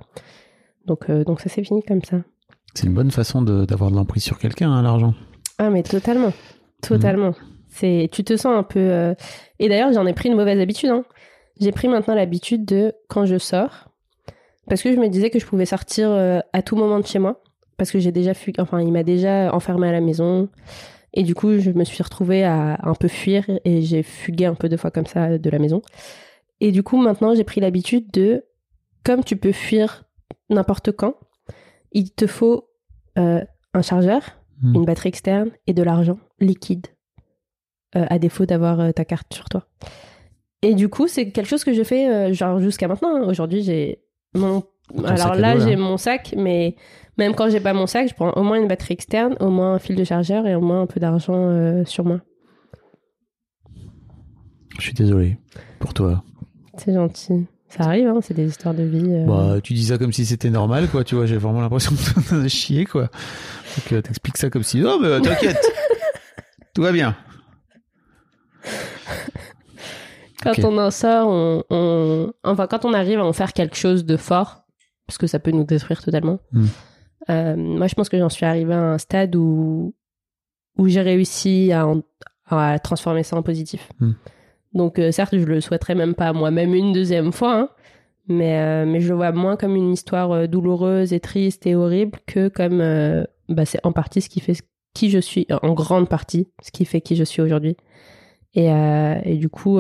[0.86, 2.18] Donc, euh, donc ça s'est fini comme ça.
[2.74, 5.14] C'est une bonne façon d'avoir de, l'emprise sur quelqu'un, hein, l'argent.
[5.59, 6.32] Ah mais totalement,
[6.82, 7.32] totalement.
[7.68, 9.14] C'est, tu te sens un peu.
[9.59, 10.90] Et d'ailleurs j'en ai pris une mauvaise habitude.
[10.90, 11.05] hein.
[11.61, 13.88] J'ai pris maintenant l'habitude de quand je sors,
[14.68, 16.11] parce que je me disais que je pouvais sortir
[16.53, 17.42] à tout moment de chez moi,
[17.78, 18.53] parce que j'ai déjà fui...
[18.59, 20.49] enfin il m'a déjà enfermé à la maison,
[21.17, 24.55] et du coup je me suis retrouvée à un peu fuir et j'ai fugué un
[24.55, 25.83] peu deux fois comme ça de la maison.
[26.61, 28.45] Et du coup maintenant j'ai pris l'habitude de,
[29.05, 30.05] comme tu peux fuir
[30.51, 31.14] n'importe quand,
[31.93, 32.69] il te faut
[33.19, 33.45] euh,
[33.75, 34.23] un chargeur,
[34.62, 34.75] Mm.
[34.75, 36.87] une batterie externe et de l'argent liquide,
[37.95, 39.67] euh, à défaut d'avoir euh, ta carte sur toi.
[40.62, 43.14] Et du coup, c'est quelque chose que je fais genre jusqu'à maintenant.
[43.17, 43.29] hein.
[43.29, 44.01] Aujourd'hui, j'ai
[44.35, 44.62] mon.
[45.05, 46.75] Alors là, j'ai mon sac, mais
[47.19, 49.75] même quand j'ai pas mon sac, je prends au moins une batterie externe, au moins
[49.75, 52.21] un fil de chargeur et au moins un peu d'argent euh, sur moi.
[54.79, 55.39] Je suis désolé
[55.79, 56.23] pour toi.
[56.77, 57.47] C'est gentil.
[57.69, 59.03] Ça arrive, hein, c'est des histoires de vie.
[59.11, 59.25] euh.
[59.27, 61.03] Bah, tu dis ça comme si c'était normal, quoi.
[61.03, 61.93] Tu vois, j'ai vraiment l'impression
[62.33, 63.03] as chier, quoi.
[63.05, 65.59] Donc, euh, t'expliques ça comme si, oh, mais t'inquiète.
[66.75, 67.17] Tout va bien.
[70.43, 74.05] Quand on en sort, on, on- enfin quand on arrive à en faire quelque chose
[74.05, 74.64] de fort,
[75.07, 76.39] parce que ça peut nous détruire totalement.
[76.53, 76.67] Mm.
[77.31, 79.95] Euh, moi, je pense que j'en suis arrivée à un stade où
[80.79, 82.03] où j'ai réussi à, en-
[82.51, 83.89] à transformer ça en positif.
[84.01, 84.11] Mm.
[84.74, 87.68] Donc euh, certes, je le souhaiterais même pas moi-même une deuxième fois, hein,
[88.29, 92.18] mais euh, mais je le vois moins comme une histoire douloureuse et triste et horrible
[92.27, 92.79] que comme
[93.49, 94.57] bah, c'est en partie ce qui fait
[94.93, 97.77] qui je suis, en grande partie ce qui fait qui je suis aujourd'hui.
[98.55, 99.79] Et, et du coup,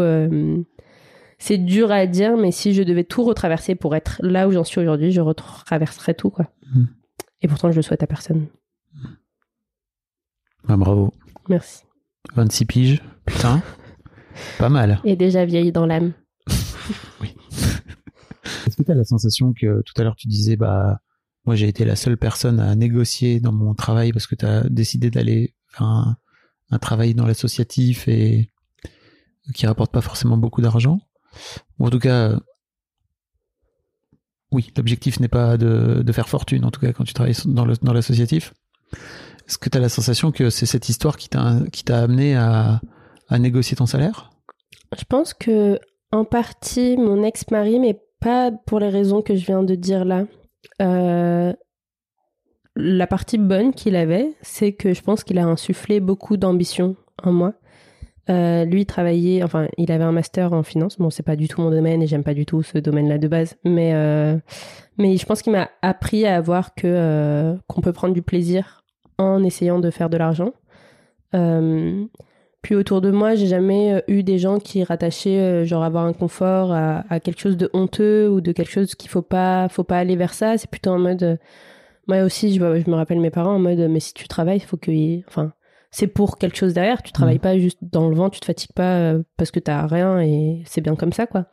[1.38, 4.64] c'est dur à dire, mais si je devais tout retraverser pour être là où j'en
[4.64, 6.46] suis aujourd'hui, je retraverserais tout, quoi.
[6.74, 6.84] Mm.
[7.42, 8.46] Et pourtant, je le souhaite à personne.
[10.64, 11.12] Bah, bravo.
[11.48, 11.84] Merci.
[12.34, 13.02] 26 piges.
[13.24, 13.62] Putain.
[14.58, 15.00] Pas mal.
[15.04, 16.12] Et déjà vieilli dans l'âme.
[18.66, 21.00] Est-ce que tu as la sensation que tout à l'heure tu disais, bah,
[21.44, 24.68] moi j'ai été la seule personne à négocier dans mon travail parce que tu as
[24.68, 26.16] décidé d'aller faire un,
[26.70, 28.50] un travail dans l'associatif et
[29.54, 31.00] qui rapporte pas forcément beaucoup d'argent?
[31.78, 32.40] Ou en tout cas,
[34.56, 37.76] oui, l'objectif n'est pas de, faire fortune, en tout cas quand tu travailles dans le-
[37.82, 38.54] dans l'associatif.
[39.46, 42.80] Est-ce que tu as la sensation que c'est cette histoire qui t'a amené à,
[43.28, 44.30] à négocier ton salaire?
[44.98, 45.78] Je pense que,
[46.10, 50.24] en partie, mon ex-mari, mais pas pour les raisons que je viens de dire là.
[50.80, 51.52] Euh,
[52.74, 57.32] la partie bonne qu'il avait, c'est que je pense qu'il a insufflé beaucoup d'ambition en
[57.32, 57.54] moi.
[58.28, 60.98] Euh, lui, il travaillait, enfin, il avait un master en finance.
[60.98, 63.28] Bon, c'est pas du tout mon domaine et j'aime pas du tout ce domaine-là de
[63.28, 64.36] base, mais euh,
[64.98, 68.84] mais je pense qu'il m'a appris à voir que euh, qu'on peut prendre du plaisir
[69.18, 70.52] en essayant de faire de l'argent.
[71.34, 72.04] Euh,
[72.62, 76.12] puis autour de moi, j'ai jamais euh, eu des gens qui rattachaient genre avoir un
[76.12, 79.84] confort à, à quelque chose de honteux ou de quelque chose qu'il faut pas faut
[79.84, 80.58] pas aller vers ça.
[80.58, 81.38] C'est plutôt en mode
[82.08, 84.76] moi aussi, je, me rappelle mes parents en mode mais si tu travailles, il faut
[84.76, 84.90] que
[85.28, 85.52] enfin
[85.90, 87.02] c'est pour quelque chose derrière.
[87.02, 89.86] Tu travailles pas juste dans le vent, tu te fatigues pas euh, parce que t'as
[89.86, 91.46] rien et c'est bien comme ça quoi.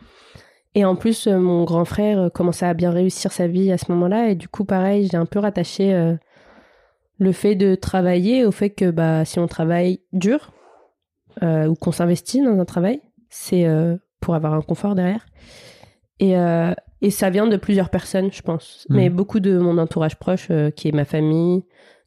[0.75, 3.77] Et en plus, euh, mon grand frère euh, commençait à bien réussir sa vie à
[3.77, 6.15] ce moment-là et du coup, pareil, j'ai un peu rattaché euh,
[7.19, 10.51] le fait de travailler au fait que bah si on travaille dur
[11.43, 15.25] euh, ou qu'on s'investit dans un travail, c'est euh, pour avoir un confort derrière.
[16.19, 16.35] Et,
[17.01, 18.87] Et ça vient de plusieurs personnes, je pense.
[18.89, 18.95] Mhm.
[18.95, 20.47] Mais beaucoup de mon entourage proche,
[20.77, 21.65] qui est ma famille,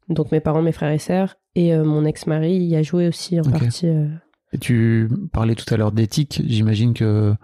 [0.08, 3.40] donc mes parents, mes frères et sœurs, et euh, mon ex-mari, il a joué aussi
[3.40, 3.88] en partie.
[3.88, 4.08] euh.
[4.52, 6.42] Et tu parlais tout à l'heure d'éthique.
[6.46, 7.34] J'imagine que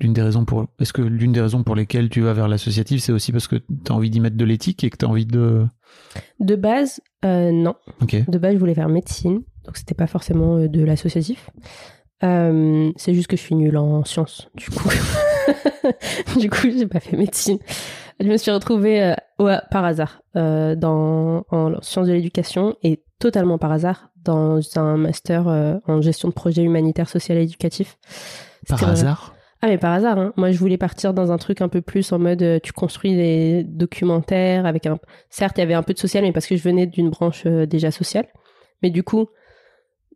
[0.00, 3.02] l'une des raisons pour, est-ce que l'une des raisons pour lesquelles tu vas vers l'associatif,
[3.02, 5.08] c'est aussi parce que tu as envie d'y mettre de l'éthique et que tu as
[5.08, 5.66] envie de.
[6.40, 7.74] De base, euh, non.
[8.28, 11.50] De base, je voulais faire médecine, donc c'était pas forcément de l'associatif.
[12.22, 14.88] C'est juste que je suis nulle en sciences, du coup.
[16.38, 17.58] du coup, j'ai pas fait médecine.
[18.18, 23.58] Je me suis retrouvée euh, par hasard euh, dans en sciences de l'éducation et totalement
[23.58, 27.98] par hasard dans un master euh, en gestion de projet humanitaire, social et éducatif.
[28.68, 29.34] Par hasard?
[29.62, 30.32] ah mais par hasard, hein.
[30.36, 33.64] moi je voulais partir dans un truc un peu plus en mode tu construis des
[33.64, 34.98] documentaires avec un...
[35.30, 37.46] Certes il y avait un peu de social mais parce que je venais d'une branche
[37.46, 38.26] déjà sociale.
[38.82, 39.28] Mais du coup,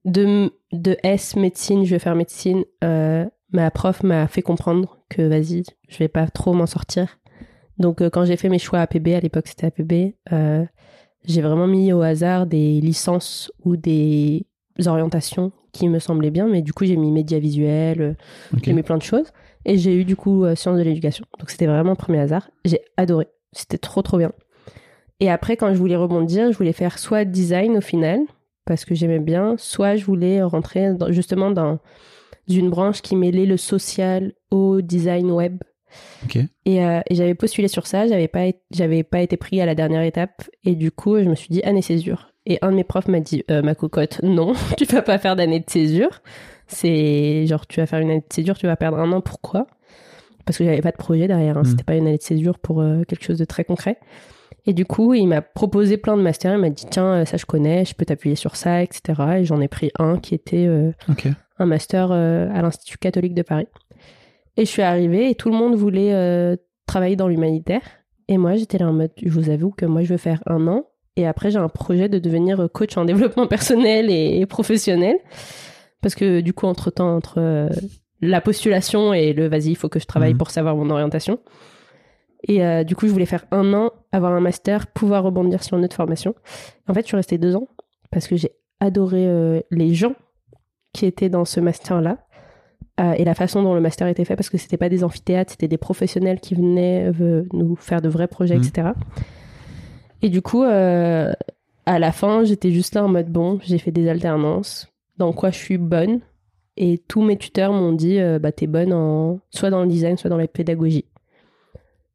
[0.04, 5.64] de, de S médecine, je vais faire médecine, ma prof m'a fait comprendre que vas-y,
[5.88, 7.19] je vais pas trop m'en sortir.
[7.80, 10.64] Donc euh, quand j'ai fait mes choix APB, à l'époque c'était APB, euh,
[11.24, 14.46] j'ai vraiment mis au hasard des licences ou des
[14.86, 18.12] orientations qui me semblaient bien, mais du coup j'ai mis médias visuels, euh,
[18.62, 19.32] j'ai mis plein de choses.
[19.66, 21.24] Et j'ai eu du coup sciences de l'éducation.
[21.38, 22.50] Donc c'était vraiment un premier hasard.
[22.64, 23.26] J'ai adoré.
[23.52, 24.32] C'était trop trop bien.
[25.20, 28.20] Et après, quand je voulais rebondir, je voulais faire soit design au final,
[28.64, 31.78] parce que j'aimais bien, soit je voulais rentrer dans- justement dans
[32.48, 35.58] une branche qui mêlait le social au design web.
[36.24, 36.38] Ok.
[36.66, 39.74] Et, euh, et j'avais postulé sur ça, j'avais pas, j'avais pas été pris à la
[39.74, 40.42] dernière étape.
[40.64, 42.32] Et du coup, je me suis dit, année césure.
[42.46, 45.36] Et un de mes profs m'a dit, Euh, ma cocotte, non, tu vas pas faire
[45.36, 46.20] d'année de césure.
[46.66, 49.20] C'est genre, tu vas faire une année de césure, tu vas perdre un an.
[49.20, 49.66] Pourquoi?
[50.46, 51.58] Parce que j'avais pas de projet derrière.
[51.58, 51.62] hein.
[51.62, 51.66] Mm.
[51.66, 53.98] C'était pas une année de césure pour euh, quelque chose de très concret.
[54.66, 56.54] Et du coup, il m'a proposé plein de masters.
[56.54, 59.20] Il m'a dit, tiens, ça je connais, je peux t'appuyer sur ça, etc.
[59.38, 60.68] Et j'en ai pris un qui était
[61.58, 63.66] un master à l'Institut catholique de Paris.
[64.60, 66.54] Et je suis arrivée et tout le monde voulait euh,
[66.86, 67.80] travailler dans l'humanitaire.
[68.28, 70.68] Et moi, j'étais là en mode, je vous avoue que moi, je veux faire un
[70.68, 70.84] an.
[71.16, 75.16] Et après, j'ai un projet de devenir coach en développement personnel et professionnel.
[76.02, 77.70] Parce que du coup, entre-temps, entre euh,
[78.20, 80.38] la postulation et le vas-y, il faut que je travaille Mhm.
[80.38, 81.38] pour savoir mon orientation.
[82.46, 85.78] Et euh, du coup, je voulais faire un an, avoir un master, pouvoir rebondir sur
[85.78, 86.34] une autre formation.
[86.86, 87.66] En fait, je suis restée deux ans
[88.10, 90.14] parce que j'ai adoré euh, les gens
[90.92, 92.18] qui étaient dans ce master-là
[93.00, 95.52] euh, et la façon dont le master était fait parce que c'était pas des amphithéâtres,
[95.52, 98.62] c'était des professionnels qui venaient euh, nous faire de vrais projets, Mhm.
[98.64, 98.88] etc.
[100.22, 101.32] Et du coup, euh,
[101.86, 105.50] à la fin, j'étais juste là en mode bon, j'ai fait des alternances, dans quoi
[105.50, 106.20] je suis bonne.
[106.76, 110.30] Et tous mes tuteurs m'ont dit bah t'es bonne en soit dans le design, soit
[110.30, 111.04] dans la pédagogie.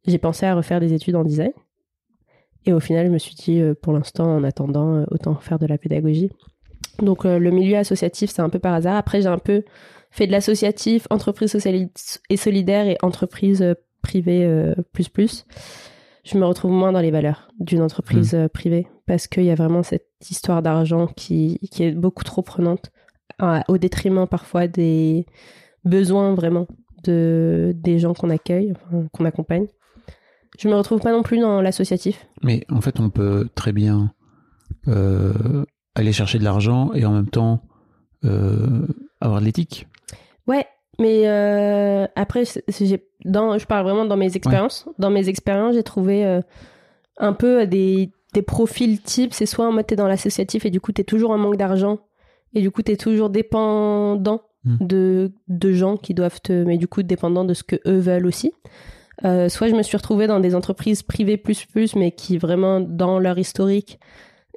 [0.08, 1.52] J'ai pensé à refaire des études en design.
[2.66, 5.78] Et au final, je me suis dit, pour l'instant, en attendant, autant faire de la
[5.78, 6.32] pédagogie.
[7.00, 8.96] Donc, euh, le milieu associatif, c'est un peu par hasard.
[8.96, 9.64] Après, j'ai un peu
[10.12, 11.90] fait de l'associatif, entreprise sociale
[12.30, 15.46] et solidaire et entreprise euh, privée euh, plus plus.
[16.24, 19.56] Je me retrouve moins dans les valeurs d'une entreprise euh, privée parce qu'il y a
[19.56, 22.92] vraiment cette histoire d'argent qui, qui est beaucoup trop prenante
[23.42, 25.28] euh, au détriment parfois des
[25.84, 26.68] besoins vraiment
[27.04, 29.68] de, des gens qu'on accueille, enfin, qu'on accompagne.
[30.58, 32.26] Je me retrouve pas non plus dans l'associatif.
[32.42, 34.12] Mais en fait, on peut très bien
[34.88, 35.66] euh,
[35.96, 37.62] aller chercher de l'argent et en même temps
[38.24, 38.88] euh,
[39.22, 39.88] avoir de l'éthique.
[40.48, 40.66] Ouais,
[41.00, 42.44] mais euh, après,
[43.24, 44.88] dans, je parle vraiment dans mes expériences.
[45.00, 46.42] Dans mes expériences, j'ai trouvé euh,
[47.18, 49.34] un peu des, des profils types.
[49.34, 52.00] C'est soit en mode t'es dans l'associatif et du coup t'es toujours en manque d'argent
[52.54, 54.78] et du coup t'es toujours dépendant Mm.
[54.82, 56.64] de, de gens qui doivent te.
[56.64, 58.52] Mais du coup dépendant de ce que eux veulent aussi.
[59.22, 63.18] Soit je me suis retrouvée dans des entreprises privées plus plus, mais qui vraiment dans
[63.18, 64.00] leur historique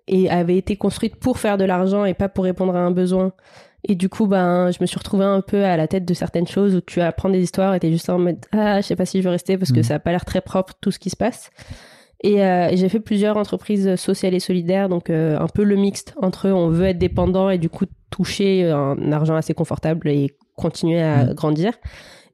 [0.08, 3.32] et avaient été construites pour faire de l'argent et pas pour répondre à un besoin.
[3.84, 6.48] Et du coup, ben, je me suis retrouvée un peu à la tête de certaines
[6.48, 9.06] choses où tu apprends des histoires et t'es juste en mode ah, je sais pas
[9.06, 9.82] si je veux rester parce que Mhm.
[9.84, 11.50] ça a pas l'air très propre tout ce qui se passe.
[12.24, 15.76] Et, euh, et j'ai fait plusieurs entreprises sociales et solidaires, donc euh, un peu le
[15.76, 20.34] mixte entre on veut être dépendant et du coup toucher un argent assez confortable et
[20.56, 21.34] continuer à Mhm.
[21.34, 21.72] grandir.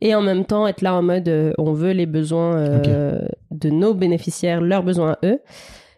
[0.00, 2.56] Et en même temps être là en mode euh, on veut les besoins
[3.50, 5.40] de nos bénéficiaires, leurs besoins à eux.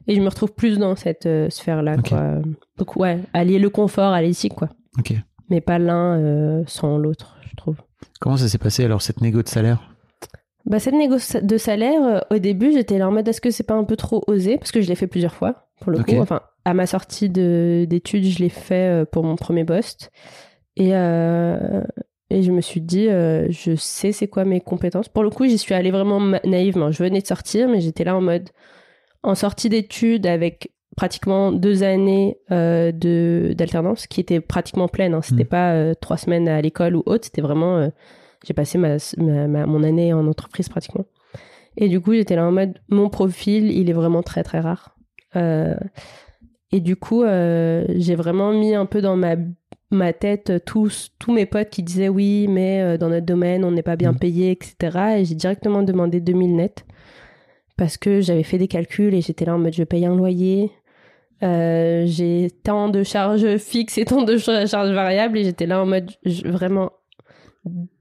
[0.09, 1.97] Et je me retrouve plus dans cette euh, sphère-là.
[1.99, 2.37] Quoi.
[2.79, 4.69] Donc ouais, allier le confort à l'éthique, quoi
[4.99, 5.15] Ok.
[5.51, 7.77] mais pas l'un euh, sans l'autre, je trouve.
[8.21, 9.91] Comment ça s'est passé alors cette négo de salaire?
[10.65, 13.63] Bah, cette négoce de salaire, euh, au début, j'étais là en mode est-ce que c'est
[13.67, 14.59] pas un peu trop osé?
[14.59, 16.17] Parce que je l'ai fait plusieurs fois, pour le coup.
[16.19, 20.11] Enfin, à ma sortie de- d'études, je l'ai fait pour mon premier poste.
[20.77, 20.91] Et,
[22.31, 25.09] et je me suis dit, euh, je sais c'est quoi mes compétences.
[25.09, 26.91] Pour le coup, j'y suis allée vraiment naïvement.
[26.91, 28.49] Je venais de sortir, mais j'étais là en mode
[29.27, 35.13] en sortie d'études avec pratiquement deux années euh, de d'alternance qui étaient pratiquement pleines.
[35.15, 35.21] Hein.
[35.23, 35.49] C'était Mm.
[35.49, 37.25] pas euh, trois semaines à l'école ou autre.
[37.27, 37.89] C'était vraiment euh,
[38.47, 41.05] j'ai passé ma, ma- ma- mon année en entreprise pratiquement.
[41.77, 44.97] Et du coup, j'étais là en mode, mon profil, il est vraiment très très rare.
[46.73, 49.37] Et du coup, j'ai vraiment mis un peu dans ma,
[49.91, 53.83] ma tête tous, tous mes potes qui disaient oui, mais dans notre domaine, on n'est
[53.83, 54.19] pas bien Mm.
[54.19, 54.99] payé, etc.
[55.19, 56.85] Et j'ai directement demandé 2000 net
[57.77, 60.71] parce que j'avais fait des calculs et j'étais là en mode, je paye un loyer.
[61.43, 65.83] euh, j'ai tant de charges fixes et tant de cha- charges variables et j'étais là
[65.83, 66.93] en mode je- vraiment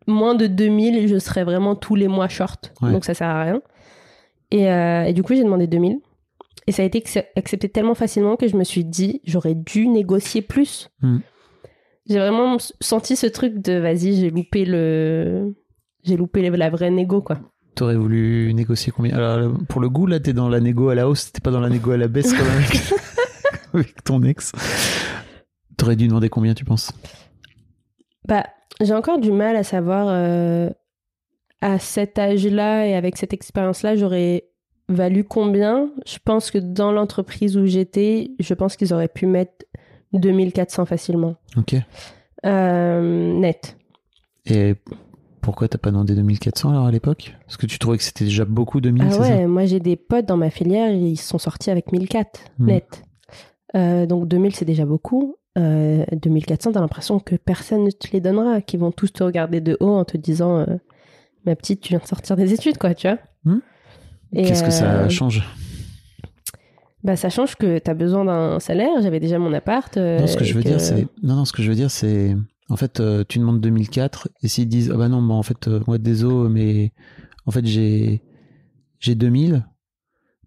[0.08, 2.92] moins de 2000 je serais vraiment tous les mois short Ouais.
[2.94, 3.62] donc ça sert à rien
[4.52, 6.00] et, euh, et du coup j'ai demandé 2000
[6.68, 9.90] et ça a été acce- accepté tellement facilement que je me suis dit j'aurais dû
[9.90, 11.18] négocier plus Hmm.
[12.08, 15.54] j'ai vraiment senti ce truc de vas-y j'ai loupé le
[16.04, 17.40] j'ai loupé la vraie négo quoi
[17.76, 19.16] T'aurais voulu négocier combien?
[19.16, 21.60] Alors, pour le goût, là, t'es dans la négo à la hausse, t'es pas dans
[21.60, 22.94] la négo à la baisse comme avec,
[23.74, 24.54] avec ton ex.
[25.78, 26.92] T'aurais dû demander combien, tu penses?
[28.26, 28.46] Bah,
[28.82, 30.70] j'ai encore du mal à savoir euh,
[31.62, 34.46] à cet âge-là et avec cette expérience-là, j'aurais
[34.88, 35.90] valu combien?
[36.06, 39.66] Je pense que dans l'entreprise où j'étais, je pense qu'ils auraient pu mettre
[40.14, 41.36] 2400 facilement.
[41.58, 41.76] Ok.
[42.46, 43.78] Euh, net.
[44.46, 44.76] Et
[45.46, 47.36] pourquoi t'as pas demandé 2400 alors à l'époque?
[47.46, 50.26] Parce que tu trouvais que c'était déjà beaucoup 2000, Ah ouais, moi j'ai des potes
[50.26, 52.66] dans ma filière, ils sont sortis avec 1004 Hmm.
[52.66, 53.04] net.
[53.76, 55.36] Euh, donc 2000 c'est déjà beaucoup.
[55.58, 59.62] Euh, 2400, t'as l'impression que personne ne te les donnera, qu'ils vont tous te regarder
[59.62, 60.66] de haut en te disant euh,
[61.46, 63.20] Ma petite, tu viens de sortir des études, quoi, tu vois.
[63.46, 63.60] Hmm.
[64.34, 65.44] Qu'est-ce que ça euh, change?
[67.04, 69.00] bah, ça change que tu as besoin d'un salaire.
[69.02, 69.96] J'avais déjà mon appart.
[69.96, 71.08] Non, ce que je veux et dire, c'est.
[71.22, 72.36] Non, non, ce que je veux dire, c'est.
[72.70, 75.68] En fait, euh, tu demandes 2004 et s'ils disent ah bah non, bah en fait,
[75.68, 76.92] euh, moi désolé, mais
[77.46, 78.22] en fait j'ai
[79.00, 79.66] j'ai 2000,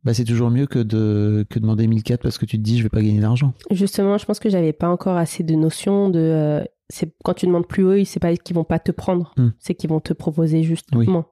[0.05, 2.83] bah c'est toujours mieux que de que demander 1004 parce que tu te dis je
[2.83, 3.53] vais pas gagner d'argent.
[3.71, 6.19] Justement, je pense que j'avais pas encore assez de notion de.
[6.19, 9.51] euh, c'est quand tu demandes plus haut, c'est pas qu'ils vont pas te prendre, Hmm.
[9.59, 11.07] c'est qu'ils vont te proposer juste Oui.
[11.07, 11.27] moins.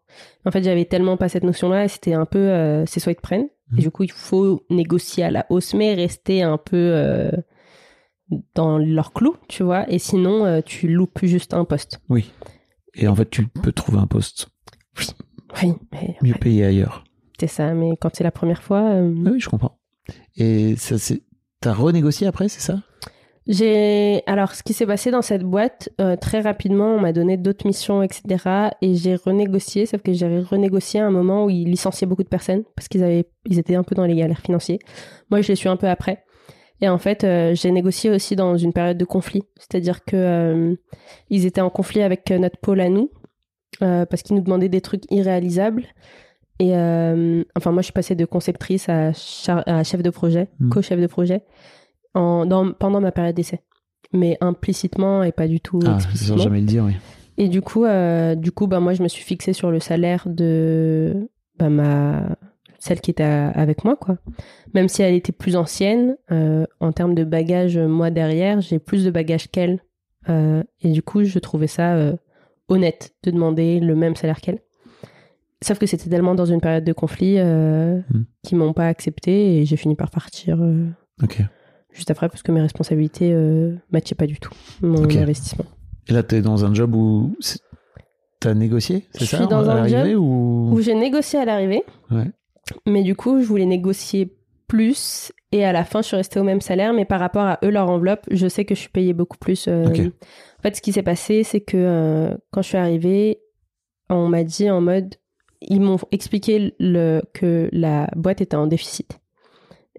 [0.45, 2.39] En fait, j'avais tellement pas cette notion-là et c'était un peu.
[2.39, 3.79] euh, c'est soit ils te prennent, Hmm.
[3.79, 7.31] et du coup, il faut négocier à la hausse, mais rester un peu euh,
[8.55, 12.01] dans leur clou, tu vois, et sinon, euh, tu loupes juste un poste.
[12.09, 12.33] Oui.
[12.95, 14.49] Et en fait, tu peux trouver un poste
[15.63, 17.05] Oui, mais mieux payé ailleurs.
[17.39, 18.83] c'est ça, mais quand c'est la première fois.
[18.95, 19.79] euh, Oui, je comprends.
[20.37, 21.23] Et ça c'est
[21.61, 22.81] t'as renégocié après, c'est ça?
[23.49, 27.37] J'ai alors ce qui s'est passé dans cette boîte euh, très rapidement, on m'a donné
[27.37, 28.71] d'autres missions, etc.
[28.83, 32.29] Et j'ai renégocié, sauf que j'ai renégocié à un moment où ils licenciaient beaucoup de
[32.29, 34.81] personnes parce qu'ils avaient, ils étaient un peu dans les galères financiers.
[35.31, 36.25] Moi, je les suis un peu après.
[36.83, 40.75] Et en fait, euh, j'ai négocié aussi dans une période de conflit, c'est-à-dire que euh,
[41.31, 43.11] ils étaient en conflit avec euh, notre pôle à nous
[43.83, 45.85] euh, parce qu'ils nous demandaient des trucs irréalisables.
[46.59, 50.71] Et enfin, moi, je suis passée de conceptrice à, chef de projet, Mm.
[50.71, 51.43] co-chef de projet,
[52.15, 53.61] en, dans, pendant ma période d'essai.
[54.15, 56.39] Mais implicitement et pas du tout Ah, sans explicitement.
[56.39, 56.93] jamais le dire, oui.
[57.37, 57.85] Et du coup,
[58.37, 61.29] du coup, bah moi, je me suis fixée sur le salaire de
[61.59, 62.37] bah, ma
[62.87, 64.17] celle qui était avec moi, quoi.
[64.75, 69.05] Même si elle était plus ancienne, euh, en termes de bagages, moi derrière, j'ai plus
[69.05, 69.81] de bagages qu'elle.
[70.29, 72.17] Euh, et du coup, je trouvais ça euh,
[72.69, 74.61] honnête de demander le même salaire qu'elle.
[75.63, 78.25] Sauf que c'était tellement dans une période de conflit euh, Hmm.
[78.43, 80.87] qu'ils m'ont pas accepté et j'ai fini par partir euh,
[81.93, 84.53] juste après parce que mes responsabilités euh, matchaient pas du tout
[84.83, 85.65] mon investissement.
[86.09, 87.35] Et là, t'es dans un job où
[88.39, 91.83] t'as négocié, c'est Je ça suis dans un job ou Où j'ai négocié à l'arrivée.
[92.11, 92.31] Ouais.
[92.87, 94.35] Mais du coup, je voulais négocier
[94.67, 96.93] plus et à la fin, je suis restée au même salaire.
[96.93, 99.67] Mais par rapport à eux, leur enveloppe, je sais que je suis payée beaucoup plus.
[99.69, 99.85] euh.
[100.59, 103.41] En fait, ce qui s'est passé, c'est que euh, quand je suis arrivée,
[104.11, 105.15] on m'a dit en mode.
[105.63, 109.19] Ils m'ont expliqué le, que la boîte était en déficit.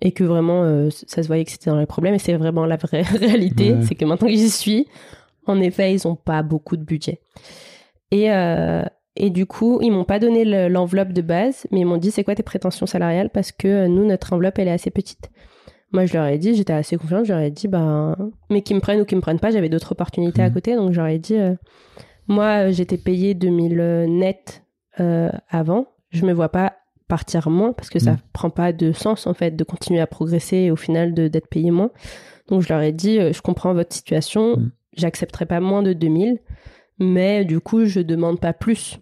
[0.01, 2.13] Et que vraiment, euh, ça se voyait que c'était dans les problèmes.
[2.13, 3.73] Et c'est vraiment la vraie réalité.
[3.73, 3.81] Ouais.
[3.81, 4.87] C'est que maintenant que j'y suis,
[5.47, 7.21] en effet, ils n'ont pas beaucoup de budget.
[8.11, 8.83] Et, euh,
[9.17, 12.11] et du coup, ils m'ont pas donné le- l'enveloppe de base, mais ils m'ont dit
[12.11, 13.29] c'est quoi tes prétentions salariales?
[13.29, 15.29] Parce que euh, nous, notre enveloppe, elle est assez petite.
[15.91, 18.15] Moi, je leur ai dit, j'étais assez confiante, je leur ai dit, ben,
[18.49, 20.53] mais qu'ils me prennent ou qu'ils me prennent pas, j'avais d'autres opportunités à Mhm.
[20.53, 21.55] côté, donc j'aurais dit, euh,
[22.27, 24.63] moi, euh, j'étais payée 2000 net
[24.99, 26.73] euh, avant, je me vois pas
[27.07, 28.17] partir moins parce que ça Mhm.
[28.33, 31.71] prend pas de sens en fait de continuer à progresser et au final d'être payé
[31.71, 31.91] moins.
[32.49, 34.71] Donc je leur ai dit, euh, je comprends votre situation, Mhm.
[34.97, 36.39] j'accepterai pas moins de 2000,
[36.99, 38.97] mais du coup, je demande pas plus.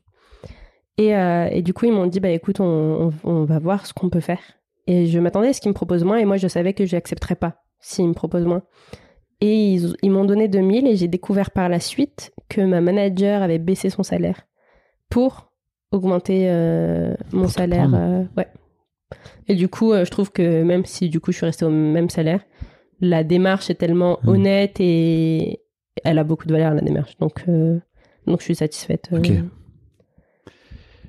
[0.98, 3.86] Et, euh, et du coup, ils m'ont dit, bah écoute, on, on- on va voir
[3.86, 4.40] ce qu'on peut faire.
[4.88, 6.96] Et je m'attendais à ce qu'ils me proposent moins, et moi, je savais que je
[6.96, 8.64] n'accepterais pas s'ils me proposent moins.
[9.42, 13.42] Et ils, ils m'ont donné 2000, et j'ai découvert par la suite que ma manager
[13.42, 14.48] avait baissé son salaire
[15.10, 15.52] pour
[15.92, 17.92] augmenter euh, mon Pour salaire.
[17.94, 18.48] euh, ouais.
[19.48, 22.10] Et du coup, je trouve que même si du coup je suis restée au même
[22.10, 22.42] salaire,
[23.02, 24.30] la démarche est tellement Mm.
[24.30, 25.60] honnête et
[26.04, 27.16] elle a beaucoup de valeur la démarche.
[27.18, 29.10] Donc, donc je suis satisfaite.
[29.12, 29.32] Ok.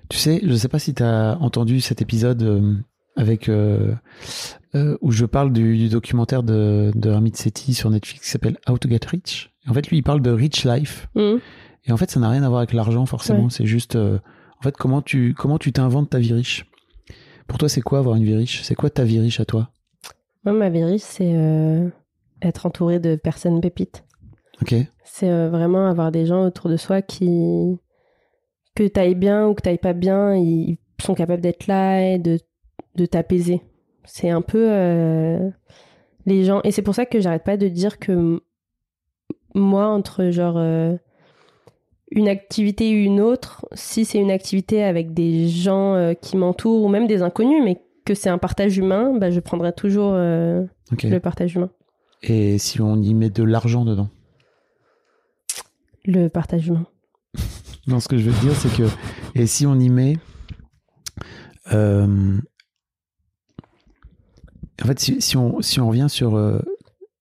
[0.09, 2.75] Tu sais, je sais pas si tu as entendu cet épisode euh,
[3.17, 3.95] avec euh,
[4.75, 8.79] euh, où je parle du, du documentaire de, de Sethi sur Netflix qui s'appelle How
[8.79, 9.53] to Get Rich.
[9.67, 11.09] Et en fait, lui, il parle de rich life.
[11.15, 11.41] Mhm.
[11.87, 13.45] Et en fait, ça n'a rien à voir avec l'argent forcément.
[13.45, 13.51] Ouais.
[13.51, 14.19] C'est juste, euh,
[14.59, 16.67] en fait, comment tu comment tu t'inventes ta vie riche.
[17.47, 18.63] Pour toi, c'est quoi avoir une vie riche?
[18.63, 19.71] C'est quoi ta vie riche à toi?
[20.45, 21.33] Moi, ma vie riche, c'est
[22.43, 24.05] être entouré de personnes pépites.
[24.63, 24.75] Ok.
[25.05, 27.79] C'est vraiment avoir des gens autour de soi qui,
[28.77, 32.39] que t'ailles bien ou que t'ailles pas bien, ils sont capables d'être là et de,
[32.95, 33.63] de t'apaiser.
[34.05, 35.51] C'est un peu euh,
[36.27, 36.61] les gens.
[36.63, 38.41] Et c'est pour ça que j'arrête pas de dire que
[39.55, 40.95] moi, entre genre euh,
[42.11, 46.85] une activité et une autre, si c'est une activité avec des gens euh, qui m'entourent
[46.85, 50.69] ou même des inconnus, mais que c'est un partage humain, bah, je prendrai toujours le
[51.19, 51.71] partage humain.
[52.23, 54.11] Et si on y met de l'argent dedans?
[56.05, 56.87] Le partage humain.
[57.87, 58.89] Non, ce que je veux dire, c'est que
[59.35, 60.17] et si on y met,
[61.73, 62.39] euh,
[64.83, 66.59] en fait, si, si on si on revient sur, euh,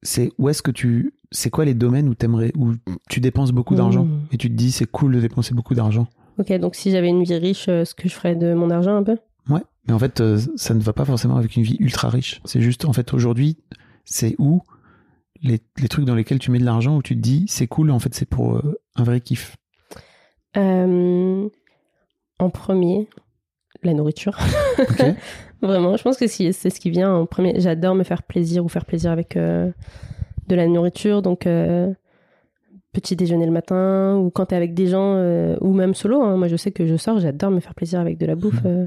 [0.01, 2.73] c'est où est-ce que tu, c'est quoi les domaines où t'aimerais, où
[3.09, 4.27] tu dépenses beaucoup d'argent Mmh.
[4.31, 6.07] et tu te dis c'est cool de dépenser beaucoup d'argent?
[6.37, 8.95] Ok, donc si j'avais une vie riche, euh, ce que je ferais de mon argent
[8.95, 9.17] un peu?
[9.49, 9.61] Ouais.
[9.87, 10.21] Mais en fait,
[10.55, 12.41] ça ne va pas forcément avec une vie ultra riche.
[12.43, 13.57] C'est juste, en fait, aujourd'hui,
[14.03, 14.61] c'est où
[15.43, 17.91] les, les trucs dans lesquels tu mets de l'argent où tu te dis c'est cool.
[17.91, 18.59] En fait, c'est pour
[18.95, 19.55] un vrai kiff.
[20.57, 21.47] Euh,
[22.39, 23.07] En premier,
[23.83, 24.37] la nourriture.
[25.61, 27.59] Vraiment, je pense que c'est ce qui vient en premier.
[27.59, 29.71] J'adore me faire plaisir ou faire plaisir avec euh,
[30.47, 31.21] de la nourriture.
[31.21, 31.93] Donc, euh,
[32.91, 36.21] petit déjeuner le matin ou quand t'es avec des gens euh, ou même solo.
[36.21, 36.37] hein.
[36.37, 38.61] Moi, je sais que je sors, j'adore me faire plaisir avec de la bouffe.
[38.65, 38.85] euh.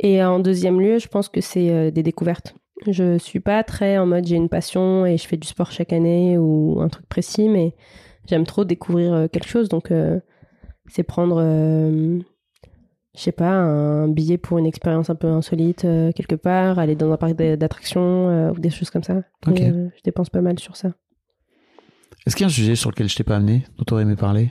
[0.00, 2.54] Et en deuxième lieu, je pense que c'est des découvertes.
[2.86, 5.92] Je suis pas très en mode j'ai une passion et je fais du sport chaque
[5.92, 7.74] année ou un truc précis, mais
[8.28, 9.68] j'aime trop découvrir quelque chose.
[9.68, 9.90] Donc,
[10.90, 12.18] c'est prendre, euh,
[13.16, 16.94] je sais pas, un billet pour une expérience un peu insolite euh, quelque part, aller
[16.96, 19.22] dans un parc d'a- d'attractions euh, ou des choses comme ça.
[19.54, 20.92] Et, je dépense pas mal sur ça.
[22.26, 24.02] Est-ce qu'il y a un sujet sur lequel je t'ai pas amené, dont tu aurais
[24.02, 24.50] aimé parler?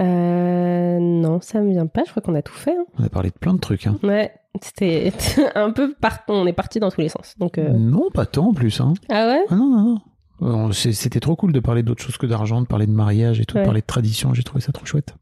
[0.00, 2.02] Euh, non, ça me vient pas.
[2.04, 2.76] Je crois qu'on a tout fait.
[2.76, 2.84] hein.
[2.98, 3.86] On a parlé de plein de trucs.
[3.86, 3.98] Hein.
[4.02, 4.32] Ouais,
[4.62, 5.12] c'était
[5.54, 6.20] un peu par...
[6.28, 7.34] On est parti dans tous les sens.
[7.38, 8.80] Donc, euh, Non, pas tant en plus.
[8.80, 8.94] Hein.
[9.08, 9.44] ah ouais?
[9.48, 9.98] Ah non, non, non.
[10.42, 13.44] Euh, C'était trop cool de parler d'autre chose que d'argent, de parler de mariage et
[13.44, 14.34] tout, de parler de tradition.
[14.34, 15.14] J'ai trouvé ça trop chouette.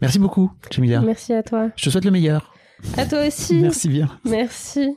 [0.00, 1.00] Merci beaucoup, Jamila.
[1.00, 1.68] Merci à toi.
[1.76, 2.54] Je te souhaite le meilleur.
[2.96, 3.56] À toi aussi.
[3.60, 4.08] Merci bien.
[4.24, 4.96] Merci.